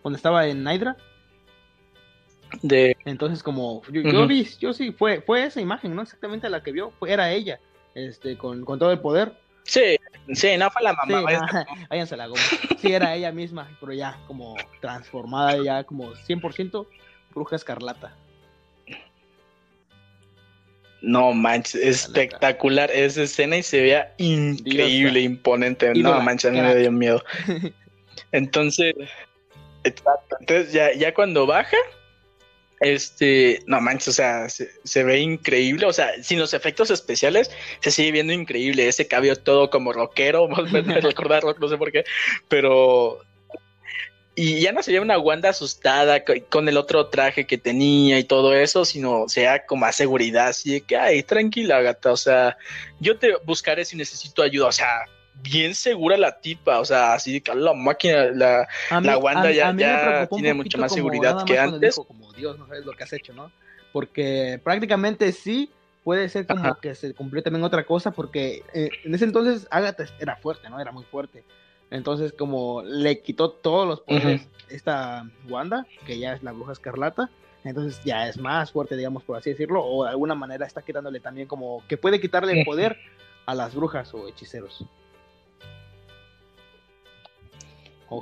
Cuando 0.01 0.17
estaba 0.17 0.45
en 0.47 0.67
Hydra. 0.67 0.97
De, 2.61 2.95
Entonces, 3.05 3.43
como 3.43 3.81
yo, 3.91 4.27
vi, 4.27 4.47
yo 4.59 4.73
sí, 4.73 4.91
fue, 4.91 5.21
fue 5.21 5.43
esa 5.45 5.61
imagen, 5.61 5.95
¿no? 5.95 6.01
Exactamente 6.01 6.49
la 6.49 6.63
que 6.63 6.71
vio, 6.71 6.91
fue, 6.99 7.11
era 7.11 7.31
ella, 7.31 7.59
este, 7.93 8.37
con, 8.37 8.63
con 8.65 8.79
todo 8.79 8.91
el 8.91 8.99
poder. 8.99 9.33
sí, 9.63 9.97
sí, 10.33 10.57
no 10.57 10.69
fue 10.71 10.83
la 10.83 10.91
Sí, 10.91 11.11
mamá. 11.11 11.47
váyanse 11.89 12.13
a 12.13 12.17
la 12.17 12.27
goma. 12.27 12.41
Sí, 12.79 12.91
era 12.91 13.15
ella 13.15 13.31
misma, 13.31 13.69
pero 13.79 13.93
ya 13.93 14.17
como 14.27 14.55
transformada, 14.81 15.61
ya 15.63 15.83
como 15.83 16.13
100% 16.13 16.87
bruja 17.33 17.55
escarlata. 17.55 18.15
No 21.01 21.31
manches, 21.31 21.75
espectacular 21.75 22.89
esa 22.91 23.23
escena 23.23 23.57
y 23.57 23.63
se 23.63 23.81
veía 23.81 24.13
increíble, 24.17 25.19
imponente. 25.21 25.93
No 25.93 26.19
manches, 26.21 26.51
me 26.51 26.75
dio 26.75 26.91
miedo. 26.91 27.23
Entonces, 28.31 28.95
exacto. 29.83 30.37
Entonces 30.39 30.73
ya, 30.73 30.91
ya 30.93 31.13
cuando 31.13 31.45
baja, 31.45 31.77
este, 32.79 33.63
no 33.65 33.81
manches, 33.81 34.09
o 34.09 34.11
sea, 34.13 34.47
se, 34.49 35.03
ve 35.03 35.19
increíble. 35.19 35.85
O 35.85 35.93
sea, 35.93 36.11
sin 36.23 36.39
los 36.39 36.53
efectos 36.53 36.91
especiales, 36.91 37.51
se 37.81 37.91
sigue 37.91 38.11
viendo 38.11 38.33
increíble. 38.33 38.87
Ese 38.87 39.07
cabello 39.07 39.35
todo 39.35 39.69
como 39.69 39.93
rockero, 39.93 40.47
no 41.59 41.69
sé 41.69 41.77
por 41.77 41.91
qué, 41.91 42.03
pero. 42.47 43.19
Y 44.39 44.61
ya 44.61 44.71
no 44.71 44.83
se 44.83 44.91
veía 44.91 45.01
una 45.01 45.17
Wanda 45.17 45.49
asustada 45.49 46.23
co- 46.23 46.33
con 46.49 46.69
el 46.69 46.77
otro 46.77 47.07
traje 47.07 47.47
que 47.47 47.57
tenía 47.57 48.19
y 48.19 48.23
todo 48.23 48.53
eso, 48.53 48.85
sino 48.85 49.27
sea 49.27 49.65
con 49.65 49.79
más 49.79 49.95
seguridad, 49.95 50.49
así 50.49 50.73
de 50.73 50.81
que, 50.81 50.95
ay, 50.95 51.23
tranquila, 51.23 51.81
gata, 51.81 52.11
o 52.11 52.17
sea, 52.17 52.55
yo 52.99 53.17
te 53.17 53.35
buscaré 53.45 53.83
si 53.83 53.95
necesito 53.95 54.43
ayuda, 54.43 54.67
o 54.67 54.71
sea, 54.71 55.05
bien 55.41 55.75
segura 55.75 56.17
la 56.17 56.39
tipa, 56.39 56.79
o 56.79 56.85
sea, 56.85 57.13
así 57.13 57.41
la 57.55 57.73
máquina, 57.73 58.25
la, 58.25 58.67
La 59.01 59.17
Wanda 59.17 59.51
ya- 59.51 59.73
ya 59.75 60.27
tiene 60.27 60.53
mucha 60.53 60.77
más 60.77 60.93
seguridad 60.93 61.43
que 61.45 61.57
antes. 61.59 61.95
dijo, 61.95 62.05
como 62.05 62.31
Dios, 62.33 62.57
no 62.57 62.67
sabes 62.67 62.85
lo 62.85 62.93
que 62.93 63.03
has 63.03 63.13
hecho, 63.13 63.33
¿no? 63.33 63.51
Porque 63.91 64.59
prácticamente 64.63 65.31
sí 65.31 65.71
puede 66.03 66.29
ser 66.29 66.47
como 66.47 66.61
Ajá. 66.61 66.79
que 66.81 66.95
se 66.95 67.13
cumplió 67.13 67.43
también 67.43 67.63
otra 67.63 67.85
cosa, 67.85 68.11
porque 68.11 68.63
eh, 68.73 68.89
en 69.03 69.13
ese 69.15 69.25
entonces 69.25 69.67
Agatha 69.71 70.05
era 70.19 70.35
fuerte, 70.37 70.69
¿no? 70.69 70.79
Era 70.79 70.91
muy 70.91 71.03
fuerte. 71.03 71.43
Entonces, 71.89 72.33
como 72.33 72.81
le 72.83 73.21
quitó 73.21 73.49
todos 73.51 73.87
los 73.87 74.01
poderes 74.01 74.47
esta 74.69 75.29
Wanda, 75.47 75.85
que 76.05 76.19
ya 76.19 76.33
es 76.33 76.43
la 76.43 76.51
bruja 76.51 76.73
escarlata, 76.73 77.29
entonces 77.63 78.01
ya 78.03 78.27
es 78.27 78.37
más 78.37 78.71
fuerte, 78.71 78.95
digamos, 78.97 79.23
por 79.23 79.37
así 79.37 79.51
decirlo, 79.51 79.83
o 79.85 80.03
de 80.03 80.09
alguna 80.09 80.35
manera 80.35 80.65
está 80.65 80.81
quitándole 80.81 81.19
también 81.19 81.47
como 81.47 81.83
que 81.87 81.97
puede 81.97 82.19
quitarle 82.19 82.63
poder 82.65 82.97
a 83.45 83.55
las 83.55 83.73
brujas 83.73 84.13
o 84.13 84.27
hechiceros. 84.27 84.85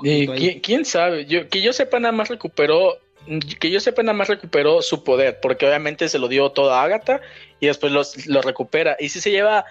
Eh. 0.03 0.27
¿quién, 0.36 0.59
quién 0.59 0.86
sabe? 0.86 1.25
Yo, 1.25 1.47
que 1.49 1.61
yo 1.61 1.71
sepa 1.73 1.99
nada 1.99 2.11
más 2.11 2.29
recuperó, 2.29 2.97
que 3.59 3.69
yo 3.69 3.79
sepa 3.79 4.03
nada 4.03 4.17
más 4.17 4.27
recuperó 4.27 4.81
su 4.81 5.03
poder, 5.03 5.39
porque 5.41 5.65
obviamente 5.67 6.09
se 6.09 6.19
lo 6.19 6.27
dio 6.27 6.51
todo 6.51 6.73
a 6.73 6.83
Agatha 6.83 7.21
y 7.59 7.67
después 7.67 7.91
los- 7.91 8.25
lo 8.27 8.41
recupera. 8.41 8.95
Y 8.99 9.09
si 9.09 9.21
se 9.21 9.31
lleva, 9.31 9.65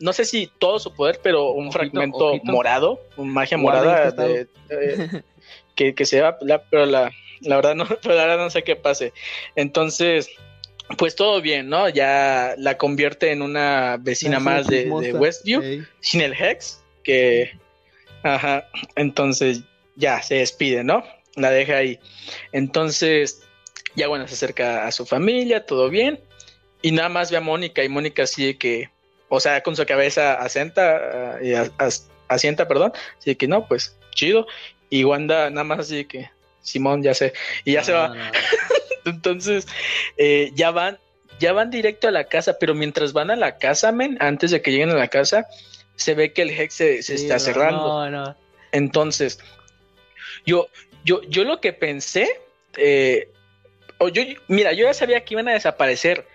no 0.00 0.12
sé 0.12 0.24
si 0.24 0.50
todo 0.58 0.78
su 0.78 0.94
poder, 0.94 1.20
pero 1.22 1.50
un 1.52 1.66
Ojito, 1.68 1.72
fragmento 1.78 2.26
ojito. 2.28 2.52
morado, 2.52 3.00
un 3.16 3.32
magia 3.32 3.58
morada 3.58 4.10
de- 4.10 4.46
eh, 4.70 5.22
que, 5.74 5.94
que 5.94 6.06
se 6.06 6.20
va, 6.20 6.38
la- 6.40 6.62
pero 6.62 6.86
la, 6.86 7.10
la 7.40 7.56
verdad 7.56 7.74
no, 7.74 7.86
pero 8.02 8.14
la 8.14 8.22
verdad 8.26 8.38
no 8.44 8.50
sé 8.50 8.62
qué 8.62 8.76
pase. 8.76 9.12
Entonces, 9.54 10.28
pues 10.96 11.14
todo 11.16 11.42
bien, 11.42 11.68
¿no? 11.68 11.88
Ya 11.90 12.54
la 12.56 12.78
convierte 12.78 13.32
en 13.32 13.42
una 13.42 13.98
vecina 14.00 14.40
más 14.40 14.66
de. 14.66 14.88
Westview 14.90 15.84
sin 16.00 16.20
el 16.22 16.32
Hex, 16.32 16.82
que, 17.02 17.50
ajá, 18.22 18.66
entonces 18.96 19.62
ya 19.96 20.22
se 20.22 20.36
despide, 20.36 20.84
¿no? 20.84 21.04
La 21.36 21.50
deja 21.50 21.76
ahí. 21.76 21.98
Entonces, 22.52 23.42
ya 23.94 24.08
bueno, 24.08 24.26
se 24.28 24.34
acerca 24.34 24.86
a 24.86 24.92
su 24.92 25.06
familia, 25.06 25.64
todo 25.66 25.88
bien, 25.90 26.20
y 26.82 26.92
nada 26.92 27.08
más 27.08 27.30
ve 27.30 27.36
a 27.36 27.40
Mónica, 27.40 27.82
y 27.84 27.88
Mónica 27.88 28.24
así 28.24 28.46
de 28.46 28.58
que, 28.58 28.90
o 29.28 29.40
sea, 29.40 29.62
con 29.62 29.76
su 29.76 29.84
cabeza 29.86 30.34
asenta, 30.34 30.96
ah, 30.96 31.38
y 31.42 31.52
as- 31.54 32.08
asienta, 32.28 32.66
perdón, 32.68 32.92
así 33.18 33.30
de 33.30 33.36
que 33.36 33.48
no, 33.48 33.66
pues, 33.66 33.96
chido, 34.14 34.46
y 34.90 35.04
Wanda 35.04 35.50
nada 35.50 35.64
más 35.64 35.80
así 35.80 35.96
de 35.96 36.06
que, 36.06 36.30
Simón, 36.62 37.02
ya 37.02 37.14
sé, 37.14 37.32
y 37.64 37.72
ya 37.72 37.84
se 37.84 37.92
No, 37.92 37.98
va. 37.98 38.08
no. 38.08 38.24
Entonces, 39.04 39.66
eh, 40.16 40.50
ya 40.54 40.70
van, 40.70 40.98
ya 41.40 41.52
van 41.52 41.70
directo 41.70 42.08
a 42.08 42.10
la 42.10 42.24
casa, 42.24 42.56
pero 42.58 42.74
mientras 42.74 43.12
van 43.12 43.30
a 43.30 43.36
la 43.36 43.56
casa, 43.58 43.90
men, 43.92 44.16
antes 44.20 44.50
de 44.50 44.60
que 44.60 44.70
lleguen 44.70 44.90
a 44.90 44.94
la 44.94 45.08
casa, 45.08 45.46
se 45.98 46.14
ve 46.14 46.32
que 46.32 46.42
el 46.42 46.50
Hex 46.50 46.74
se, 46.74 47.02
se 47.02 47.18
Sí, 47.18 47.24
está 47.24 47.34
no, 47.34 47.40
cerrando. 47.40 48.10
No, 48.10 48.10
no. 48.10 48.36
Entonces, 48.72 49.40
yo, 50.46 50.68
yo, 51.04 51.22
yo 51.22 51.44
lo 51.44 51.60
que 51.60 51.72
pensé, 51.72 52.40
eh, 52.76 53.30
o 53.98 54.08
yo, 54.08 54.22
mira, 54.46 54.72
yo 54.72 54.84
ya 54.86 54.94
sabía 54.94 55.24
que 55.24 55.34
iban 55.34 55.48
a 55.48 55.52
desaparecer, 55.52 56.26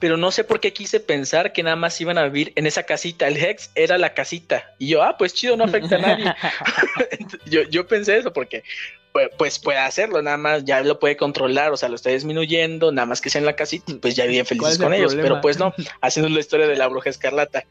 pero 0.00 0.16
no 0.16 0.30
sé 0.30 0.44
por 0.44 0.60
qué 0.60 0.72
quise 0.72 0.98
pensar 0.98 1.52
que 1.52 1.62
nada 1.62 1.76
más 1.76 2.00
iban 2.00 2.16
a 2.18 2.24
vivir 2.24 2.52
en 2.56 2.66
esa 2.66 2.84
casita. 2.84 3.28
El 3.28 3.36
Hex 3.36 3.70
era 3.74 3.98
la 3.98 4.14
casita. 4.14 4.74
Y 4.78 4.88
yo, 4.88 5.02
ah, 5.02 5.16
pues 5.18 5.34
chido, 5.34 5.56
no 5.56 5.64
afecta 5.64 5.96
a 5.96 5.98
nadie. 5.98 6.24
yo, 7.46 7.62
yo 7.64 7.86
pensé 7.86 8.16
eso 8.16 8.32
porque 8.32 8.64
pues, 9.12 9.28
pues 9.36 9.58
puede 9.58 9.78
hacerlo, 9.78 10.20
nada 10.22 10.36
más 10.36 10.64
ya 10.64 10.82
lo 10.82 10.98
puede 10.98 11.16
controlar, 11.16 11.72
o 11.72 11.76
sea, 11.76 11.88
lo 11.88 11.96
está 11.96 12.10
disminuyendo, 12.10 12.92
nada 12.92 13.06
más 13.06 13.20
que 13.20 13.30
sea 13.30 13.38
en 13.40 13.46
la 13.46 13.56
casita, 13.56 13.94
pues 14.00 14.14
ya 14.14 14.26
bien 14.26 14.44
¿Cuál 14.44 14.58
felices 14.58 14.72
es 14.72 14.78
el 14.78 14.84
con 14.84 14.94
ellos, 14.94 15.12
problema? 15.12 15.28
pero 15.28 15.40
pues 15.40 15.58
no, 15.58 15.74
haciendo 16.00 16.28
la 16.28 16.40
historia 16.40 16.66
de 16.66 16.76
la 16.76 16.86
bruja 16.86 17.10
escarlata. 17.10 17.64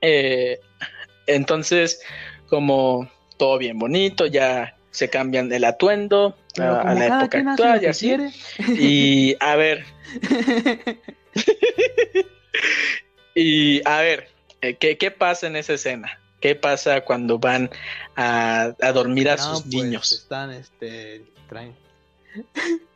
Eh, 0.00 0.60
entonces, 1.26 2.00
como 2.48 3.10
todo 3.36 3.58
bien 3.58 3.78
bonito, 3.78 4.26
ya 4.26 4.76
se 4.90 5.08
cambian 5.08 5.52
el 5.52 5.64
atuendo 5.64 6.36
a, 6.58 6.94
la 6.94 7.06
época 7.06 7.38
actual 7.38 7.82
y 7.82 7.86
así. 7.86 8.06
quiere. 8.08 8.30
Y 8.78 9.36
a 9.40 9.56
ver, 9.56 9.84
y 13.34 13.86
a 13.88 14.00
ver, 14.00 14.28
eh, 14.62 14.74
¿qué, 14.74 14.98
qué 14.98 15.10
pasa 15.10 15.46
en 15.46 15.56
esa 15.56 15.74
escena? 15.74 16.18
¿Qué 16.40 16.54
pasa 16.54 17.02
cuando 17.02 17.38
van 17.38 17.70
a, 18.16 18.74
a 18.80 18.92
dormir 18.92 19.28
a 19.28 19.36
No, 19.36 19.42
sus 19.42 19.62
pues, 19.62 19.74
niños? 19.74 20.12
Están, 20.12 20.50
este, 20.52 21.24
traen. 21.48 21.76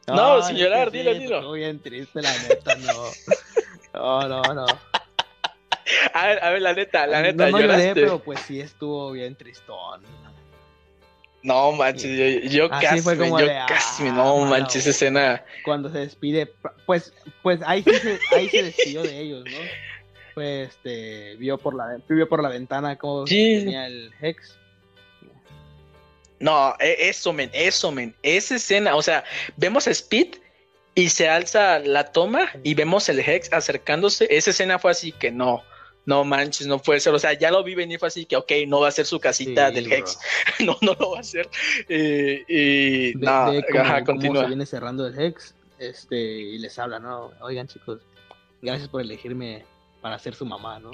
No, 0.07 0.43
sin 0.43 0.57
llorar, 0.57 0.91
sí, 0.91 0.99
dilo, 0.99 1.15
dilo. 1.15 1.37
estuvo 1.37 1.53
bien 1.53 1.81
triste, 1.81 2.23
la 2.23 2.33
neta, 2.43 2.75
no. 2.77 2.93
No, 3.95 4.29
no, 4.29 4.43
no. 4.43 4.67
A 6.12 6.26
ver, 6.26 6.45
a 6.45 6.51
ver, 6.51 6.62
la 6.62 6.72
neta, 6.72 7.07
la 7.07 7.22
neta, 7.22 7.51
no, 7.51 7.59
no 7.59 7.61
lloré, 7.61 7.95
pero 7.95 8.18
pues 8.18 8.41
sí 8.41 8.61
estuvo 8.61 9.12
bien 9.12 9.35
tristón. 9.37 10.03
No 11.43 11.72
manches, 11.72 12.43
yo, 12.43 12.49
yo 12.49 12.72
Así 12.72 12.87
casi, 12.87 13.03
fue 13.03 13.18
como 13.18 13.39
yo 13.39 13.47
de, 13.47 13.55
casi, 13.68 14.09
ah, 14.09 14.12
no 14.12 14.39
manches, 14.47 14.76
esa 14.76 14.91
escena. 14.91 15.45
Cuando 15.62 15.91
se 15.91 15.99
despide, 15.99 16.51
pues, 16.87 17.12
pues 17.43 17.61
ahí 17.66 17.82
sí 17.82 17.91
se, 17.97 18.18
ahí 18.35 18.49
se 18.49 18.62
despidió 18.62 19.03
de 19.03 19.20
ellos, 19.20 19.45
¿no? 19.45 19.59
Pues, 20.32 20.70
este, 20.70 21.37
vio 21.37 21.59
por 21.59 21.74
la, 21.74 21.99
vio 22.09 22.28
por 22.28 22.43
la 22.43 22.49
ventana 22.49 22.97
cómo 22.97 23.26
Sí. 23.26 23.59
tenía 23.59 23.87
el 23.87 24.11
Hex. 24.22 24.57
No, 26.41 26.74
e- 26.80 27.09
eso, 27.11 27.32
men, 27.32 27.51
eso, 27.53 27.93
men. 27.93 28.14
Esa 28.22 28.57
escena, 28.57 28.97
o 28.97 29.03
sea, 29.03 29.22
vemos 29.57 29.87
a 29.87 29.91
Speed 29.91 30.37
y 30.95 31.11
se 31.11 31.28
alza 31.28 31.78
la 31.78 32.11
toma 32.11 32.51
y 32.62 32.74
vemos 32.74 33.09
el 33.11 33.20
Hex 33.20 33.53
acercándose. 33.53 34.26
Esa 34.30 34.51
escena 34.51 34.78
fue 34.78 34.91
así 34.93 35.12
que 35.12 35.30
no, 35.30 35.62
no 36.07 36.25
manches, 36.25 36.67
no 36.67 36.79
puede 36.79 37.01
ser. 37.01 37.15
O 37.15 37.19
sea, 37.19 37.33
ya 37.33 37.51
lo 37.51 37.63
vi 37.65 37.75
venir, 37.75 37.99
fue 37.99 38.09
así 38.09 38.27
que, 38.27 38.37
ok, 38.37 38.53
no 38.67 38.81
va 38.81 38.89
a 38.89 38.93
ser 38.93 39.07
su 39.07 39.19
casita 39.21 39.69
Sí, 39.69 39.75
del 39.75 39.89
bro. 39.89 39.97
Hex. 39.97 40.19
no, 40.61 40.77
no 40.83 40.97
lo 40.99 41.11
va 41.13 41.19
a 41.19 41.21
hacer. 41.21 41.49
Eh, 41.89 42.45
y 42.49 43.15
Ve, 43.15 43.27
no, 43.27 44.05
continúa. 44.05 44.43
se 44.43 44.49
viene 44.49 44.67
cerrando 44.67 45.07
el 45.07 45.19
Hex, 45.19 45.55
este, 45.79 46.17
y 46.17 46.59
les 46.59 46.79
habla, 46.79 46.99
¿no? 46.99 47.31
Oigan, 47.41 47.67
chicos, 47.67 48.01
gracias 48.63 48.89
por 48.89 49.01
elegirme 49.01 49.65
para 50.01 50.19
ser 50.19 50.35
su 50.35 50.45
mamá, 50.45 50.79
¿no? 50.79 50.91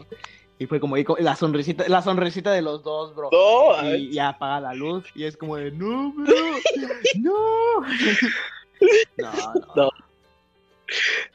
Y 0.59 0.67
fue 0.67 0.79
como 0.79 0.97
la 0.97 1.37
sonrisita, 1.37 1.89
la 1.89 2.03
sonrisita 2.03 2.53
de 2.53 2.61
los 2.61 2.83
dos, 2.83 3.15
bro. 3.15 3.31
No, 3.33 3.97
y 3.97 4.13
ya 4.13 4.29
apaga 4.29 4.61
la 4.61 4.75
luz 4.75 5.05
y 5.15 5.25
es 5.25 5.37
como 5.37 5.57
de 5.57 5.71
no, 5.71 6.13
bro, 6.13 6.35
no. 7.19 7.35
No, 9.19 9.33
no. 9.77 9.91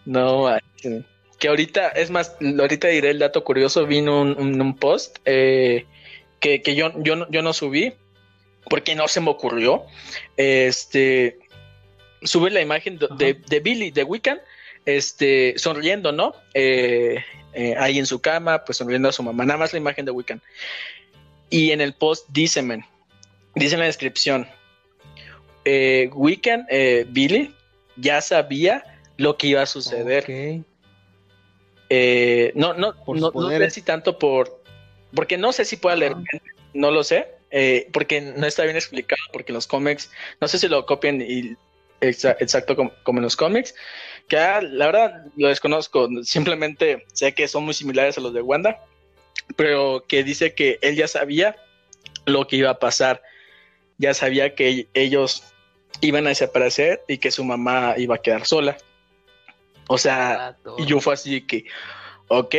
No. 0.05 0.59
No. 0.83 1.05
Que 1.39 1.47
ahorita, 1.49 1.89
es 1.89 2.09
más, 2.11 2.35
ahorita 2.59 2.87
diré 2.87 3.09
el 3.11 3.19
dato 3.19 3.43
curioso, 3.43 3.85
vino 3.85 4.21
un, 4.21 4.35
un- 4.39 4.61
un 4.61 4.75
post 4.77 5.17
eh, 5.25 5.85
que, 6.39 6.61
que 6.61 6.75
yo, 6.75 6.91
yo, 7.03 7.15
no- 7.15 7.29
yo 7.31 7.41
no 7.41 7.53
subí 7.53 7.93
porque 8.69 8.95
no 8.95 9.07
se 9.07 9.21
me 9.21 9.29
ocurrió. 9.29 9.83
Este, 10.37 11.37
sube 12.23 12.49
la 12.51 12.61
imagen 12.61 12.97
de, 12.97 13.07
de, 13.17 13.33
de 13.35 13.59
Billy, 13.59 13.91
de 13.91 14.03
Wiccan, 14.03 14.39
este, 14.85 15.53
sonriendo, 15.57 16.11
¿no? 16.11 16.33
Eh, 16.53 17.23
eh, 17.53 17.75
ahí 17.77 17.99
en 17.99 18.05
su 18.05 18.19
cama, 18.21 18.63
pues 18.65 18.77
sonriendo 18.77 19.07
a 19.09 19.11
su 19.11 19.23
mamá, 19.23 19.45
nada 19.45 19.57
más 19.59 19.71
la 19.73 19.79
imagen 19.79 20.05
de 20.05 20.11
Wiccan. 20.11 20.41
Y 21.49 21.71
en 21.71 21.81
el 21.81 21.93
post 21.93 22.27
dice, 22.29 22.61
men, 22.61 22.83
dice 23.55 23.75
en 23.75 23.79
la 23.81 23.85
descripción, 23.85 24.47
eh, 25.63 26.09
Wiccan, 26.13 26.65
eh, 26.69 27.05
Billy, 27.09 27.53
ya 27.95 28.21
sabía 28.21 28.83
lo 29.17 29.37
que 29.37 29.47
iba 29.47 29.61
a 29.61 29.65
suceder. 29.65 30.23
Ok. 30.23 30.65
Eh, 31.89 32.51
no, 32.55 32.73
no, 32.73 32.95
Por 33.03 33.17
no, 33.19 33.31
sé 33.49 33.69
si 33.69 33.81
tanto 33.81 34.17
por, 34.17 34.61
porque 35.13 35.37
no 35.37 35.53
sé 35.53 35.65
si 35.65 35.77
pueda 35.77 35.95
leer, 35.95 36.13
Ah. 36.15 36.37
no 36.73 36.91
lo 36.91 37.03
sé, 37.03 37.27
eh, 37.51 37.87
porque 37.93 38.21
no 38.21 38.45
está 38.47 38.63
bien 38.63 38.75
explicado, 38.75 39.21
porque 39.31 39.51
en 39.51 39.55
los 39.55 39.67
cómics, 39.67 40.11
no 40.41 40.47
sé 40.47 40.57
si 40.57 40.67
lo 40.67 40.85
copian 40.85 41.21
y 41.21 41.55
exa- 42.01 42.35
exacto 42.39 42.75
como, 42.75 42.91
como 43.03 43.19
en 43.19 43.23
los 43.23 43.35
cómics, 43.35 43.75
que 44.27 44.37
ah, 44.37 44.61
la 44.61 44.87
verdad 44.87 45.25
lo 45.37 45.47
desconozco, 45.49 46.09
simplemente 46.23 47.05
sé 47.13 47.33
que 47.33 47.47
son 47.47 47.63
muy 47.65 47.73
similares 47.75 48.17
a 48.17 48.21
los 48.21 48.33
de 48.33 48.41
Wanda, 48.41 48.81
pero 49.55 50.03
que 50.07 50.23
dice 50.23 50.55
que 50.55 50.79
él 50.81 50.95
ya 50.95 51.07
sabía 51.07 51.55
lo 52.25 52.47
que 52.47 52.55
iba 52.55 52.71
a 52.71 52.79
pasar, 52.79 53.21
ya 53.99 54.13
sabía 54.15 54.55
que 54.55 54.87
ellos 54.95 55.43
iban 56.01 56.25
a 56.25 56.29
desaparecer 56.29 57.03
y 57.07 57.19
que 57.19 57.31
su 57.31 57.43
mamá 57.45 57.93
iba 57.97 58.15
a 58.15 58.21
quedar 58.21 58.45
sola. 58.45 58.75
O 59.87 59.97
sea, 59.97 60.57
y 60.77 60.85
yo 60.85 60.99
fue 60.99 61.13
así 61.13 61.41
que, 61.41 61.65
ok, 62.27 62.55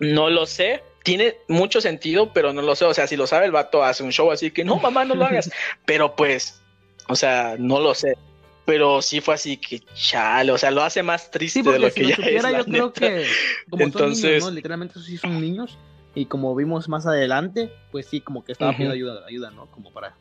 no 0.00 0.30
lo 0.30 0.46
sé, 0.46 0.82
tiene 1.02 1.36
mucho 1.48 1.80
sentido, 1.80 2.32
pero 2.32 2.52
no 2.52 2.62
lo 2.62 2.74
sé. 2.76 2.84
O 2.84 2.94
sea, 2.94 3.06
si 3.06 3.16
lo 3.16 3.26
sabe 3.26 3.46
el 3.46 3.52
vato 3.52 3.82
hace 3.82 4.02
un 4.02 4.12
show 4.12 4.30
así 4.30 4.50
que, 4.50 4.64
no, 4.64 4.76
mamá, 4.76 5.04
no 5.04 5.14
lo 5.14 5.24
hagas. 5.24 5.50
pero 5.84 6.14
pues, 6.14 6.60
o 7.08 7.16
sea, 7.16 7.56
no 7.58 7.80
lo 7.80 7.94
sé. 7.94 8.16
Pero 8.64 9.00
sí 9.00 9.20
fue 9.22 9.34
así 9.34 9.56
que, 9.56 9.80
chale, 9.94 10.52
o 10.52 10.58
sea, 10.58 10.70
lo 10.70 10.82
hace 10.82 11.02
más 11.02 11.30
triste 11.30 11.62
Sí, 11.62 11.68
de 11.70 11.78
lo 11.78 11.88
si 11.88 11.94
que 11.94 12.02
lo 12.02 12.08
ya 12.10 12.16
supiera, 12.16 12.50
es. 12.50 12.56
yo 12.58 12.64
creo 12.66 12.86
neta. 12.88 13.00
que 13.00 13.26
como 13.70 13.80
son 13.82 13.86
Entonces- 13.92 14.24
niños, 14.24 14.44
¿no? 14.44 14.50
Literalmente 14.50 15.00
sí 15.00 15.16
son 15.16 15.40
niños. 15.40 15.78
Y 16.14 16.26
como 16.26 16.54
vimos 16.54 16.88
más 16.88 17.06
adelante, 17.06 17.72
pues 17.90 18.06
sí, 18.06 18.20
como 18.20 18.44
que 18.44 18.52
estaba 18.52 18.72
pidiendo 18.72 18.94
ayuda, 18.94 19.24
ayuda, 19.26 19.50
¿no? 19.50 19.66
Como 19.70 19.90
para 19.92 20.14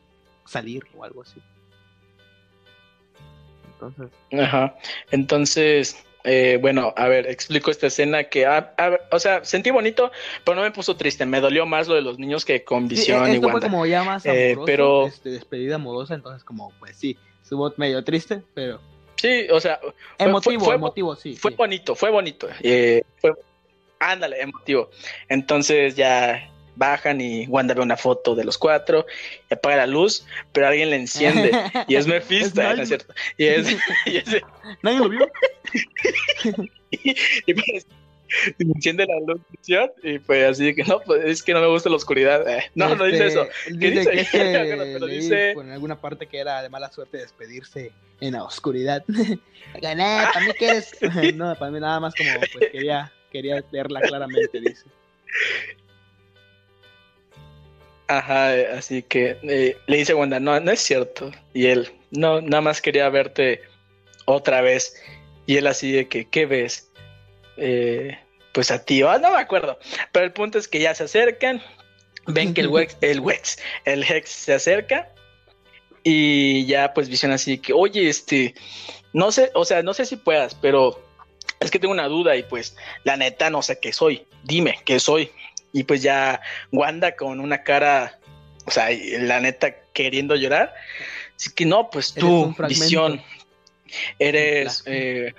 salir 0.46 0.86
o 0.96 1.04
algo 1.04 1.24
así. 1.24 1.42
Entonces, 3.74 4.10
Ajá. 4.40 4.76
Entonces, 5.12 6.04
eh, 6.28 6.58
bueno, 6.62 6.94
a 6.96 7.08
ver, 7.08 7.26
explico 7.28 7.72
esta 7.72 7.88
escena 7.88 8.26
que, 8.26 8.46
ah, 8.46 8.74
o 9.12 9.20
sea, 9.20 9.44
sentí 9.46 9.72
bonito, 9.72 10.12
pero 10.44 10.56
no 10.56 10.62
me 10.62 10.72
puso 10.72 10.96
triste. 10.96 11.26
Me 11.26 11.40
dolió 11.42 11.66
más 11.66 11.88
lo 11.88 11.96
de 11.96 12.02
los 12.02 12.20
niños 12.20 12.46
que 12.46 12.64
con 12.64 12.84
sí, 12.90 12.96
Visión 12.96 13.26
e- 13.26 13.32
y 13.32 13.36
esto 13.36 13.48
fue 13.50 13.54
Wanda. 13.54 13.68
como 13.70 13.86
ya 13.86 14.04
más 14.04 14.26
Eh, 14.26 14.58
pero- 14.66 15.08
este, 15.08 15.30
despedida 15.30 15.76
amorosa, 15.76 16.14
entonces 16.14 16.44
como, 16.44 16.72
pues 16.80 16.96
sí, 16.98 17.18
estuvo 17.42 17.74
medio 17.78 18.04
triste, 18.04 18.42
pero 18.54 18.80
Sí, 19.16 19.48
o 19.52 19.60
sea, 19.60 19.80
fue- 19.82 19.94
emotivo, 20.28 20.66
fue- 20.66 20.76
emotivo, 20.76 21.16
sí. 21.16 21.36
fue 21.36 21.52
sí. 21.52 21.58
bonito, 21.58 21.96
fue 21.96 22.12
bonito. 22.12 22.48
eh, 22.62 23.02
fue, 23.20 23.34
ándale, 24.00 24.40
emotivo. 24.42 24.90
Entonces 25.30 25.96
ya 25.96 26.48
bajan 26.78 27.20
y 27.22 27.48
Wanda 27.48 27.74
ve 27.74 27.82
una 27.82 27.98
foto 27.98 28.36
de 28.36 28.44
los 28.46 28.58
cuatro 28.58 29.06
y 29.50 29.54
apaga 29.54 29.78
la 29.78 29.88
luz, 29.88 30.26
pero 30.54 30.68
alguien 30.68 30.90
la 30.90 30.96
enciende 30.96 31.52
y 31.88 31.96
es 31.96 32.08
Mephisto, 32.08 32.62
¿no 32.62 32.82
es 32.82 32.88
cierto? 32.88 33.14
Y 33.38 33.46
es, 33.46 33.76
y 34.06 34.18
es- 34.18 34.26
¿Nadie 34.84 35.00
lo 35.00 35.10
vio? 35.10 35.30
y 36.92 37.54
pues, 37.54 37.86
enciende 38.60 39.06
la 39.06 39.20
luz 39.26 39.42
y 40.04 40.20
pues 40.20 40.44
así 40.52 40.76
que 40.76 40.84
no, 40.84 41.00
pues 41.02 41.24
es 41.26 41.44
que 41.44 41.54
no 41.54 41.62
me 41.62 41.68
gusta 41.68 41.90
la 41.90 41.96
oscuridad. 41.96 42.48
eh. 42.50 42.64
No, 42.76 42.96
no 42.96 43.06
dice 43.06 43.28
Este, 43.28 43.42
eso. 43.42 43.48
¿Qué 43.80 43.92
Dice 43.92 44.10
que 44.12 44.20
es 44.22 44.30
que 44.32 44.88
Pero 44.94 45.06
dice- 45.08 45.52
por 45.56 45.70
alguna 45.70 46.00
parte 46.00 46.28
que 46.28 46.38
era 46.40 46.62
de 46.62 46.70
mala 46.70 46.92
suerte 46.92 47.18
despedirse 47.18 47.92
en 48.20 48.34
la 48.34 48.44
oscuridad. 48.44 49.04
Gané, 49.82 50.26
para 50.34 50.46
mí 50.46 50.52
que 50.58 50.68
eres. 50.68 50.92
no, 51.36 51.56
para 51.56 51.72
mí 51.72 51.80
nada 51.80 52.00
más 52.00 52.14
como 52.16 52.30
pues 52.52 52.72
quería, 52.72 53.12
quería 53.32 53.64
verla 53.72 54.02
claramente, 54.02 54.60
dice. 54.60 54.86
Ajá, 58.08 58.56
eh, 58.56 58.68
así 58.72 59.04
que 59.04 59.38
eh, 59.44 59.78
le 59.86 59.98
dice 59.98 60.14
Wanda, 60.14 60.40
no, 60.40 60.60
no 60.60 60.72
es 60.72 60.80
cierto. 60.80 61.32
Y 61.54 61.68
él, 61.68 61.92
no, 62.12 62.42
nada 62.42 62.62
más 62.62 62.82
quería 62.82 63.10
verte 63.10 63.62
otra 64.26 64.62
vez. 64.62 64.96
Y 65.46 65.58
él 65.58 65.68
así 65.68 65.92
de 65.92 66.08
que, 66.08 66.26
¿qué 66.30 66.46
ves? 66.46 66.90
Eh, 67.58 68.18
pues 68.54 68.72
a 68.72 68.84
ti, 68.84 69.02
ah, 69.02 69.20
no 69.20 69.32
me 69.32 69.38
acuerdo. 69.38 69.78
Pero 70.12 70.26
el 70.26 70.34
punto 70.34 70.58
es 70.58 70.68
que 70.68 70.80
ya 70.80 70.96
se 70.96 71.04
acercan, 71.04 71.62
ven 72.26 72.54
que 72.54 72.62
el 72.62 72.68
Wex, 72.70 72.98
el 73.02 73.20
Wex, 73.20 73.58
el 73.86 74.04
Hex 74.04 74.30
se 74.30 74.54
acerca. 74.54 75.10
Y 76.04 76.66
ya 76.66 76.94
pues 76.94 77.10
visión 77.10 77.32
así 77.34 77.58
que, 77.58 77.74
oye, 77.74 78.08
este, 78.08 78.56
no 79.12 79.32
sé, 79.32 79.52
o 79.54 79.66
sea, 79.66 79.84
no 79.84 79.94
sé 79.94 80.06
si 80.06 80.16
puedas, 80.16 80.56
pero 80.56 81.04
es 81.60 81.72
que 81.72 81.80
tengo 81.80 81.94
una 81.94 82.08
duda 82.08 82.36
y 82.38 82.44
pues 82.44 82.78
la 83.04 83.18
neta 83.18 83.50
no 83.50 83.62
sé 83.62 83.80
qué 83.80 83.92
soy. 83.92 84.26
Dime 84.44 84.80
qué 84.86 85.00
soy. 85.00 85.32
Y 85.74 85.84
pues 85.84 86.02
ya 86.02 86.42
Wanda 86.72 87.16
con 87.16 87.40
una 87.40 87.64
cara, 87.64 88.20
o 88.66 88.72
sea, 88.72 88.88
la 89.20 89.40
neta 89.40 89.76
queriendo 89.94 90.36
llorar. 90.36 90.74
Así 91.36 91.52
que 91.52 91.66
no, 91.66 91.90
pues 91.90 92.14
tú, 92.14 92.56
visión, 92.68 93.22
eres, 94.20 94.84
eh, 94.86 95.34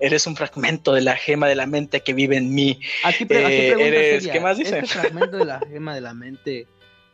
eres 0.00 0.26
un 0.26 0.36
fragmento 0.36 0.92
de 0.92 1.02
la 1.02 1.16
gema 1.16 1.46
de 1.48 1.54
la 1.54 1.66
mente 1.66 2.00
que 2.00 2.12
vive 2.14 2.36
en 2.36 2.52
mí. 2.54 2.80
Aquí, 3.04 3.24
pre- 3.24 3.38
Eh, 3.40 3.72
pregunta 3.74 3.86
eres- 3.98 4.26
¿qué 4.28 4.40
más 4.40 4.58
dice? 4.58 4.78
Este 4.80 4.86
fragmento 4.88 5.36
de 5.36 5.44
la 5.44 5.60
gema 5.70 5.94
de 5.94 6.00
la 6.00 6.14
mente, 6.14 6.66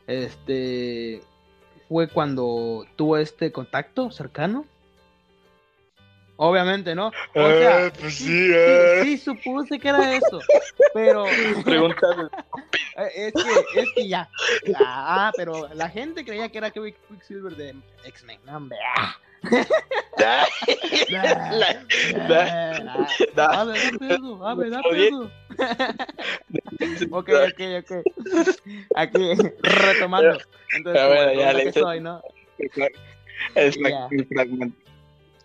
este, 0.07 1.21
fue 1.89 2.09
cuando 2.09 2.87
tuvo 2.97 3.19
este 3.19 3.53
contacto 3.53 4.11
cercano. 4.11 4.65
Obviamente, 6.37 6.95
¿no? 6.97 7.09
O 7.35 7.49
sea, 7.49 7.93
pues 8.01 8.16
sí, 8.16 8.51
sí, 9.05 9.18
supuse 9.18 9.78
que 9.78 9.89
era 9.89 10.16
eso, 10.16 10.41
pero 10.93 11.24
Eh, 12.97 13.28
Es 13.28 13.32
que, 13.32 13.80
es 13.80 13.89
que 13.95 14.09
ya. 14.09 14.28
Ah, 14.76 15.32
pero 15.37 15.68
la 15.74 15.89
gente 15.89 16.24
creía 16.24 16.49
que 16.49 16.59
era 16.59 16.70
Quick- 16.72 16.97
Quicksilver 17.09 17.55
de 17.57 17.74
X-Men. 18.05 18.41
No, 18.47 18.57
hombre. 18.57 18.78
Ah. 18.97 19.16
Da- 20.16 20.47
ah, 23.61 23.64
me 23.64 23.78
da 23.78 23.99
pedo, 23.99 24.47
ah, 24.47 24.55
me 24.55 24.70
da 24.70 24.80
Oye. 24.91 25.11
pedo. 25.11 25.30
Ok, 27.11 27.28
ok, 27.30 27.61
ok. 27.80 27.93
Aquí, 28.97 29.35
retomando. 29.62 30.39
Entonces, 30.76 31.03
Ah, 31.03 31.07
bueno, 31.09 31.32
ya 31.41 31.53
le 31.53 31.72
soy, 31.72 32.01
¿no? 32.01 32.22
el, 32.59 32.70
el 33.55 33.72
Ya. 33.91 34.09
el 34.11 34.26
fragmento. 34.26 34.84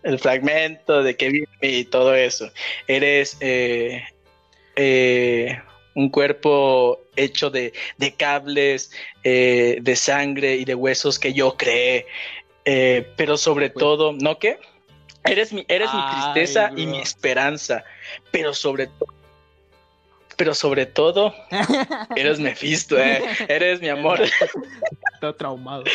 El 0.02 0.18
fragmento 0.18 1.02
de 1.02 1.16
que 1.16 1.28
vive 1.28 1.48
y 1.60 1.84
todo 1.84 2.14
eso. 2.14 2.50
Eres 2.86 3.36
eh, 3.40 4.02
eh, 4.76 5.60
un 5.94 6.08
cuerpo 6.08 7.00
hecho 7.16 7.50
de, 7.50 7.72
de 7.98 8.14
cables, 8.14 8.92
eh, 9.24 9.78
de 9.80 9.96
sangre 9.96 10.56
y 10.56 10.64
de 10.64 10.74
huesos 10.74 11.18
que 11.18 11.32
yo 11.32 11.56
creé. 11.56 12.06
Pero 12.64 13.36
sobre 13.36 13.68
Pues- 13.70 13.80
todo, 13.80 14.12
¿no 14.12 14.38
qué? 14.38 14.58
Eres 15.24 15.52
mi, 15.52 15.64
eres 15.68 15.92
mi 15.92 16.00
tristeza 16.12 16.70
y 16.76 16.86
mi 16.86 16.98
esperanza. 17.00 17.84
Pero 18.30 18.54
sobre 18.54 18.86
todo. 18.86 19.14
Pero 20.36 20.54
sobre 20.54 20.86
todo, 20.86 21.34
eres 22.16 22.38
Mephisto, 22.40 22.98
eh. 22.98 23.20
eres 23.48 23.82
mi 23.82 23.88
amor. 23.90 24.20
Todo 25.20 25.34
traumado. 25.34 25.84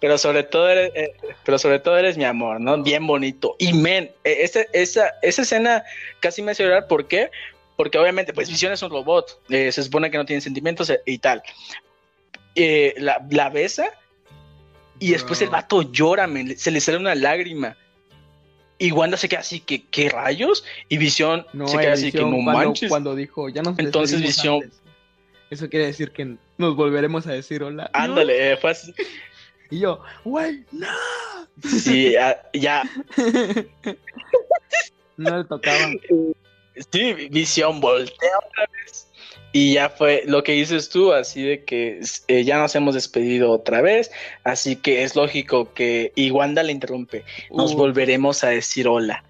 Pero 0.00 0.18
sobre 0.18 0.42
todo 0.42 0.68
eres, 0.68 0.92
eh, 0.94 1.12
pero 1.44 1.58
sobre 1.58 1.78
todo 1.78 1.96
eres 1.98 2.16
mi 2.16 2.24
amor, 2.24 2.60
¿no? 2.60 2.82
Bien 2.82 3.06
bonito. 3.06 3.56
Y 3.58 3.72
men, 3.72 4.10
eh, 4.24 4.38
esa, 4.40 4.60
esa, 4.72 5.12
esa 5.22 5.42
escena 5.42 5.84
casi 6.20 6.42
me 6.42 6.52
hace 6.52 6.62
llorar. 6.64 6.86
¿Por 6.86 7.06
qué? 7.08 7.30
Porque 7.76 7.98
obviamente, 7.98 8.32
pues 8.32 8.48
Visión 8.48 8.72
es 8.72 8.82
un 8.82 8.90
robot. 8.90 9.40
eh, 9.50 9.72
se 9.72 9.82
supone 9.82 10.10
que 10.10 10.18
no 10.18 10.24
tiene 10.24 10.40
sentimientos 10.40 10.90
eh, 10.90 11.00
y 11.06 11.18
tal. 11.18 11.42
Eh, 12.54 12.94
la, 12.98 13.24
la 13.30 13.48
besa 13.48 13.86
y 14.98 15.12
después 15.12 15.40
el 15.42 15.48
vato 15.48 15.82
llora, 15.90 16.26
men, 16.26 16.56
se 16.58 16.70
le 16.70 16.80
sale 16.80 16.98
una 16.98 17.14
lágrima. 17.14 17.76
Y 18.78 18.90
Wanda 18.92 19.16
se 19.16 19.28
queda 19.28 19.40
así, 19.40 19.60
que 19.60 19.84
¿qué 19.86 20.08
rayos? 20.08 20.64
Y 20.88 20.96
Visión 20.98 21.46
No, 21.52 21.68
se 21.68 21.78
queda 21.78 21.92
así, 21.92 22.10
que 22.10 22.18
no 22.18 22.30
cuando, 22.30 22.42
manches. 22.52 22.88
cuando 22.88 23.14
dijo, 23.14 23.48
ya 23.48 23.62
nos 23.62 23.78
Entonces, 23.78 24.20
Visión- 24.20 24.62
antes". 24.64 24.80
Eso 25.50 25.68
quiere 25.68 25.86
decir 25.86 26.12
que 26.12 26.36
nos 26.56 26.74
volveremos 26.76 27.26
a 27.26 27.32
decir 27.32 27.62
hola. 27.62 27.90
Ándale, 27.92 28.56
fue 28.56 28.70
así. 28.70 28.92
Y 29.72 29.78
yo, 29.80 30.00
güey, 30.24 30.64
no. 30.70 30.86
Sí, 31.66 32.12
ya, 32.12 32.42
ya 32.52 32.82
No 35.16 35.38
le 35.38 35.44
tocaba. 35.44 35.78
Sí, 36.90 37.12
Visión 37.30 37.80
voltea 37.80 38.30
otra 38.46 38.66
vez. 38.84 39.08
Y 39.52 39.74
ya 39.74 39.88
fue 39.90 40.24
lo 40.26 40.42
que 40.42 40.52
dices 40.52 40.88
tú, 40.88 41.12
así 41.12 41.42
de 41.42 41.64
que 41.64 42.00
eh, 42.28 42.44
ya 42.44 42.58
nos 42.58 42.74
hemos 42.74 42.94
despedido 42.94 43.50
otra 43.50 43.82
vez, 43.82 44.10
así 44.44 44.76
que 44.76 45.02
es 45.02 45.14
lógico 45.14 45.72
que, 45.74 46.12
y 46.16 46.30
Wanda 46.30 46.62
le 46.62 46.72
interrumpe, 46.72 47.24
nos 47.50 47.74
Uh, 47.74 47.76
volveremos 47.76 48.44
a 48.44 48.48
decir 48.48 48.88
hola. 48.88 49.24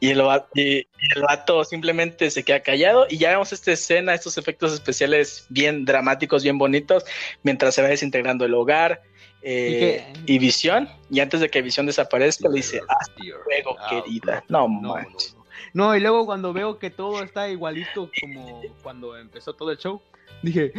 Y 0.00 0.10
el, 0.10 0.20
va- 0.20 0.48
y- 0.54 0.78
y 0.80 0.86
el 1.16 1.22
vato 1.22 1.64
simplemente 1.64 2.30
se 2.30 2.42
queda 2.44 2.60
callado 2.60 3.06
y 3.10 3.16
ya 3.18 3.30
vemos 3.30 3.52
esta 3.52 3.72
escena, 3.72 4.14
estos 4.14 4.36
efectos 4.38 4.72
especiales 4.74 5.46
bien 5.48 5.84
dramáticos, 5.86 6.42
bien 6.42 6.56
bonitos, 6.58 7.04
mientras 7.42 7.74
se 7.74 7.82
va 7.82 7.88
desintegrando 7.88 8.44
el 8.44 8.54
hogar 8.54 9.02
eh, 9.42 10.12
¿Y 10.26 10.34
y, 10.34 10.38
Visión, 10.38 10.88
y 11.10 11.20
antes 11.20 11.40
de 11.40 11.48
que 11.48 11.62
Visión 11.62 11.86
desaparezca, 11.86 12.48
le 12.48 12.56
dice, 12.56 12.80
Dear. 13.16 13.38
fuego, 13.44 13.76
Ah, 13.78 13.88
querida. 14.04 14.44
No, 14.48 14.68
No, 14.68 14.80
no, 14.80 14.94
manches. 14.94 15.34
no. 15.34 15.38
No, 15.74 15.94
y 15.96 16.00
luego 16.00 16.24
cuando 16.26 16.52
veo 16.52 16.78
que 16.78 16.90
todo 16.90 17.22
está 17.22 17.48
igualito 17.50 18.10
como 18.20 18.62
cuando 18.82 19.16
empezó 19.16 19.52
todo 19.52 19.70
el 19.70 19.78
show, 19.78 20.00
dije, 20.42 20.72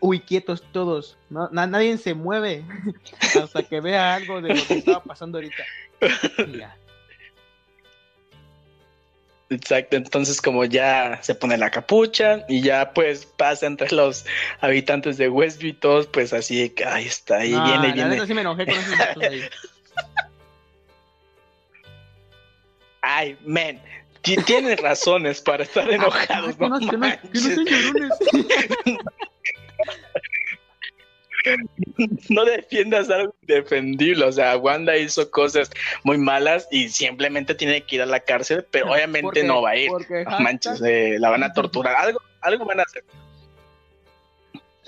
uy, 0.00 0.20
quietos 0.20 0.62
todos, 0.72 1.16
no, 1.28 1.48
na- 1.50 1.66
nadie 1.66 1.96
se 1.98 2.14
mueve 2.14 2.64
hasta 3.40 3.62
que 3.62 3.80
vea 3.80 4.14
algo 4.14 4.40
de 4.40 4.54
lo 4.54 4.66
que 4.66 4.74
estaba 4.74 5.02
pasando 5.02 5.38
ahorita. 5.38 5.62
Y 6.46 6.58
ya. 6.58 6.76
Exacto, 9.52 9.96
entonces 9.96 10.40
como 10.40 10.64
ya 10.64 11.18
se 11.22 11.34
pone 11.34 11.58
la 11.58 11.70
capucha 11.72 12.44
y 12.48 12.62
ya 12.62 12.92
pues 12.94 13.26
pasa 13.26 13.66
entre 13.66 13.90
los 13.90 14.24
habitantes 14.60 15.16
de 15.18 15.28
Westview 15.28 15.70
y 15.70 15.72
todos, 15.74 16.06
pues 16.06 16.32
así 16.32 16.72
ahí 16.86 17.06
está, 17.06 17.38
ahí 17.38 17.50
No, 17.50 17.64
viene, 17.64 17.88
la 17.88 17.94
viene. 17.94 18.10
neta 18.10 18.26
sí 18.28 18.34
me 18.34 18.42
enojé 18.42 18.64
con 18.64 18.74
esos 18.78 18.96
vatos 18.98 19.22
ahí. 19.24 19.40
Ay, 23.02 23.36
men, 23.44 23.80
ti- 24.22 24.36
tienes 24.36 24.78
razones 24.80 25.40
para 25.40 25.64
estar 25.64 25.90
enojados, 25.90 26.54
Ah, 26.54 26.56
que 26.58 26.68
no, 26.68 26.78
no, 26.78 26.86
no, 26.92 26.98
no 27.56 27.62
llorones. 27.64 28.12
No 32.28 32.44
defiendas 32.44 33.10
algo 33.10 33.34
indefendible, 33.42 34.24
o 34.24 34.32
sea, 34.32 34.56
Wanda 34.56 34.96
hizo 34.96 35.30
cosas 35.30 35.70
muy 36.04 36.18
malas 36.18 36.68
y 36.70 36.88
simplemente 36.88 37.54
tiene 37.54 37.82
que 37.82 37.96
ir 37.96 38.02
a 38.02 38.06
la 38.06 38.20
cárcel, 38.20 38.66
pero 38.70 38.86
obviamente 38.92 39.42
no 39.42 39.62
va 39.62 39.70
a 39.70 39.76
ir. 39.76 39.90
manches, 40.40 40.80
eh, 40.82 41.16
la 41.18 41.30
van 41.30 41.42
a 41.42 41.52
torturar, 41.52 41.96
algo, 41.96 42.20
algo 42.40 42.64
van 42.64 42.80
a 42.80 42.82
hacer. 42.82 43.04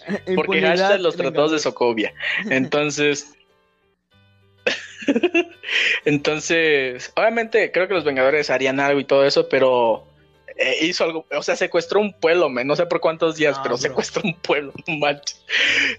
Porque 0.34 0.61
hashtag 0.61 1.00
los 1.00 1.16
tratados 1.16 1.53
de. 1.53 1.59
Sokovia. 1.59 2.12
Entonces. 2.50 3.34
Entonces, 6.05 7.12
obviamente 7.16 7.72
creo 7.72 7.88
que 7.88 7.94
los 7.94 8.05
Vengadores 8.05 8.50
harían 8.50 8.78
algo 8.78 9.00
y 9.00 9.05
todo 9.05 9.24
eso, 9.24 9.48
pero 9.48 10.07
eh, 10.57 10.76
hizo 10.82 11.05
algo, 11.05 11.26
o 11.30 11.42
sea, 11.42 11.57
secuestró 11.57 12.00
un 12.00 12.12
pueblo, 12.12 12.48
no 12.48 12.76
sé 12.76 12.86
por 12.86 13.00
cuántos 13.00 13.36
días, 13.36 13.57
Ah, 13.59 13.61
pero 13.62 13.74
bro. 13.76 13.82
secuestró 13.82 14.22
un 14.24 14.34
pueblo, 14.34 14.72
manches. 14.98 15.44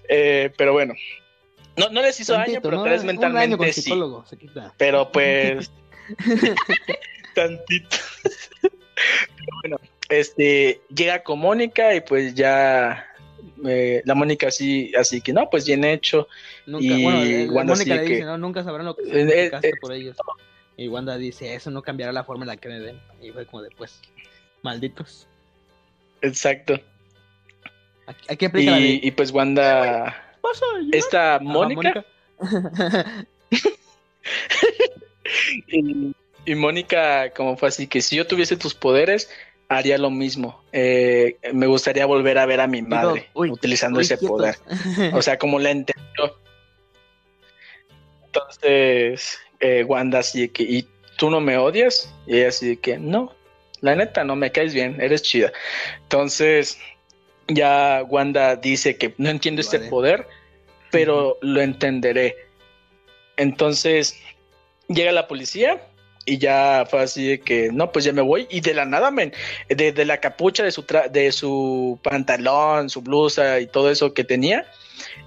Eh, 0.10 0.52
pero 0.58 0.74
bueno, 0.74 0.94
no, 1.78 1.90
no 1.90 2.02
les 2.02 2.20
hizo 2.20 2.34
daño, 2.34 2.60
pero 2.62 2.78
¿no? 2.78 2.84
tal 2.84 2.92
vez 2.94 3.04
Un 3.04 3.10
año 3.10 3.20
mentalmente 3.20 3.58
con 3.58 3.74
sí. 3.74 3.82
psicólogo, 3.82 4.26
se 4.26 4.38
quita. 4.38 4.74
Pero 4.78 5.12
pues. 5.12 5.72
tantito. 7.36 7.98
Pero 8.62 9.58
bueno, 9.62 9.80
este 10.10 10.82
llega 10.94 11.24
con 11.24 11.40
Mónica 11.40 11.94
y 11.96 12.02
pues 12.02 12.34
ya. 12.36 13.08
eh, 13.66 14.02
la 14.06 14.14
Mónica 14.16 14.48
así, 14.48 14.92
así 14.96 15.22
que 15.22 15.34
no, 15.34 15.50
pues 15.50 15.66
bien 15.66 15.84
hecho. 15.84 16.28
Nunca, 16.66 16.86
Y 16.86 17.04
bueno, 17.04 17.24
eh, 17.24 17.48
Wanda 17.50 17.74
Mónica 17.74 17.96
le 17.96 18.04
que- 18.06 18.10
dice, 18.14 18.26
no, 18.26 18.38
nunca 18.38 18.64
sabrán 18.64 18.86
lo 18.86 18.96
que 18.96 19.04
Eh, 19.06 19.52
por 19.82 19.94
ellos. 19.94 20.16
Y 20.76 20.88
Wanda 20.88 21.18
dice, 21.18 21.54
eso 21.54 21.70
no 21.72 21.82
cambiará 21.84 22.12
la 22.12 22.24
forma 22.24 22.44
en 22.44 22.48
la 22.50 22.58
que 22.58 22.68
me 22.70 22.80
den. 22.80 23.00
Y 23.22 23.32
fue 23.32 23.46
como 23.46 23.62
después, 23.64 24.00
malditos. 24.64 25.28
Exacto. 26.22 26.80
Aquí, 28.08 28.26
aquí 28.30 28.46
aplica 28.46 28.72
la 28.72 28.78
de, 28.78 29.00
Y, 29.04 29.12
pues 29.12 29.32
Wanda, 29.32 30.36
esta 30.92 31.36
Ajá, 31.36 31.44
Mónica, 31.44 32.06
y, 35.68 36.14
y 36.46 36.56
Mónica, 36.56 37.30
como 37.32 37.56
fue 37.56 37.70
así, 37.70 37.88
que 37.88 38.02
si 38.02 38.18
yo 38.18 38.28
tuviese 38.28 38.58
tus 38.58 38.74
poderes, 38.74 39.30
haría 39.70 39.98
lo 39.98 40.10
mismo. 40.10 40.62
Eh, 40.72 41.38
me 41.54 41.68
gustaría 41.68 42.06
volver 42.06 42.38
a 42.38 42.46
ver 42.46 42.62
a 42.62 42.68
mi 42.68 42.82
madre 42.82 43.30
uy, 43.34 43.52
utilizando 43.52 44.00
Uy, 44.00 44.06
ese 44.06 44.18
poder. 44.18 44.58
O 45.14 45.22
sea, 45.22 45.38
como 45.38 45.60
la 45.60 45.72
entendió. 45.72 46.38
Entonces, 48.26 49.40
eh, 49.60 49.84
Wanda 49.84 50.20
así 50.20 50.42
de 50.42 50.52
que, 50.52 50.64
¿y 50.64 50.88
tú 51.18 51.30
no 51.30 51.40
me 51.40 51.58
odias? 51.58 52.14
Y 52.26 52.38
ella 52.38 52.50
así 52.50 52.70
de 52.70 52.78
que, 52.78 52.98
no, 52.98 53.34
la 53.84 53.96
neta, 53.96 54.24
no 54.24 54.36
me 54.36 54.52
caes 54.52 54.74
bien, 54.74 55.00
eres 55.02 55.22
chida. 55.22 55.52
Entonces, 56.04 56.80
ya 57.48 58.04
Wanda 58.08 58.56
dice 58.56 58.98
que 58.98 59.14
no 59.18 59.30
entiendo 59.30 59.62
este 59.62 59.78
poder, 59.80 60.26
pero 60.90 61.38
lo 61.42 61.62
entenderé. 61.62 62.36
Entonces, 63.38 64.20
llega 64.88 65.12
la 65.12 65.28
policía 65.28 65.82
y 66.26 66.38
ya 66.38 66.86
fue 66.90 67.02
así 67.02 67.28
de 67.28 67.40
que, 67.42 67.70
no, 67.74 67.92
pues 67.92 68.06
ya 68.06 68.14
me 68.14 68.22
voy. 68.22 68.48
Y 68.50 68.62
de 68.62 68.74
la 68.74 68.86
nada, 68.86 69.12
men, 69.12 69.34
de, 69.68 69.92
de 69.92 70.06
la 70.06 70.20
capucha 70.20 70.64
de 70.64 70.72
su, 70.72 70.84
tra- 70.84 71.10
de 71.10 71.32
su 71.32 72.00
pantalón, 72.04 72.90
su 72.90 73.02
blusa 73.02 73.60
y 73.60 73.68
todo 73.68 73.90
eso 73.92 74.14
que 74.14 74.24
tenía, 74.24 74.66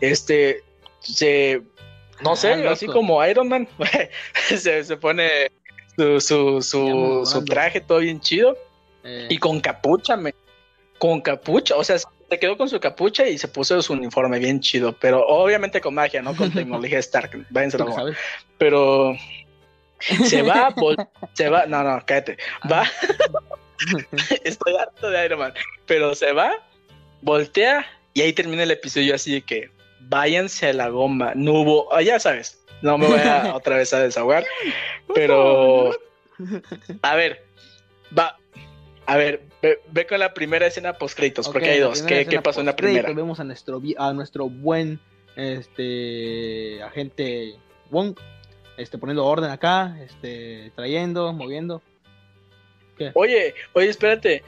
este, 0.01 0.63
se, 1.01 1.61
no 2.23 2.35
sé, 2.37 2.55
Ah, 2.55 2.57
loco. 2.57 2.71
así 2.71 2.87
como 2.87 3.25
Iron 3.27 3.49
Man, 3.49 3.69
se, 4.49 4.83
se 4.85 4.97
pone 4.97 5.29
su, 5.97 6.21
su, 6.21 6.63
su, 6.63 7.23
su 7.25 7.45
traje 7.45 7.81
todo 7.81 7.99
bien 7.99 8.21
chido. 8.21 8.57
Eh, 9.05 9.29
y 9.31 9.39
con 9.39 9.61
capucha, 9.61 10.17
men, 10.17 10.35
con 10.99 11.21
capucha, 11.21 11.77
o 11.77 11.85
sea, 11.85 11.97
se 11.99 12.39
quedó 12.41 12.57
con 12.57 12.69
su 12.69 12.81
capucha 12.81 13.27
y 13.27 13.39
se 13.39 13.49
puso 13.49 13.81
su 13.83 13.93
uniforme 13.93 14.39
bien 14.39 14.61
chido, 14.61 14.93
pero 14.93 15.25
obviamente 15.27 15.81
con 15.81 15.95
magia, 15.95 16.23
no 16.23 16.35
con 16.35 16.51
tecnología 16.53 16.99
Stark, 16.99 17.47
váyanse 17.51 17.79
la 17.79 18.15
pero 18.59 19.17
se 20.01 20.43
va, 20.43 20.75
se 21.35 21.49
va, 21.49 21.67
no, 21.67 21.83
no, 21.83 22.03
cállate, 22.05 22.37
va, 22.71 22.85
estoy 24.45 24.77
harto 24.77 25.11
de 25.11 25.25
Iron 25.25 25.39
Man, 25.39 25.55
pero 25.87 26.15
se 26.15 26.33
va, 26.33 26.53
voltea 27.23 27.87
y 28.15 28.23
ahí 28.23 28.33
termina 28.33 28.63
el 28.63 28.71
episodio 28.71 29.15
así 29.15 29.35
de 29.35 29.43
que 29.43 29.71
váyanse 30.01 30.69
a 30.69 30.73
la 30.73 30.89
goma, 30.89 31.33
no 31.35 31.53
hubo, 31.53 31.95
ah, 31.95 32.03
ya 32.03 32.19
sabes, 32.19 32.59
no 32.83 32.99
me 32.99 33.07
voy 33.07 33.21
a 33.21 33.55
otra 33.55 33.77
vez 33.77 33.93
a 33.93 34.01
desahogar, 34.01 34.45
pero 35.15 35.93
a 37.03 37.15
ver, 37.17 37.45
va, 38.17 38.39
a 39.07 39.17
ver, 39.17 39.43
ve, 39.63 39.81
ve 39.91 40.07
con 40.07 40.19
la 40.19 40.35
primera 40.35 40.67
escena 40.67 40.95
post 40.95 41.17
créditos, 41.17 41.49
porque 41.49 41.71
hay 41.71 41.81
dos, 41.81 42.03
¿qué, 42.03 42.27
qué 42.27 42.41
pasó 42.41 42.61
en 42.61 42.67
la 42.67 42.77
primera? 42.77 43.13
Vemos 43.13 43.41
a 43.41 43.45
nuestro, 43.45 43.81
a 43.99 44.13
nuestro 44.13 44.49
buen 44.49 45.01
este 45.37 46.83
agente 46.83 47.55
Wong 47.91 48.17
este, 48.77 48.99
poniendo 48.99 49.25
orden 49.25 49.51
acá, 49.51 49.97
este, 50.03 50.71
trayendo, 50.75 51.33
moviendo. 51.33 51.83
Oye, 53.15 53.55
oye, 53.75 53.89
espérate. 53.89 54.43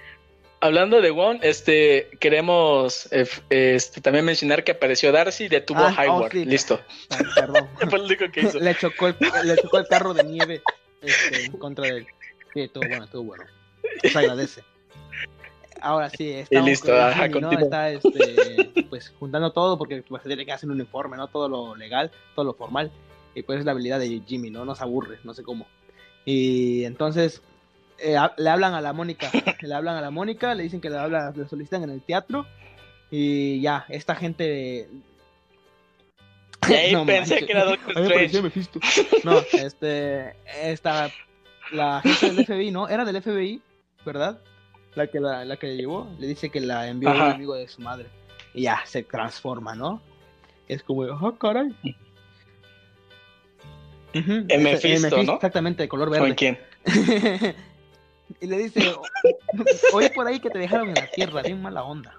Hablando 0.61 1.00
de 1.00 1.11
Wong, 1.11 1.38
este, 1.42 2.09
queremos 2.18 3.09
eh, 3.12 3.26
este, 3.48 4.00
también 4.00 4.24
mencionar 4.24 4.64
que 4.64 4.72
apareció 4.72 5.12
Darcy, 5.12 5.48
detuvo 5.48 5.78
Ah, 5.80 5.94
a 5.96 6.00
Hayward. 6.02 6.26
oh, 6.26 6.30
sí. 6.30 6.44
Listo. 6.44 6.80
Ah, 7.11 7.18
hizo. 8.36 8.59
le, 8.59 8.74
chocó 8.74 9.09
el, 9.09 9.16
le 9.44 9.56
chocó 9.56 9.78
el 9.78 9.86
carro 9.86 10.14
de 10.14 10.24
nieve 10.24 10.62
este, 11.00 11.44
en 11.44 11.52
contra 11.52 11.86
de 11.86 11.98
él. 11.98 12.06
Sí, 12.54 12.61
estuvo 12.62 12.88
bueno, 12.88 13.04
estuvo 13.04 13.22
bueno. 13.24 13.44
Se 14.02 14.18
agradece. 14.18 14.64
Ahora 15.80 16.11
sí, 16.11 16.32
está 16.32 16.61
listo, 16.61 16.92
ajá, 17.00 17.28
¿no? 17.28 17.40
continúa. 17.40 17.62
Está 17.62 17.90
este, 17.90 18.84
pues 18.90 19.14
juntando 19.18 19.52
todo 19.52 19.78
porque 19.78 20.02
pues, 20.02 20.22
se 20.22 20.28
tiene 20.28 20.44
que 20.44 20.52
hacer 20.52 20.68
un 20.68 20.80
informe, 20.80 21.16
¿no? 21.16 21.28
Todo 21.28 21.48
lo 21.48 21.76
legal, 21.76 22.11
todo 22.34 22.44
lo 22.44 22.54
formal. 22.54 22.90
Y 23.34 23.42
pues 23.42 23.61
es 23.61 23.64
la 23.64 23.72
habilidad 23.72 24.00
de 24.00 24.20
Jimmy, 24.26 24.50
¿no? 24.50 24.64
No 24.64 24.74
se 24.74 24.82
aburre, 24.82 25.18
no 25.22 25.34
sé 25.34 25.44
cómo. 25.44 25.68
Y 26.24 26.84
entonces 26.84 27.42
eh, 27.99 28.16
le 28.36 28.51
hablan 28.51 28.74
a 28.74 28.80
la 28.80 28.92
Mónica, 28.92 29.30
le 29.61 29.74
hablan 29.74 29.96
a 29.96 30.01
la 30.01 30.11
Mónica, 30.11 30.55
le 30.55 30.62
dicen 30.64 30.80
que 30.80 30.90
le 30.90 30.99
habla, 30.99 31.32
le 31.36 31.46
solicitan 31.49 31.82
en 31.84 31.90
el 31.90 32.03
teatro. 32.03 32.46
Y 33.11 33.61
ya, 33.61 33.86
esta 33.88 34.14
gente 34.14 34.88
ahí 36.61 36.92
No 36.92 37.07
pensé 37.07 37.34
manches. 37.34 37.46
que 37.46 37.53
era 37.53 37.64
Doctor 37.64 37.99
A 37.99 38.01
Strange. 38.03 38.68
No, 39.24 39.38
este, 39.53 40.34
esta, 40.62 41.11
la 41.72 42.01
gente 42.03 42.32
del 42.32 42.44
FBI, 42.46 42.70
¿no? 42.70 42.88
Era 42.88 43.05
del 43.05 43.22
FBI, 43.22 43.62
¿verdad? 44.05 44.38
La 44.94 45.07
que 45.07 45.20
la, 45.20 45.44
la 45.44 45.57
que 45.57 45.76
llevó, 45.76 46.11
le 46.18 46.26
dice 46.26 46.51
que 46.51 46.61
la 46.61 46.88
envió 46.88 47.11
un 47.11 47.16
Ajá. 47.16 47.30
amigo 47.34 47.55
de 47.55 47.68
su 47.68 47.80
madre. 47.80 48.07
Y 48.55 48.62
ya, 48.62 48.80
se 48.84 49.03
transforma, 49.03 49.74
¿no? 49.74 50.03
Es 50.66 50.82
como, 50.82 51.05
ah, 51.05 51.34
caray. 51.40 51.74
En 54.12 54.66
ese- 54.66 54.88
Mephisto, 54.88 55.22
¿no? 55.22 55.34
Exactamente, 55.34 55.82
de 55.84 55.88
color 55.88 56.09
¿Con 56.09 56.20
verde. 56.20 56.34
quién? 56.34 56.59
y 58.41 58.47
le 58.47 58.59
dice, 58.59 58.95
oye 59.93 60.11
por 60.11 60.26
ahí 60.26 60.41
que 60.41 60.51
te 60.51 60.59
dejaron 60.59 60.89
en 60.89 60.95
la 60.95 61.11
tierra, 61.11 61.43
bien 61.43 61.61
mala 61.62 61.83
onda. 61.85 62.14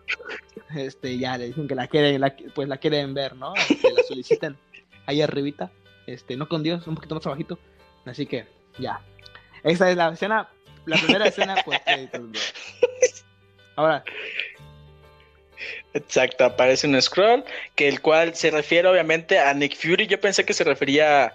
Este, 0.75 1.17
ya 1.17 1.37
le 1.37 1.47
dicen 1.47 1.67
que 1.67 1.75
la 1.75 1.87
quieren, 1.87 2.21
pues 2.53 2.67
la 2.67 2.77
quieren 2.77 3.13
ver, 3.13 3.35
¿no? 3.35 3.53
Este, 3.55 3.91
la 3.91 4.03
solicitan 4.03 4.57
ahí 5.05 5.21
arribita, 5.21 5.71
este, 6.07 6.37
no 6.37 6.47
con 6.47 6.63
Dios, 6.63 6.85
un 6.87 6.95
poquito 6.95 7.15
más 7.15 7.25
abajito. 7.25 7.57
Así 8.05 8.25
que, 8.25 8.47
ya. 8.77 9.01
Esa 9.63 9.89
es 9.89 9.97
la 9.97 10.09
escena, 10.09 10.49
la 10.85 10.97
primera 10.97 11.27
escena, 11.27 11.55
pues. 11.65 11.79
Ahora, 13.75 14.03
Exacto, 15.93 16.45
aparece 16.45 16.87
un 16.87 17.01
scroll, 17.01 17.43
que 17.75 17.87
el 17.87 18.01
cual 18.01 18.35
se 18.35 18.51
refiere 18.51 18.87
obviamente 18.87 19.39
a 19.39 19.53
Nick 19.53 19.75
Fury. 19.75 20.07
Yo 20.07 20.19
pensé 20.19 20.45
que 20.45 20.53
se 20.53 20.63
refería 20.63 21.25
a 21.25 21.33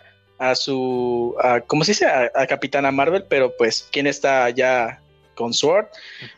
su, 0.54 1.34
a, 1.40 1.60
¿cómo 1.60 1.84
se 1.84 1.92
dice? 1.92 2.06
A, 2.06 2.30
a 2.34 2.46
Capitana 2.46 2.90
Marvel, 2.90 3.24
pero 3.28 3.56
pues, 3.56 3.88
¿quién 3.90 4.06
está 4.06 4.50
ya 4.50 5.00
con 5.34 5.52
Sword 5.52 5.86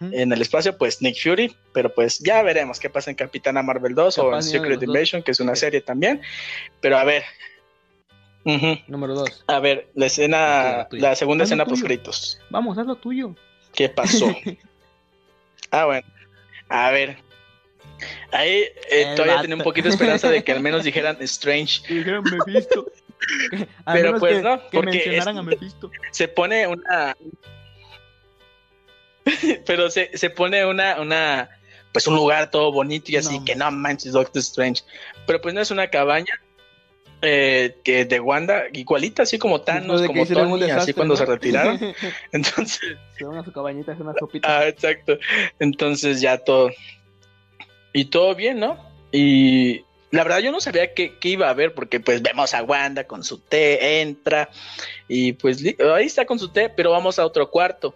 en 0.00 0.32
el 0.32 0.42
espacio, 0.42 0.76
pues 0.76 1.00
Nick 1.00 1.22
Fury, 1.22 1.54
pero 1.72 1.94
pues 1.94 2.18
ya 2.18 2.42
veremos 2.42 2.80
qué 2.80 2.90
pasa 2.90 3.10
en 3.10 3.16
Capitana 3.16 3.62
Marvel 3.62 3.94
2 3.94 4.18
o 4.18 4.34
en 4.34 4.42
Secret. 4.42 4.82
Invasion, 4.82 5.22
que 5.22 5.30
es 5.30 5.40
una 5.40 5.54
serie 5.54 5.80
también. 5.80 6.20
Pero 6.80 6.98
a 6.98 7.04
ver. 7.04 7.22
Número 8.86 9.14
dos. 9.14 9.44
A 9.48 9.58
ver, 9.58 9.88
la 9.94 10.06
escena, 10.06 10.88
la 10.90 11.16
segunda 11.16 11.44
escena 11.44 11.64
tuyo. 11.64 11.74
post 11.74 11.84
créditos. 11.84 12.40
Vamos, 12.50 12.78
haz 12.78 12.86
lo 12.86 12.96
tuyo. 12.96 13.34
¿Qué 13.74 13.88
pasó? 13.88 14.34
ah, 15.70 15.86
bueno. 15.86 16.06
A 16.68 16.90
ver. 16.90 17.18
Ahí 18.30 18.64
eh, 18.90 19.14
todavía 19.16 19.40
tenía 19.40 19.56
un 19.56 19.62
poquito 19.62 19.88
de 19.88 19.94
esperanza 19.94 20.28
de 20.28 20.44
que 20.44 20.52
al 20.52 20.60
menos 20.60 20.84
dijeran 20.84 21.16
Strange. 21.20 21.82
Dijeron 21.92 22.24
Mephisto. 22.24 22.86
Pero 23.92 24.18
pues 24.18 24.36
que, 24.36 24.42
no, 24.42 24.60
que 24.68 24.76
porque 24.78 24.90
mencionaran 24.90 25.34
es- 25.36 25.40
a 25.40 25.42
Mephisto. 25.42 25.90
Se 26.10 26.28
pone 26.28 26.66
una. 26.66 27.16
Pero 29.66 29.90
se, 29.90 30.16
se 30.16 30.30
pone 30.30 30.64
una, 30.64 31.00
una. 31.00 31.50
Pues 31.92 32.06
un 32.06 32.14
lugar 32.16 32.50
todo 32.50 32.72
bonito 32.72 33.10
y 33.10 33.16
así 33.16 33.38
No. 33.38 33.44
que 33.44 33.56
no 33.56 33.70
manches, 33.70 34.12
Doctor 34.12 34.40
Strange. 34.40 34.82
Pero 35.26 35.40
pues 35.40 35.54
no 35.54 35.60
es 35.60 35.70
una 35.70 35.88
cabaña. 35.88 36.34
eh, 37.22 37.78
que 37.82 38.04
de 38.04 38.20
Wanda, 38.20 38.64
igualita, 38.74 39.22
así 39.22 39.38
como 39.38 39.62
Thanos, 39.62 40.02
de 40.02 40.06
como 40.06 40.26
Tony, 40.26 40.52
así 40.56 40.66
desastre, 40.66 40.94
cuando 40.94 41.14
¿no? 41.14 41.18
se 41.18 41.24
retiraron. 41.24 41.80
Entonces, 42.32 42.80
Se 43.16 43.24
van 43.24 43.38
a 43.38 43.44
su 43.44 43.50
cabañita, 43.52 43.92
es 43.92 44.00
una 44.00 44.12
sopita. 44.18 44.58
Ah, 44.58 44.68
exacto. 44.68 45.16
Entonces 45.58 46.20
ya 46.20 46.36
todo. 46.36 46.70
Y 47.94 48.04
todo 48.04 48.34
bien, 48.34 48.60
¿no? 48.60 48.78
Y 49.10 49.85
la 50.10 50.22
verdad 50.22 50.38
yo 50.38 50.52
no 50.52 50.60
sabía 50.60 50.94
qué, 50.94 51.14
qué 51.18 51.28
iba 51.30 51.46
a 51.48 51.50
haber, 51.50 51.74
porque 51.74 52.00
pues 52.00 52.22
vemos 52.22 52.54
a 52.54 52.62
Wanda 52.62 53.04
con 53.04 53.24
su 53.24 53.38
té, 53.38 54.00
entra, 54.00 54.48
y 55.08 55.32
pues 55.32 55.62
ahí 55.64 56.06
está 56.06 56.24
con 56.26 56.38
su 56.38 56.48
té, 56.50 56.68
pero 56.68 56.90
vamos 56.92 57.18
a 57.18 57.26
otro 57.26 57.50
cuarto. 57.50 57.94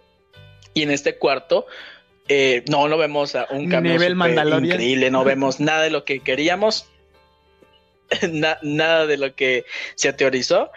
Y 0.73 0.83
en 0.83 0.91
este 0.91 1.17
cuarto, 1.17 1.65
eh, 2.27 2.63
no, 2.69 2.87
no 2.87 2.97
vemos 2.97 3.35
a 3.35 3.47
un 3.49 3.69
cambio 3.69 3.93
Nivel 3.93 4.15
increíble, 4.73 5.11
no 5.11 5.23
vemos 5.25 5.59
nada 5.59 5.83
de 5.83 5.89
lo 5.89 6.03
que 6.05 6.19
queríamos, 6.21 6.85
na- 8.29 8.59
nada 8.61 9.05
de 9.07 9.17
lo 9.17 9.35
que 9.35 9.65
se 9.95 10.13
teorizó. 10.13 10.69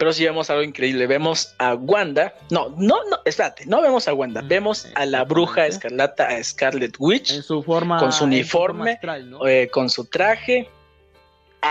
Pero 0.00 0.14
sí 0.14 0.24
vemos 0.24 0.48
algo 0.48 0.62
increíble. 0.62 1.06
Vemos 1.06 1.54
a 1.58 1.74
Wanda. 1.74 2.32
No, 2.48 2.70
no, 2.78 3.04
no, 3.10 3.18
espérate, 3.26 3.66
no 3.66 3.82
vemos 3.82 4.08
a 4.08 4.14
Wanda. 4.14 4.40
Mm, 4.40 4.48
Vemos 4.48 4.88
a 4.94 5.04
la 5.04 5.24
bruja 5.24 5.66
escarlata, 5.66 6.26
a 6.28 6.42
Scarlet 6.42 6.96
Witch, 6.98 7.32
En 7.34 7.42
su 7.42 7.62
forma. 7.62 7.98
Con 7.98 8.10
su 8.10 8.24
uniforme, 8.24 8.78
forma 8.78 8.90
astral, 8.92 9.30
¿no? 9.30 9.46
eh, 9.46 9.68
con 9.70 9.90
su 9.90 10.06
traje. 10.06 10.70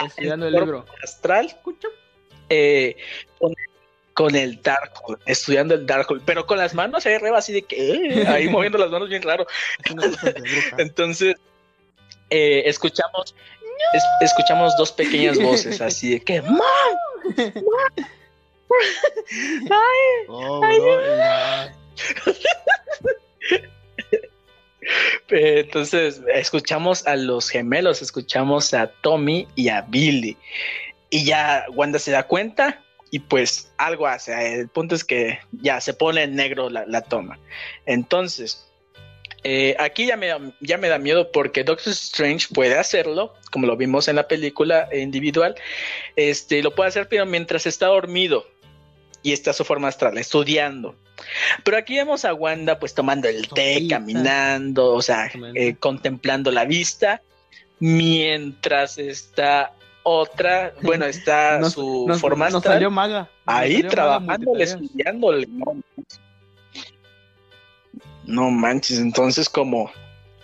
Estudiando 0.05 0.45
el 0.47 0.53
libro. 0.53 0.85
Astral. 1.03 1.57
eh, 2.49 2.97
con, 3.39 3.55
con 4.13 4.35
el 4.35 4.61
Darkhold, 4.61 5.19
estudiando 5.25 5.73
el 5.73 5.87
Darkhold, 5.87 6.21
pero 6.23 6.45
con 6.45 6.59
las 6.59 6.75
manos 6.75 7.07
ahí 7.07 7.15
arriba, 7.15 7.39
así 7.39 7.51
de 7.51 7.63
que 7.63 7.93
eh, 8.21 8.27
ahí 8.27 8.47
moviendo 8.51 8.77
las 8.77 8.91
manos 8.91 9.09
bien 9.09 9.23
raro. 9.23 9.47
Entonces, 10.77 11.35
eh, 12.29 12.61
escuchamos, 12.67 13.33
es- 13.93 14.03
escuchamos 14.21 14.77
dos 14.77 14.91
pequeñas 14.91 15.39
voces 15.39 15.81
así 15.89 16.11
de 16.11 16.19
que 16.21 16.43
Oh, 20.27 20.61
bro, 20.61 20.99
Entonces, 25.29 26.21
escuchamos 26.33 27.05
a 27.05 27.15
los 27.15 27.49
gemelos, 27.49 28.01
escuchamos 28.01 28.73
a 28.73 28.87
Tommy 28.87 29.47
y 29.55 29.69
a 29.69 29.81
Billy. 29.81 30.37
Y 31.09 31.25
ya 31.25 31.65
Wanda 31.73 31.99
se 31.99 32.11
da 32.11 32.23
cuenta 32.23 32.81
y 33.11 33.19
pues 33.19 33.71
algo 33.77 34.07
hace. 34.07 34.59
El 34.59 34.67
punto 34.69 34.95
es 34.95 35.03
que 35.03 35.39
ya 35.51 35.81
se 35.81 35.93
pone 35.93 36.23
en 36.23 36.35
negro 36.35 36.69
la, 36.69 36.85
la 36.85 37.01
toma. 37.01 37.39
Entonces, 37.85 38.67
eh, 39.43 39.75
aquí 39.79 40.07
ya 40.07 40.17
me, 40.17 40.27
da, 40.27 40.39
ya 40.59 40.77
me 40.77 40.89
da 40.89 40.97
miedo 40.97 41.31
porque 41.31 41.63
Doctor 41.63 41.93
Strange 41.93 42.47
puede 42.53 42.77
hacerlo, 42.77 43.33
como 43.51 43.67
lo 43.67 43.77
vimos 43.77 44.07
en 44.07 44.15
la 44.15 44.27
película 44.27 44.89
individual. 44.93 45.55
Este, 46.15 46.61
lo 46.61 46.75
puede 46.75 46.89
hacer, 46.89 47.07
pero 47.07 47.25
mientras 47.25 47.65
está 47.65 47.87
dormido 47.87 48.45
y 49.23 49.33
está 49.33 49.53
su 49.53 49.63
forma 49.65 49.87
astral, 49.89 50.17
estudiando. 50.17 50.95
Pero 51.63 51.77
aquí 51.77 51.95
vemos 51.95 52.23
a 52.25 52.33
Wanda 52.33 52.79
pues 52.79 52.93
tomando 52.93 53.27
el 53.27 53.47
té, 53.49 53.87
caminando, 53.89 54.93
o 54.93 55.01
sea, 55.01 55.29
eh, 55.55 55.75
contemplando 55.75 56.51
la 56.51 56.65
vista, 56.65 57.21
mientras 57.79 58.97
está 58.97 59.73
otra, 60.03 60.73
bueno, 60.81 61.05
está 61.05 61.57
Nos- 61.59 61.73
su 61.73 62.05
nos- 62.07 62.21
forma 62.21 62.45
nos 62.45 62.55
astral 62.55 62.75
salió 62.75 62.89
maga. 62.91 63.29
Ahí 63.45 63.73
salió 63.75 63.89
trabajándole, 63.89 64.63
estudiándole. 64.63 65.47
No, 65.47 65.75
no 68.25 68.49
manches, 68.51 68.99
entonces 68.99 69.49
como 69.49 69.91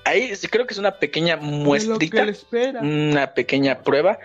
ahí 0.05 0.32
creo 0.49 0.65
que 0.67 0.73
es 0.73 0.80
una 0.80 0.97
pequeña 0.97 1.38
muestrita, 1.38 2.26
una 2.82 3.34
pequeña 3.34 3.80
prueba 3.82 4.19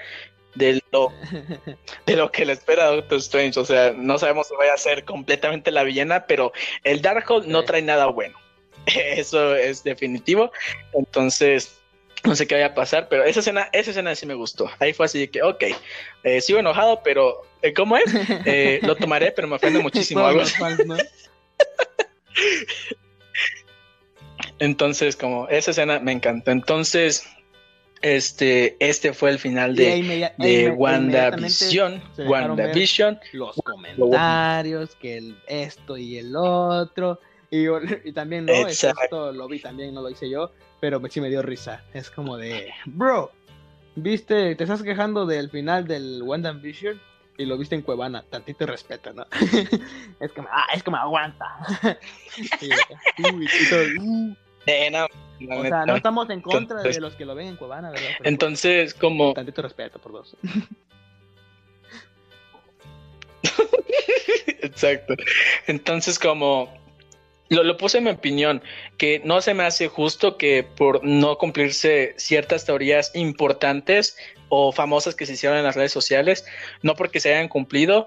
de 0.54 0.82
lo 0.90 1.12
de 2.06 2.16
lo 2.16 2.30
que 2.32 2.44
le 2.44 2.52
espera 2.52 2.86
a 2.86 2.90
Doctor 2.90 3.18
Strange. 3.18 3.58
O 3.60 3.64
sea, 3.64 3.92
no 3.96 4.18
sabemos 4.18 4.48
si 4.48 4.56
vaya 4.56 4.74
a 4.74 4.78
ser 4.78 5.04
completamente 5.04 5.70
la 5.70 5.82
villana, 5.82 6.26
pero 6.26 6.52
el 6.84 7.02
Darkhold 7.02 7.46
no 7.46 7.64
trae 7.64 7.82
nada 7.82 8.06
bueno. 8.06 8.38
Eso 8.86 9.54
es 9.54 9.82
definitivo. 9.84 10.50
Entonces, 10.92 11.80
no 12.24 12.34
sé 12.34 12.46
qué 12.46 12.54
vaya 12.54 12.66
a 12.66 12.74
pasar, 12.74 13.08
pero 13.08 13.24
esa 13.24 13.40
escena, 13.40 13.68
esa 13.72 13.90
escena 13.90 14.14
sí 14.14 14.26
me 14.26 14.34
gustó. 14.34 14.70
Ahí 14.78 14.92
fue 14.92 15.06
así 15.06 15.18
de 15.18 15.30
que, 15.30 15.42
ok, 15.42 15.64
eh, 16.24 16.40
sigo 16.40 16.58
enojado, 16.58 17.02
pero 17.02 17.42
eh, 17.62 17.72
¿cómo 17.72 17.96
es? 17.96 18.04
Eh, 18.44 18.80
lo 18.82 18.96
tomaré, 18.96 19.32
pero 19.32 19.48
me 19.48 19.56
ofende 19.56 19.78
muchísimo. 19.78 20.24
Algo. 20.26 20.42
Entonces, 24.58 25.16
como 25.16 25.48
esa 25.48 25.70
escena 25.70 25.98
me 26.00 26.12
encantó. 26.12 26.50
Entonces, 26.50 27.26
este, 28.02 28.76
este 28.80 29.12
fue 29.12 29.30
el 29.30 29.38
final 29.38 29.76
de, 29.76 30.32
de 30.38 30.70
WandaVision. 30.70 32.02
WandaVision. 32.18 33.20
Los 33.32 33.56
comentarios, 33.56 34.94
que 34.96 35.18
el 35.18 35.36
esto 35.46 35.96
y 35.96 36.18
el 36.18 36.34
otro. 36.36 37.20
Y, 37.50 38.12
también, 38.12 38.46
¿no? 38.46 38.52
Exacto. 38.52 39.02
Esto 39.02 39.32
lo 39.32 39.48
vi 39.48 39.58
también, 39.58 39.92
no 39.92 40.02
lo 40.02 40.10
hice 40.10 40.30
yo, 40.30 40.52
pero 40.80 41.00
sí 41.10 41.20
me 41.20 41.28
dio 41.28 41.42
risa. 41.42 41.82
Es 41.92 42.10
como 42.10 42.36
de, 42.36 42.72
bro, 42.86 43.32
viste, 43.96 44.54
te 44.54 44.64
estás 44.64 44.82
quejando 44.82 45.26
del 45.26 45.50
final 45.50 45.86
del 45.86 46.22
WandaVision 46.22 47.00
y 47.36 47.46
lo 47.46 47.58
viste 47.58 47.74
en 47.74 47.82
Cuevana, 47.82 48.24
tantito 48.30 48.66
respeta, 48.66 49.12
¿no? 49.12 49.26
es 50.20 50.32
que 50.32 50.42
me, 50.42 50.48
ah, 50.50 50.66
es 50.74 50.82
que 50.82 50.90
me 50.90 50.98
aguanta. 50.98 51.46
y, 52.60 53.32
uy, 53.34 53.46
y 53.46 53.68
todo, 53.68 53.82
uh. 54.00 54.36
Eh, 54.66 54.90
no, 54.90 55.06
la 55.46 55.56
o 55.56 55.62
neta. 55.62 55.76
sea, 55.78 55.86
no 55.86 55.96
estamos 55.96 56.28
en 56.30 56.40
contra 56.40 56.76
Entonces- 56.78 56.94
de 56.96 57.00
los 57.00 57.14
que 57.14 57.24
lo 57.24 57.34
ven 57.34 57.48
en 57.48 57.56
Cuevana, 57.56 57.90
¿verdad? 57.90 58.08
Pero, 58.18 58.28
Entonces, 58.30 58.94
como 58.94 59.32
tantito 59.34 59.62
respeto 59.62 59.98
por 59.98 60.12
dos. 60.12 60.36
Exacto. 64.62 65.14
Entonces, 65.66 66.18
como 66.18 66.72
lo, 67.48 67.62
lo 67.64 67.76
puse 67.76 67.98
en 67.98 68.04
mi 68.04 68.10
opinión, 68.10 68.62
que 68.96 69.20
no 69.24 69.40
se 69.40 69.54
me 69.54 69.64
hace 69.64 69.88
justo 69.88 70.36
que 70.36 70.62
por 70.62 71.04
no 71.04 71.36
cumplirse 71.38 72.14
ciertas 72.16 72.64
teorías 72.64 73.10
importantes 73.14 74.16
o 74.48 74.72
famosas 74.72 75.14
que 75.14 75.26
se 75.26 75.32
hicieron 75.34 75.58
en 75.58 75.64
las 75.64 75.76
redes 75.76 75.92
sociales, 75.92 76.44
no 76.82 76.94
porque 76.94 77.20
se 77.20 77.32
hayan 77.34 77.48
cumplido, 77.48 78.06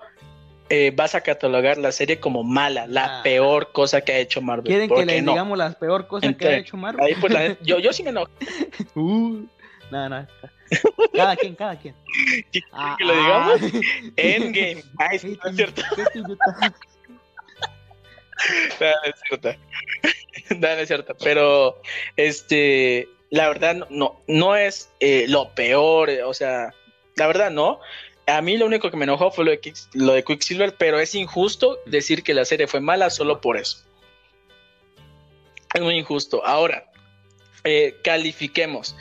eh, 0.75 0.91
vas 0.95 1.13
a 1.13 1.21
catalogar 1.21 1.77
la 1.77 1.91
serie 1.91 2.19
como 2.19 2.43
mala, 2.43 2.87
la 2.87 3.19
Ah. 3.19 3.23
peor 3.23 3.71
cosa 3.71 4.01
que 4.01 4.11
ha 4.11 4.17
hecho 4.17 4.41
Marvel. 4.41 4.65
¿Quieren 4.65 4.89
que 4.89 4.95
¿Por 4.95 5.05
les 5.05 5.15
qué 5.17 5.21
no? 5.21 5.33
digamos 5.33 5.55
las 5.57 5.75
peor 5.75 6.07
cosas 6.07 6.21
que 6.21 6.27
Entre- 6.31 6.47
ha 6.47 6.57
hecho 6.57 6.77
Marvel? 6.77 7.05
Ahí, 7.05 7.13
pues, 7.21 7.31
la- 7.31 7.57
yo, 7.61 7.77
yo 7.77 7.93
sí 7.93 8.01
me 8.01 8.09
enojé 8.09 8.31
Uh, 8.95 9.45
no, 9.91 10.09
no. 10.09 10.27
Cada 11.13 11.35
quien, 11.35 11.53
cada 11.55 11.77
quien. 11.77 11.93
Ah, 12.71 12.95
que 12.97 13.05
lo 13.05 13.13
digamos. 13.13 13.61
Endgame. 14.17 14.83
Ay, 14.97 15.19
Sí, 15.19 15.37
no 15.43 15.49
es 15.51 15.55
cierto. 15.55 15.81
No, 18.79 18.87
no 18.87 19.03
es 19.05 19.21
cierto. 19.27 19.49
No, 20.49 20.59
no 20.59 20.67
es 20.81 20.87
cierto. 20.87 21.15
Pero, 21.23 21.81
este, 22.17 23.07
la 23.29 23.47
verdad, 23.47 23.75
no- 23.75 23.87
no, 23.89 24.21
no 24.27 24.55
es 24.55 24.91
eh, 24.99 25.25
lo 25.29 25.49
peor. 25.53 26.09
eh, 26.09 26.23
O 26.23 26.33
sea, 26.33 26.73
la 27.15 27.27
verdad, 27.27 27.51
no. 27.51 27.79
A 28.25 28.41
mí 28.41 28.57
lo 28.57 28.65
único 28.65 28.89
que 28.89 28.95
me 28.97 29.03
enojó 29.03 29.31
fue 29.31 29.43
lo 29.45 29.51
de, 29.51 29.73
lo 29.93 30.13
de 30.13 30.23
Quicksilver, 30.23 30.75
pero 30.77 30.99
es 30.99 31.13
injusto 31.15 31.79
decir 31.85 32.23
que 32.23 32.33
la 32.33 32.45
serie 32.45 32.67
fue 32.67 32.79
mala 32.79 33.09
solo 33.09 33.41
por 33.41 33.57
eso. 33.57 33.83
Es 35.73 35.81
muy 35.81 35.95
injusto. 35.97 36.45
Ahora, 36.45 36.85
eh, 37.63 37.95
califiquemos. 38.03 38.95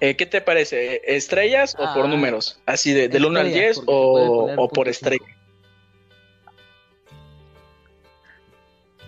Eh, 0.00 0.14
¿Qué 0.16 0.26
te 0.26 0.42
parece? 0.42 1.00
¿Estrellas 1.06 1.74
o 1.78 1.94
por 1.94 2.04
Ah, 2.04 2.08
números? 2.08 2.60
Así 2.66 2.92
de, 2.92 3.08
del 3.08 3.24
1 3.24 3.40
al 3.40 3.46
estrellas, 3.46 3.76
10 3.76 3.86
porque 3.86 3.92
se 3.92 4.10
puede 4.10 4.56
o, 4.58 4.62
o 4.64 4.68
por 4.68 4.88
estrella. 4.88 5.24
cinco. 5.26 5.40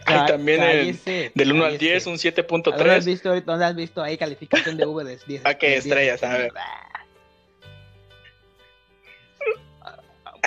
Ay, 0.06 0.16
Cá- 0.20 0.26
también 0.26 0.62
el- 0.62 0.98
del 1.34 1.52
1 1.52 1.64
al 1.64 1.72
cállese. 1.72 1.84
10, 1.84 2.06
un 2.06 2.12
¿Dónde 2.16 2.28
has 2.28 3.04
7.3. 3.04 3.04
visto, 3.04 3.28
ahorita- 3.28 3.52
dónde 3.52 3.64
has 3.66 3.76
visto 3.76 4.02
ahí 4.02 4.16
calificación 4.16 4.78
de 4.78 4.86
V 4.86 5.04
de 5.04 5.18
10? 5.26 5.44
¿A 5.44 5.54
qué 5.54 5.66
de 5.66 5.72
10? 5.74 5.84
estrellas? 5.86 6.22
A 6.22 6.38
ver. 6.38 6.52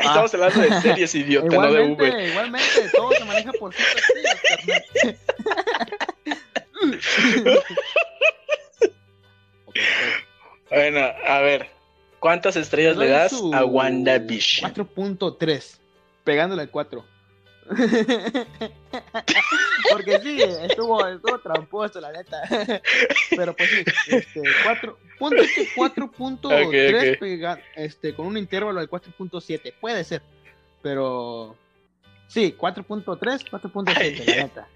Ah. 0.04 0.08
Estamos 0.26 0.34
hablando 0.34 0.62
de 0.62 0.82
series, 0.82 1.16
idiota, 1.16 1.56
no 1.56 1.72
de 1.72 1.82
V. 1.84 2.28
igualmente, 2.28 2.89
todo 2.93 3.12
se 3.12 3.26
maneja 3.26 3.52
por 3.54 3.74
5 3.74 3.89
estrellas, 3.97 4.41
carnal. 4.47 4.86
Ok, 9.66 9.78
Bueno, 10.70 10.99
a 10.99 11.39
ver. 11.41 11.70
¿Cuántas 12.20 12.56
estrellas 12.56 12.97
le 12.97 13.08
das 13.08 13.32
su 13.32 13.54
a 13.54 13.66
WandaVision? 13.66 14.74
4.3. 14.74 15.80
Pegándole 16.24 16.62
al 16.62 16.70
4. 16.70 17.04
Porque 19.91 20.20
sí, 20.20 20.41
estuvo, 20.41 21.08
estuvo 21.08 21.39
tramposo, 21.39 21.99
la 21.99 22.12
neta. 22.12 22.41
Pero 23.36 23.56
pues 23.56 23.70
sí, 23.70 23.84
este, 24.08 24.41
4. 24.64 24.97
Ponte 25.22 25.47
que 25.55 25.67
4.3 25.76 26.38
Ok, 26.43 27.13
ok. 27.13 27.19
pega- 27.19 27.61
este, 27.76 28.13
con 28.15 28.26
un 28.26 28.38
intervalo 28.38 28.80
de 28.82 28.88
4.7. 28.89 29.74
Puede 29.80 30.03
ser. 30.03 30.22
Pero. 30.82 31.55
Sí, 32.28 32.55
4.3, 32.57 33.45
4.7, 33.49 34.26
la 34.26 34.36
neta. 34.43 34.67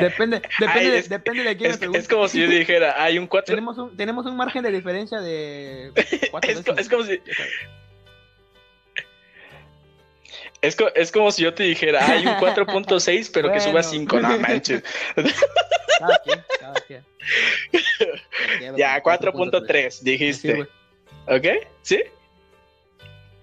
Depende, 0.00 0.42
depende, 0.58 0.80
Ay, 0.80 0.90
de- 0.90 0.98
es- 0.98 1.08
depende 1.08 1.42
de 1.44 1.56
quién 1.56 1.70
Es, 1.70 1.80
es 1.82 2.08
como 2.08 2.26
si 2.26 2.40
yo 2.40 2.48
dijera, 2.48 3.00
hay 3.02 3.18
un 3.18 3.26
4. 3.28 3.54
Tenemos 3.54 3.78
un, 3.78 3.96
tenemos 3.96 4.26
un 4.26 4.36
margen 4.36 4.62
de 4.64 4.72
diferencia 4.72 5.20
de 5.20 5.92
4 6.30 6.50
Es, 6.50 6.64
es 6.78 6.88
como 6.88 7.04
si, 7.04 7.20
es, 10.60 10.76
co- 10.76 10.92
es 10.94 11.10
como 11.12 11.30
si 11.32 11.42
yo 11.42 11.52
te 11.54 11.64
dijera, 11.64 12.04
hay 12.06 12.26
un 12.26 12.34
4.6, 12.38 13.30
pero 13.32 13.52
que 13.52 13.60
suba 13.60 13.72
Bueno. 13.72 13.88
5. 13.88 14.20
No 14.20 14.38
manches. 14.38 14.82
Cada 15.98 16.18
quien, 16.24 16.44
cada 16.60 16.80
quien. 16.86 17.04
Ya, 18.76 19.02
4.3, 19.02 19.90
Sí, 19.90 20.04
dijiste. 20.04 20.54
güey. 20.54 20.68
¿Ok? 21.26 21.46
¿Sí? 21.82 22.02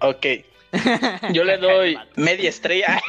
Ok. 0.00 0.26
Yo 1.32 1.44
le 1.44 1.56
doy 1.58 1.98
media 2.16 2.48
estrella. 2.48 3.00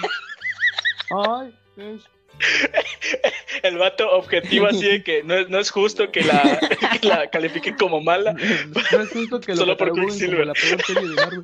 Ay, 1.28 1.53
es- 1.78 2.09
El 3.63 3.78
vato 3.78 4.09
objetivo 4.11 4.65
así 4.65 4.84
de 4.88 5.03
que 5.03 5.22
no 5.24 5.36
es, 5.36 5.49
no 5.49 5.59
es 5.59 5.69
justo 5.69 6.11
que 6.11 6.22
la, 6.24 6.59
que 6.99 7.07
la 7.07 7.30
califiquen 7.30 7.76
como 7.76 8.01
mala. 8.01 8.34
No 8.34 9.01
es 9.03 9.09
justo 9.11 9.39
que 9.39 9.51
lo 9.51 9.57
Solo 9.57 9.78
por 9.78 9.93
Quicksilver. 9.93 10.47
la 10.47 10.53
peor 10.53 10.82
serie 10.82 11.07
de 11.09 11.15
Marvel. 11.15 11.43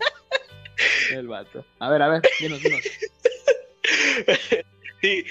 El 1.11 1.27
vato. 1.27 1.63
A 1.79 1.89
ver, 1.91 2.01
a 2.01 2.07
ver, 2.07 2.21
dinos, 2.39 2.61
dinos. 2.63 2.81
Sí, 4.49 4.57
sí, 5.01 5.25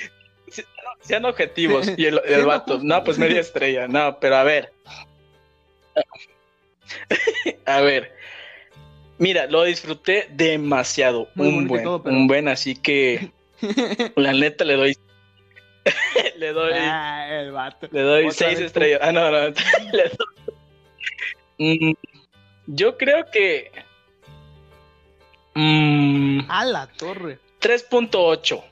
sean 1.01 1.25
objetivos. 1.25 1.91
Y 1.97 2.07
el, 2.07 2.21
el 2.27 2.45
vato, 2.47 2.79
no, 2.83 3.03
pues 3.05 3.19
media 3.19 3.41
estrella. 3.41 3.87
No, 3.89 4.19
pero 4.21 4.37
a 4.37 4.45
ver. 4.45 4.73
A 7.67 7.81
ver. 7.81 8.15
Mira, 9.19 9.47
lo 9.47 9.63
disfruté 9.65 10.29
demasiado. 10.31 11.29
Muy 11.35 11.49
un 11.49 11.67
buen, 11.69 11.83
todo, 11.85 12.03
pero- 12.03 12.15
un 12.15 12.27
buen, 12.27 12.49
así 12.49 12.75
que 12.77 13.31
la 14.17 14.33
neta 14.33 14.65
le 14.65 14.75
doy. 14.77 14.97
le 16.37 16.53
doy. 16.53 16.73
Ah, 16.77 17.27
el 17.31 17.53
vato. 17.53 17.89
Le 17.91 18.03
doy 18.03 18.31
seis 18.31 18.59
tú. 18.59 18.65
estrellas. 18.65 19.01
Ah, 19.03 19.13
no, 19.13 19.31
no. 19.31 19.39
le 19.41 19.53
doy- 19.53 20.17
Mm, 21.59 21.93
yo 22.67 22.99
creo 22.99 23.25
que. 23.33 23.73
mm, 25.55 26.41
A 26.51 26.65
la 26.67 26.87
torre. 26.87 27.39
3.8. 27.63 28.63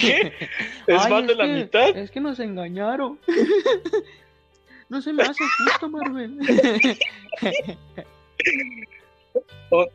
¿Qué? 0.00 0.32
¿Es 0.86 1.02
Ay, 1.04 1.10
más 1.10 1.26
de 1.26 1.34
la 1.34 1.44
que- 1.46 1.52
mitad? 1.52 1.88
Es 1.96 2.10
que 2.10 2.20
nos 2.20 2.38
engañaron. 2.40 3.18
No 4.90 5.02
se 5.02 5.12
me 5.12 5.22
hace 5.22 5.44
justo, 5.58 5.86
Marvel. 5.90 6.38
Un, 9.70 9.86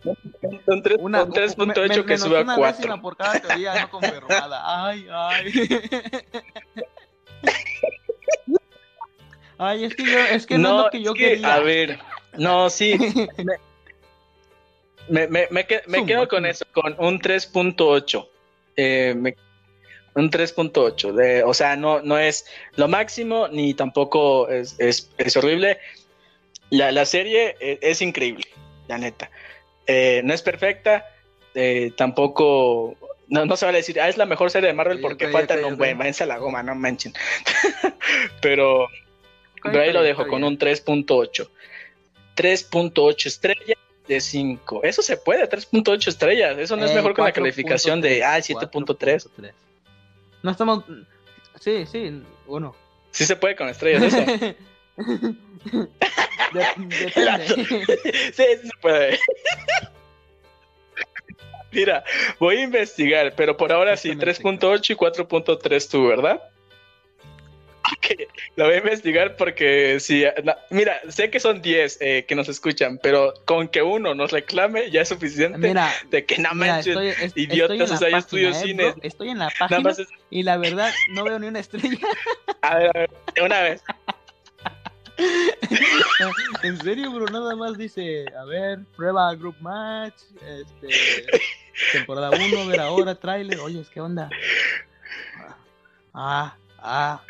un 0.68 0.84
tres- 0.84 0.98
Una- 1.00 1.24
un 1.24 1.30
me- 1.32 1.36
3.8 1.36 2.06
que 2.06 2.18
sube 2.20 2.38
a 2.38 2.42
una 2.42 2.56
4. 2.56 2.78
décima 2.78 3.02
por 3.02 3.18
cada 3.18 3.40
teoría 3.40 3.82
no 3.82 3.90
confirmada. 3.90 4.86
Ay, 4.88 5.08
ay. 5.12 5.52
Ay, 9.58 9.86
es 9.86 9.96
que 9.96 10.04
yo, 10.06 10.20
es 10.20 10.46
que 10.46 10.58
no, 10.58 10.78
es 10.80 10.84
lo 10.86 10.90
que 10.92 10.98
es 10.98 11.04
yo 11.04 11.14
que, 11.14 11.30
quería. 11.30 11.54
A 11.56 11.60
ver, 11.60 12.00
no, 12.38 12.70
sí. 12.70 12.96
Me, 15.10 15.28
me, 15.28 15.48
me, 15.52 15.66
me 15.88 16.06
quedo 16.06 16.28
con 16.28 16.46
eso, 16.46 16.66
con 16.74 16.96
un 17.00 17.20
3.8. 17.20 18.28
Eh, 18.76 19.14
me- 19.18 19.36
un 20.16 20.30
3.8. 20.30 21.12
de- 21.14 21.44
O 21.44 21.54
sea, 21.54 21.76
no, 21.76 22.02
no 22.02 22.18
es 22.18 22.46
lo 22.76 22.88
máximo 22.88 23.48
ni 23.48 23.74
tampoco 23.74 24.48
es, 24.50 24.76
es, 24.80 25.10
es 25.18 25.38
horrible. 25.38 25.80
La, 26.70 26.92
la 26.92 27.06
serie 27.06 27.56
eh, 27.60 27.80
es, 27.82 28.02
increíble, 28.02 28.46
la 28.88 28.98
neta. 28.98 29.30
Eh, 29.86 30.22
no 30.24 30.34
es 30.34 30.42
perfecta, 30.42 31.06
eh, 31.54 31.92
tampoco. 31.96 32.96
No, 33.28 33.46
no 33.46 33.56
se 33.58 33.66
vale 33.66 33.80
decir, 33.80 34.00
ah, 34.02 34.10
es 34.10 34.18
la 34.18 34.26
mejor 34.26 34.52
serie 34.52 34.68
de 34.68 34.74
Marvel 34.74 35.00
porque 35.02 35.28
ok, 35.28 35.32
faltan 35.32 35.64
ok, 35.64 35.72
un 35.72 35.78
buen, 35.78 35.98
váyanse 35.98 36.24
a 36.24 36.28
la 36.28 36.38
goma, 36.38 36.62
no 36.64 36.76
manchen. 36.76 37.14
Pero, 38.42 38.88
pero 39.64 39.82
ahí 39.82 39.94
lo 39.94 40.02
dejo 40.04 40.28
con 40.28 40.44
un 40.44 40.58
3.8. 40.60 41.48
3.8 42.36 43.26
estrellas 43.28 43.78
de 44.08 44.20
5. 44.20 44.82
Eso 44.84 45.02
se 45.02 45.18
puede, 45.18 45.48
3.8 45.50 46.08
estrellas. 46.08 46.58
Eso 46.58 46.76
no 46.76 46.86
es 46.86 46.92
Eh, 46.92 46.96
mejor 46.96 47.14
que 47.14 47.22
la 47.22 47.30
4.3, 47.30 47.34
calificación 47.34 48.02
de 48.02 48.24
ah, 48.24 48.38
7.3. 48.38 49.28
4.3. 50.44 50.46
No 50.46 50.52
estamos. 50.52 50.84
Sí, 51.60 51.86
sí, 51.86 52.22
bueno. 52.46 52.76
Sí 53.12 53.26
se 53.26 53.36
puede 53.36 53.56
con 53.56 53.70
estrellas 53.70 54.04
eso. 54.04 54.18
De- 56.54 56.68
depende. 56.78 57.48
sí, 57.48 58.44
sí 58.62 58.68
se 58.68 58.78
puede. 58.82 59.20
Mira, 61.72 62.04
voy 62.40 62.58
a 62.58 62.64
investigar, 62.64 63.34
pero 63.36 63.58
por 63.58 63.72
ahora 63.72 63.98
sí, 63.98 64.12
Exactamente. 64.12 64.68
3.8 64.68 64.90
y 64.92 64.96
4.3 64.96 65.90
tú, 65.90 66.08
¿verdad? 66.08 66.42
Ok, 67.92 68.18
lo 68.56 68.66
voy 68.66 68.76
a 68.76 68.78
investigar 68.78 69.36
porque 69.36 69.98
na- 70.44 70.58
mira, 70.70 71.02
sé 71.10 71.30
que 71.30 71.40
son 71.40 71.62
10 71.62 71.98
eh, 72.02 72.26
que 72.28 72.36
nos 72.36 72.48
escuchan, 72.48 72.98
pero 73.02 73.34
con 73.46 73.68
que 73.68 73.82
uno 73.82 74.16
nos 74.16 74.32
reclame 74.32 74.90
ya 74.90 75.02
es 75.02 75.10
suficiente 75.10 75.58
Mira, 75.58 75.92
de 76.10 76.26
que 76.26 76.38
no 76.38 76.54
mira, 76.54 76.76
manches, 76.76 76.88
estoy, 76.88 77.08
es- 77.10 77.34
idiotas, 77.36 77.72
estoy 77.72 77.78
en 77.78 77.84
o 77.84 77.98
sea, 77.98 78.08
la 78.08 78.12
yo 78.12 78.18
estudio 78.18 78.52
página, 78.52 78.64
¿eh, 78.64 78.68
cine. 78.68 78.84
bro? 78.92 78.96
Estoy 79.04 79.30
en 79.30 79.40
la 79.40 79.50
página 79.60 79.90
es, 79.92 80.08
y 80.30 80.44
la 80.44 80.58
verdad 80.58 80.94
no 81.12 81.24
veo 81.26 81.40
ni 81.40 81.48
una 81.48 81.60
estrella. 81.60 81.98
a 82.62 82.76
ver, 82.78 82.90
a 82.96 83.00
ver, 83.00 83.10
una 83.44 83.62
vez. 83.62 83.84
en 86.64 86.78
serio, 86.82 87.12
bro, 87.12 87.26
nada 87.28 87.56
más 87.56 87.78
dice, 87.78 88.26
a 88.38 88.46
ver, 88.46 88.80
prueba 88.96 89.34
group 89.36 89.56
match, 89.62 90.16
este, 90.42 91.26
temporada 91.92 92.32
1, 92.32 92.66
ver 92.66 92.80
ahora, 92.80 93.16
tráiler, 93.16 93.60
oye, 93.60 93.84
¿qué 93.94 94.02
onda? 94.02 94.30
Ah, 96.14 96.56
ah. 96.84 97.22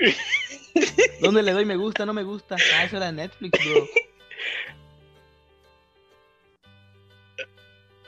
¿Dónde 1.22 1.42
le 1.44 1.52
doy 1.54 1.66
me 1.66 1.76
gusta, 1.78 2.06
no 2.06 2.14
me 2.14 2.24
gusta? 2.24 2.56
Ah, 2.76 2.84
eso 2.86 2.98
era 2.98 3.12
Netflix, 3.12 3.58
bro. 3.66 3.88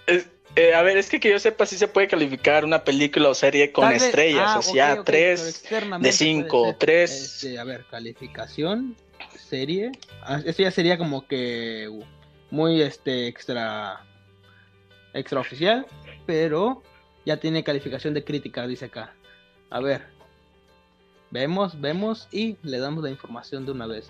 Es- 0.08 0.28
eh, 0.56 0.74
a 0.74 0.82
ver, 0.84 0.98
es 0.98 1.10
que 1.10 1.20
que 1.20 1.30
yo 1.30 1.40
sepa 1.40 1.66
si 1.66 1.78
se 1.78 1.88
puede 1.88 2.08
calificar 2.08 2.64
una 2.64 2.84
película 2.84 3.30
o 3.30 3.34
serie 3.34 3.72
con 3.72 3.90
vez- 3.90 4.04
estrellas, 4.04 4.44
ah, 4.48 4.60
o 4.60 4.62
sea, 4.62 4.94
ok, 4.94 5.00
ok, 5.00 5.06
pero 5.06 5.18
3 5.18 5.50
externamente 5.50 6.08
de 6.08 6.14
5, 6.14 6.50
puede 6.62 6.72
ser. 6.72 6.78
3. 6.80 7.12
Este, 7.12 7.60
a 7.60 7.64
ver, 7.64 7.86
calificación, 7.90 8.96
serie. 9.50 9.92
Ah, 10.22 10.42
Esto 10.46 10.62
ya 10.64 10.72
sería 10.72 10.98
como 10.98 11.28
que 11.28 11.90
muy 12.52 12.82
este 12.82 13.28
extra 13.28 14.06
extraoficial, 15.14 15.86
pero 16.26 16.84
ya 17.26 17.38
tiene 17.38 17.64
calificación 17.64 18.14
de 18.14 18.24
crítica, 18.24 18.66
dice 18.68 18.86
acá. 18.86 19.14
A 19.70 19.80
ver. 19.82 20.15
Vemos, 21.36 21.82
vemos 21.82 22.30
y 22.32 22.56
le 22.64 22.80
damos 22.80 23.04
la 23.04 23.10
información 23.10 23.66
de 23.66 23.74
una 23.74 23.88
vez. 23.88 24.10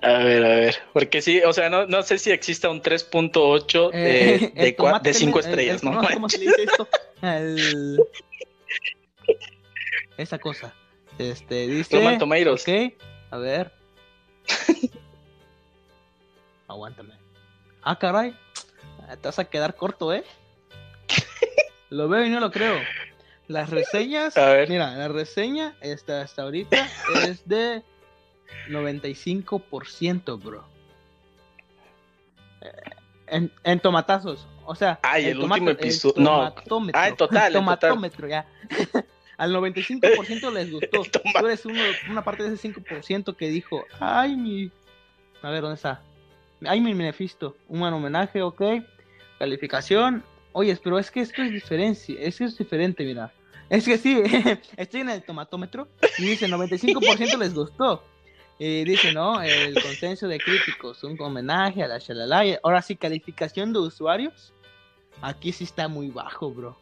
A 0.00 0.08
ver, 0.24 0.42
a 0.42 0.48
ver, 0.48 0.76
porque 0.94 1.20
sí, 1.20 1.42
o 1.42 1.52
sea, 1.52 1.68
no, 1.68 1.86
no 1.86 2.02
sé 2.02 2.16
si 2.16 2.30
exista 2.30 2.70
un 2.70 2.80
3.8 2.80 3.90
de, 3.90 4.34
Eh, 4.36 4.52
de, 4.54 4.76
de 5.02 5.12
5 5.14 5.32
me- 5.38 5.44
el- 5.44 5.46
estrellas, 5.50 5.82
el- 5.82 5.90
¿no? 5.90 6.00
¿Cómo 6.14 6.28
se 6.30 6.38
dice 6.38 6.62
esto? 6.62 6.88
El- 7.20 8.02
Esa 10.16 10.38
cosa. 10.38 10.72
Este, 11.18 11.66
dice. 11.66 11.94
Roman 11.98 12.18
Tomatoes. 12.18 12.62
Ok, 12.62 12.94
a 13.32 13.36
ver. 13.36 13.70
Aguántame. 16.68 17.12
Ah, 17.82 17.98
caray. 17.98 18.34
Te 19.20 19.28
vas 19.28 19.38
a 19.38 19.44
quedar 19.44 19.74
corto, 19.76 20.14
¿eh? 20.14 20.24
Lo 21.90 22.08
veo 22.08 22.24
y 22.24 22.30
no 22.30 22.40
lo 22.40 22.50
creo. 22.50 22.76
Las 23.48 23.70
reseñas. 23.70 24.36
A 24.36 24.46
ver. 24.50 24.68
Mira, 24.68 24.90
la 24.96 25.08
reseña 25.08 25.74
esta, 25.80 26.22
hasta 26.22 26.42
ahorita 26.42 26.88
es 27.26 27.46
de 27.48 27.82
95%, 28.68 30.42
bro. 30.42 30.64
En, 33.28 33.52
en 33.64 33.80
tomatazos. 33.80 34.46
O 34.64 34.74
sea, 34.74 34.98
Ay, 35.02 35.26
el 35.26 35.38
último 35.40 35.70
episodio- 35.70 36.14
no. 36.22 36.52
tomatómetro. 36.52 37.00
Ah, 37.00 37.08
en 37.08 37.16
total, 37.16 37.36
en 37.36 37.52
total. 37.52 37.52
tomatómetro, 37.52 38.28
ya. 38.28 38.46
Al 39.36 39.52
95% 39.54 40.52
les 40.52 40.72
gustó. 40.72 41.02
El 41.04 41.10
toma- 41.10 41.40
Tú 41.40 41.46
eres 41.46 41.66
uno, 41.66 41.80
una 42.10 42.24
parte 42.24 42.42
de 42.48 42.54
ese 42.54 42.68
5% 42.72 43.36
que 43.36 43.48
dijo, 43.48 43.84
ay, 44.00 44.34
mi... 44.36 44.70
A 45.42 45.50
ver, 45.50 45.60
¿dónde 45.60 45.74
está? 45.76 46.00
Ay, 46.64 46.80
mi 46.80 46.94
Mephisto. 46.94 47.56
Un 47.68 47.80
buen 47.80 47.92
homenaje, 47.92 48.42
ok. 48.42 48.62
Calificación, 49.38 50.24
Oye, 50.58 50.74
pero 50.82 50.98
es 50.98 51.10
que 51.10 51.20
esto 51.20 51.42
es 51.42 51.52
diferente, 51.52 52.16
es 52.18 52.38
que 52.38 52.44
es 52.44 52.56
diferente, 52.56 53.04
mira. 53.04 53.30
Es 53.68 53.84
que 53.84 53.98
sí, 53.98 54.22
estoy 54.78 55.02
en 55.02 55.10
el 55.10 55.22
tomatómetro 55.22 55.86
y 56.16 56.22
dice 56.22 56.48
95% 56.48 57.36
les 57.36 57.52
gustó. 57.52 58.02
Y 58.58 58.84
dice, 58.84 59.12
¿no? 59.12 59.42
El 59.42 59.74
consenso 59.74 60.26
de 60.28 60.38
críticos, 60.38 61.04
un 61.04 61.20
homenaje 61.20 61.82
a 61.82 61.88
la 61.88 61.98
shalala. 61.98 62.58
Ahora 62.62 62.80
sí, 62.80 62.96
calificación 62.96 63.74
de 63.74 63.80
usuarios. 63.80 64.54
Aquí 65.20 65.52
sí 65.52 65.64
está 65.64 65.88
muy 65.88 66.08
bajo, 66.08 66.50
bro. 66.50 66.78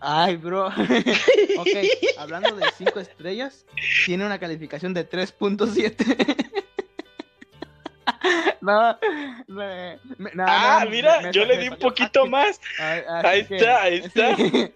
Ay, 0.00 0.36
bro. 0.36 0.68
ok, 1.58 1.68
hablando 2.16 2.56
de 2.56 2.64
5 2.78 2.98
estrellas, 2.98 3.66
tiene 4.06 4.24
una 4.24 4.38
calificación 4.38 4.94
de 4.94 5.06
3.7. 5.06 6.62
no, 8.60 8.98
me, 9.48 9.98
no, 10.34 10.44
ah, 10.46 10.80
no, 10.84 10.90
mira, 10.90 11.20
me- 11.20 11.32
yo 11.32 11.42
me 11.42 11.48
le 11.48 11.58
di 11.58 11.68
un 11.68 11.76
poquito 11.78 12.22
así- 12.22 12.30
más. 12.30 12.60
Ay, 12.78 13.02
así 13.08 13.26
Ahí 13.26 13.44
que- 13.46 13.56
está, 13.56 13.82
ahí 13.82 13.96
está. 13.98 14.36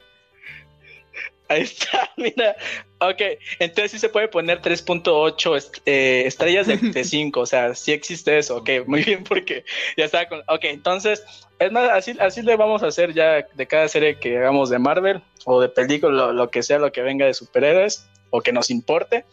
Ahí 1.48 1.62
está, 1.62 2.09
mira. 2.16 2.55
Ok, 3.01 3.20
entonces 3.59 3.90
sí 3.90 3.98
se 3.98 4.09
puede 4.09 4.28
poner 4.28 4.61
3.8 4.62 5.57
est- 5.57 5.78
eh, 5.84 6.22
estrellas 6.24 6.68
de, 6.68 6.76
de 6.76 7.03
5, 7.05 7.40
o 7.40 7.46
sea, 7.46 7.74
sí 7.74 7.90
existe 7.90 8.38
eso. 8.38 8.59
Ok, 8.59 8.70
muy 8.86 9.03
bien, 9.03 9.24
porque 9.24 9.64
ya 9.96 10.05
estaba 10.05 10.26
con. 10.28 10.38
Ok, 10.46 10.61
entonces, 10.66 11.24
es 11.59 11.72
más, 11.72 11.90
así, 11.90 12.16
así 12.20 12.42
le 12.42 12.55
vamos 12.55 12.84
a 12.84 12.86
hacer 12.86 13.14
ya 13.14 13.44
de 13.53 13.66
cada 13.66 13.88
serie 13.88 14.20
que 14.20 14.38
hagamos 14.38 14.70
de 14.70 14.78
Marvel 14.78 15.22
o 15.44 15.61
de 15.61 15.68
película, 15.68 16.12
lo, 16.12 16.32
lo 16.32 16.51
que 16.53 16.62
sea, 16.62 16.78
lo 16.78 16.92
que 16.92 17.03
venga 17.03 17.26
de 17.26 17.34
superhéroes 17.34 18.09
o 18.30 18.42
que 18.42 18.53
nos 18.53 18.70
importe. 18.70 19.24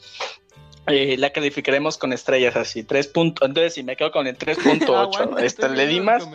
Eh, 0.88 1.16
la 1.18 1.32
calificaremos 1.32 1.98
con 1.98 2.14
estrellas 2.14 2.56
así, 2.56 2.84
3 2.84 3.08
puntos. 3.08 3.48
Entonces, 3.48 3.74
si 3.74 3.84
me 3.84 3.96
quedo 3.96 4.12
con 4.12 4.28
el 4.28 4.38
3.8, 4.38 4.96
Aguanta, 4.96 5.46
este, 5.46 5.70
le 5.70 5.88
di 5.88 6.00
más. 6.02 6.28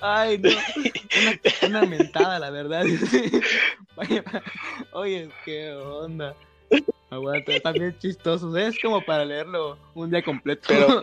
Ay, 0.00 0.38
no. 0.38 0.48
Una, 0.50 1.78
una 1.80 1.82
mentada, 1.86 2.38
la 2.38 2.50
verdad. 2.50 2.84
Oye, 4.92 5.28
qué 5.44 5.72
onda. 5.72 6.34
Aguanta, 7.10 7.72
bien 7.72 7.96
chistosos. 7.98 8.56
Es 8.56 8.78
como 8.80 9.04
para 9.04 9.24
leerlo 9.24 9.76
un 9.94 10.10
día 10.10 10.22
completo. 10.22 10.68
Pero- 10.68 11.00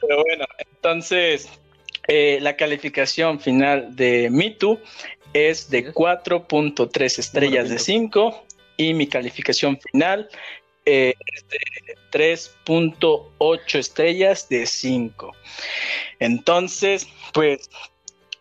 Pero 0.00 0.22
bueno, 0.22 0.44
entonces 0.58 1.48
eh, 2.08 2.38
la 2.40 2.56
calificación 2.56 3.40
final 3.40 3.94
de 3.96 4.54
Too 4.58 4.80
es 5.32 5.68
de 5.70 5.82
Yes. 5.82 5.94
4.3 5.94 7.18
estrellas 7.18 7.68
de 7.68 7.78
repito. 7.78 7.84
5 7.84 8.46
y 8.76 8.94
mi 8.94 9.06
calificación 9.06 9.78
final 9.78 10.28
eh, 10.84 11.14
es 11.34 11.44
de 11.48 11.96
3.8 12.12 13.78
estrellas 13.78 14.48
de 14.48 14.66
5. 14.66 15.32
Entonces, 16.20 17.08
pues 17.32 17.68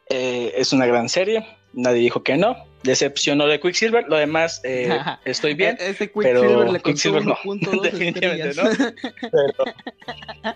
eh, 0.09 0.53
es 0.55 0.71
una 0.71 0.85
gran 0.85 1.09
serie, 1.09 1.45
nadie 1.73 2.01
dijo 2.01 2.23
que 2.23 2.37
no, 2.37 2.55
decepcionó 2.85 3.47
de 3.47 3.59
Quicksilver, 3.59 4.05
lo 4.07 4.15
demás 4.15 4.61
eh, 4.63 4.89
estoy 5.25 5.53
bien. 5.53 5.77
E- 5.79 5.89
Ese 5.89 6.07
pero 6.07 6.41
Quicksilver 6.41 6.65
le 6.71 6.79
costó 6.79 6.83
Quicksilver 6.83 7.25
no. 7.25 7.35
1.2 7.35 7.81
Definitivamente 7.91 8.49
estrellas. 8.49 8.93
Pero- 9.21 10.53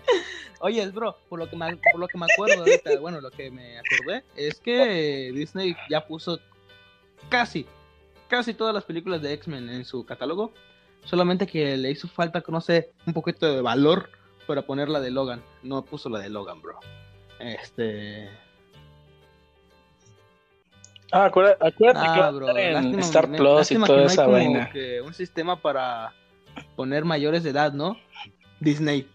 Oye, 0.60 0.86
bro, 0.88 1.16
por 1.28 1.38
lo 1.38 1.48
que 1.48 1.56
me, 1.56 1.76
por 1.76 2.00
lo 2.00 2.06
que 2.08 2.18
me 2.18 2.26
acuerdo 2.32 2.58
ahorita, 2.60 2.98
bueno, 3.00 3.20
lo 3.20 3.30
que 3.30 3.50
me 3.50 3.78
acordé 3.78 4.24
es 4.36 4.60
que 4.60 5.30
Disney 5.34 5.74
ya 5.88 6.06
puso 6.06 6.38
casi, 7.30 7.66
casi 8.28 8.52
todas 8.54 8.74
las 8.74 8.84
películas 8.84 9.22
de 9.22 9.32
X-Men 9.32 9.70
en 9.70 9.84
su 9.84 10.04
catálogo. 10.04 10.52
Solamente 11.04 11.46
que 11.46 11.78
le 11.78 11.90
hizo 11.90 12.08
falta, 12.08 12.42
no 12.48 12.60
sé, 12.60 12.90
un 13.06 13.14
poquito 13.14 13.50
de 13.54 13.62
valor 13.62 14.10
para 14.46 14.62
poner 14.62 14.90
la 14.90 15.00
de 15.00 15.10
Logan. 15.10 15.42
No 15.62 15.82
puso 15.82 16.10
la 16.10 16.18
de 16.18 16.28
Logan, 16.28 16.60
bro. 16.60 16.78
Este. 17.38 18.28
Ah, 21.12 21.24
acuérdate, 21.26 21.66
acuérdate 21.66 22.06
que 22.14 22.20
Ah, 22.20 22.30
bro, 22.30 22.56
en 22.56 22.72
lástima, 22.74 23.00
Star 23.02 23.28
me- 23.28 23.38
Plus 23.38 23.70
y 23.72 23.74
toda 23.76 24.00
no 24.00 24.06
esa 24.06 24.26
vaina. 24.26 24.70
que 24.70 25.00
un 25.00 25.12
sistema 25.14 25.60
para 25.60 26.12
poner 26.76 27.04
mayores 27.04 27.42
de 27.42 27.50
edad, 27.50 27.72
¿no? 27.72 27.98
Disney. 28.60 29.08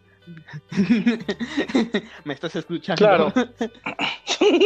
¿Me 2.23 2.33
estás 2.33 2.55
escuchando? 2.55 2.97
Claro. 2.97 3.33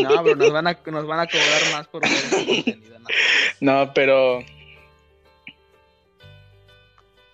No, 0.01 0.23
bro, 0.23 0.35
nos 0.35 0.51
van 0.51 0.67
a, 0.67 0.79
nos 0.87 1.05
van 1.05 1.19
a 1.19 1.27
cobrar 1.27 1.61
más 1.73 1.87
por 1.87 2.01
contenido, 2.01 2.99
¿no? 2.99 3.07
No, 3.85 3.93
pero. 3.93 4.39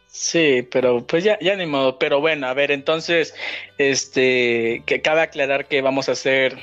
Sí, 0.08 0.68
pero 0.70 1.06
pues 1.08 1.24
ya, 1.24 1.40
ya 1.40 1.56
ni 1.56 1.66
modo. 1.66 1.98
Pero 1.98 2.20
bueno, 2.20 2.48
a 2.48 2.54
ver, 2.54 2.72
entonces, 2.72 3.34
este, 3.78 4.84
que 4.86 5.02
cabe 5.02 5.22
aclarar 5.22 5.68
que 5.68 5.82
vamos 5.82 6.10
a 6.10 6.12
hacer 6.14 6.58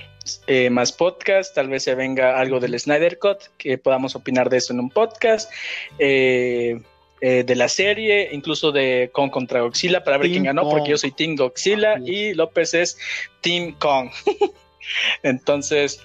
eh, 0.46 0.70
más 0.70 0.92
podcast. 0.92 1.54
Tal 1.54 1.68
vez 1.68 1.84
se 1.84 1.94
venga 1.94 2.38
algo 2.38 2.60
del 2.60 2.78
Snyder 2.78 3.18
Cut, 3.18 3.38
que 3.58 3.78
podamos 3.78 4.14
opinar 4.14 4.50
de 4.50 4.58
eso 4.58 4.72
en 4.72 4.80
un 4.80 4.90
podcast. 4.90 5.50
eh, 5.98 6.80
eh, 7.24 7.44
de 7.44 7.54
la 7.54 7.68
serie, 7.68 8.30
incluso 8.32 8.72
de 8.72 9.08
Kong 9.12 9.30
contra 9.30 9.60
Godzilla, 9.60 10.02
para 10.02 10.16
ver 10.16 10.24
Team 10.24 10.32
quién 10.32 10.42
ganó, 10.42 10.62
Kong. 10.62 10.72
porque 10.72 10.90
yo 10.90 10.98
soy 10.98 11.12
Team 11.12 11.36
Godzilla 11.36 11.96
y 12.04 12.34
López 12.34 12.74
es 12.74 12.98
Team 13.40 13.76
Kong. 13.78 14.10
Entonces, 15.22 16.00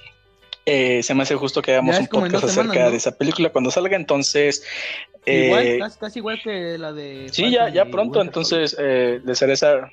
eh, 0.68 1.02
se 1.02 1.16
me 1.16 1.24
hace 1.24 1.34
justo 1.34 1.64
que 1.64 1.72
hagamos 1.72 1.98
un 1.98 2.06
podcast 2.06 2.44
acerca 2.44 2.92
de 2.92 2.98
esa 2.98 3.18
película 3.18 3.50
cuando 3.50 3.72
salga. 3.72 3.96
Entonces, 3.96 4.64
igual, 5.26 5.80
casi, 5.80 5.98
casi 5.98 6.20
igual 6.20 6.40
que 6.44 6.78
la 6.78 6.94
de. 6.94 7.30
sí, 7.32 7.50
ya, 7.50 7.62
Falcon 7.62 7.74
ya 7.74 7.86
pronto. 7.86 8.22
Entonces, 8.22 8.76
eh, 8.78 9.20
les 9.26 9.42
haré 9.42 9.54
esa. 9.54 9.90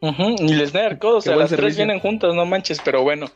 Ujú, 0.00 0.36
Y 0.38 0.54
les 0.54 0.72
Code, 0.72 1.16
o 1.16 1.20
sea, 1.20 1.36
las 1.36 1.50
tres 1.50 1.76
vienen 1.76 1.98
juntas, 1.98 2.34
no 2.34 2.46
manches, 2.46 2.80
pero 2.84 3.02
bueno, 3.02 3.30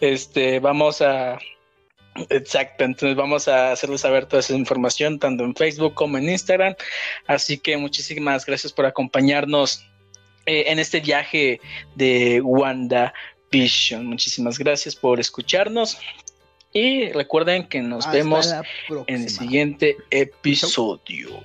este, 0.00 0.58
vamos 0.60 1.02
a. 1.02 1.38
Exacto, 2.30 2.84
entonces 2.84 3.16
vamos 3.16 3.46
a 3.46 3.70
hacerles 3.70 4.00
saber 4.00 4.26
toda 4.26 4.40
esa 4.40 4.54
información 4.54 5.20
tanto 5.20 5.44
en 5.44 5.54
Facebook 5.54 5.94
como 5.94 6.18
en 6.18 6.28
Instagram. 6.28 6.74
Así 7.26 7.58
que 7.58 7.76
muchísimas 7.76 8.44
gracias 8.44 8.72
por 8.72 8.86
acompañarnos 8.86 9.84
eh, 10.46 10.64
en 10.68 10.78
este 10.80 11.00
viaje 11.00 11.60
de 11.94 12.40
Wanda 12.40 13.12
Vision. 13.52 14.06
Muchísimas 14.06 14.58
gracias 14.58 14.96
por 14.96 15.20
escucharnos 15.20 15.98
y 16.72 17.12
recuerden 17.12 17.68
que 17.68 17.80
nos 17.80 18.06
Hasta 18.06 18.16
vemos 18.16 18.52
en 19.06 19.22
el 19.22 19.30
siguiente 19.30 19.96
episodio. 20.10 21.40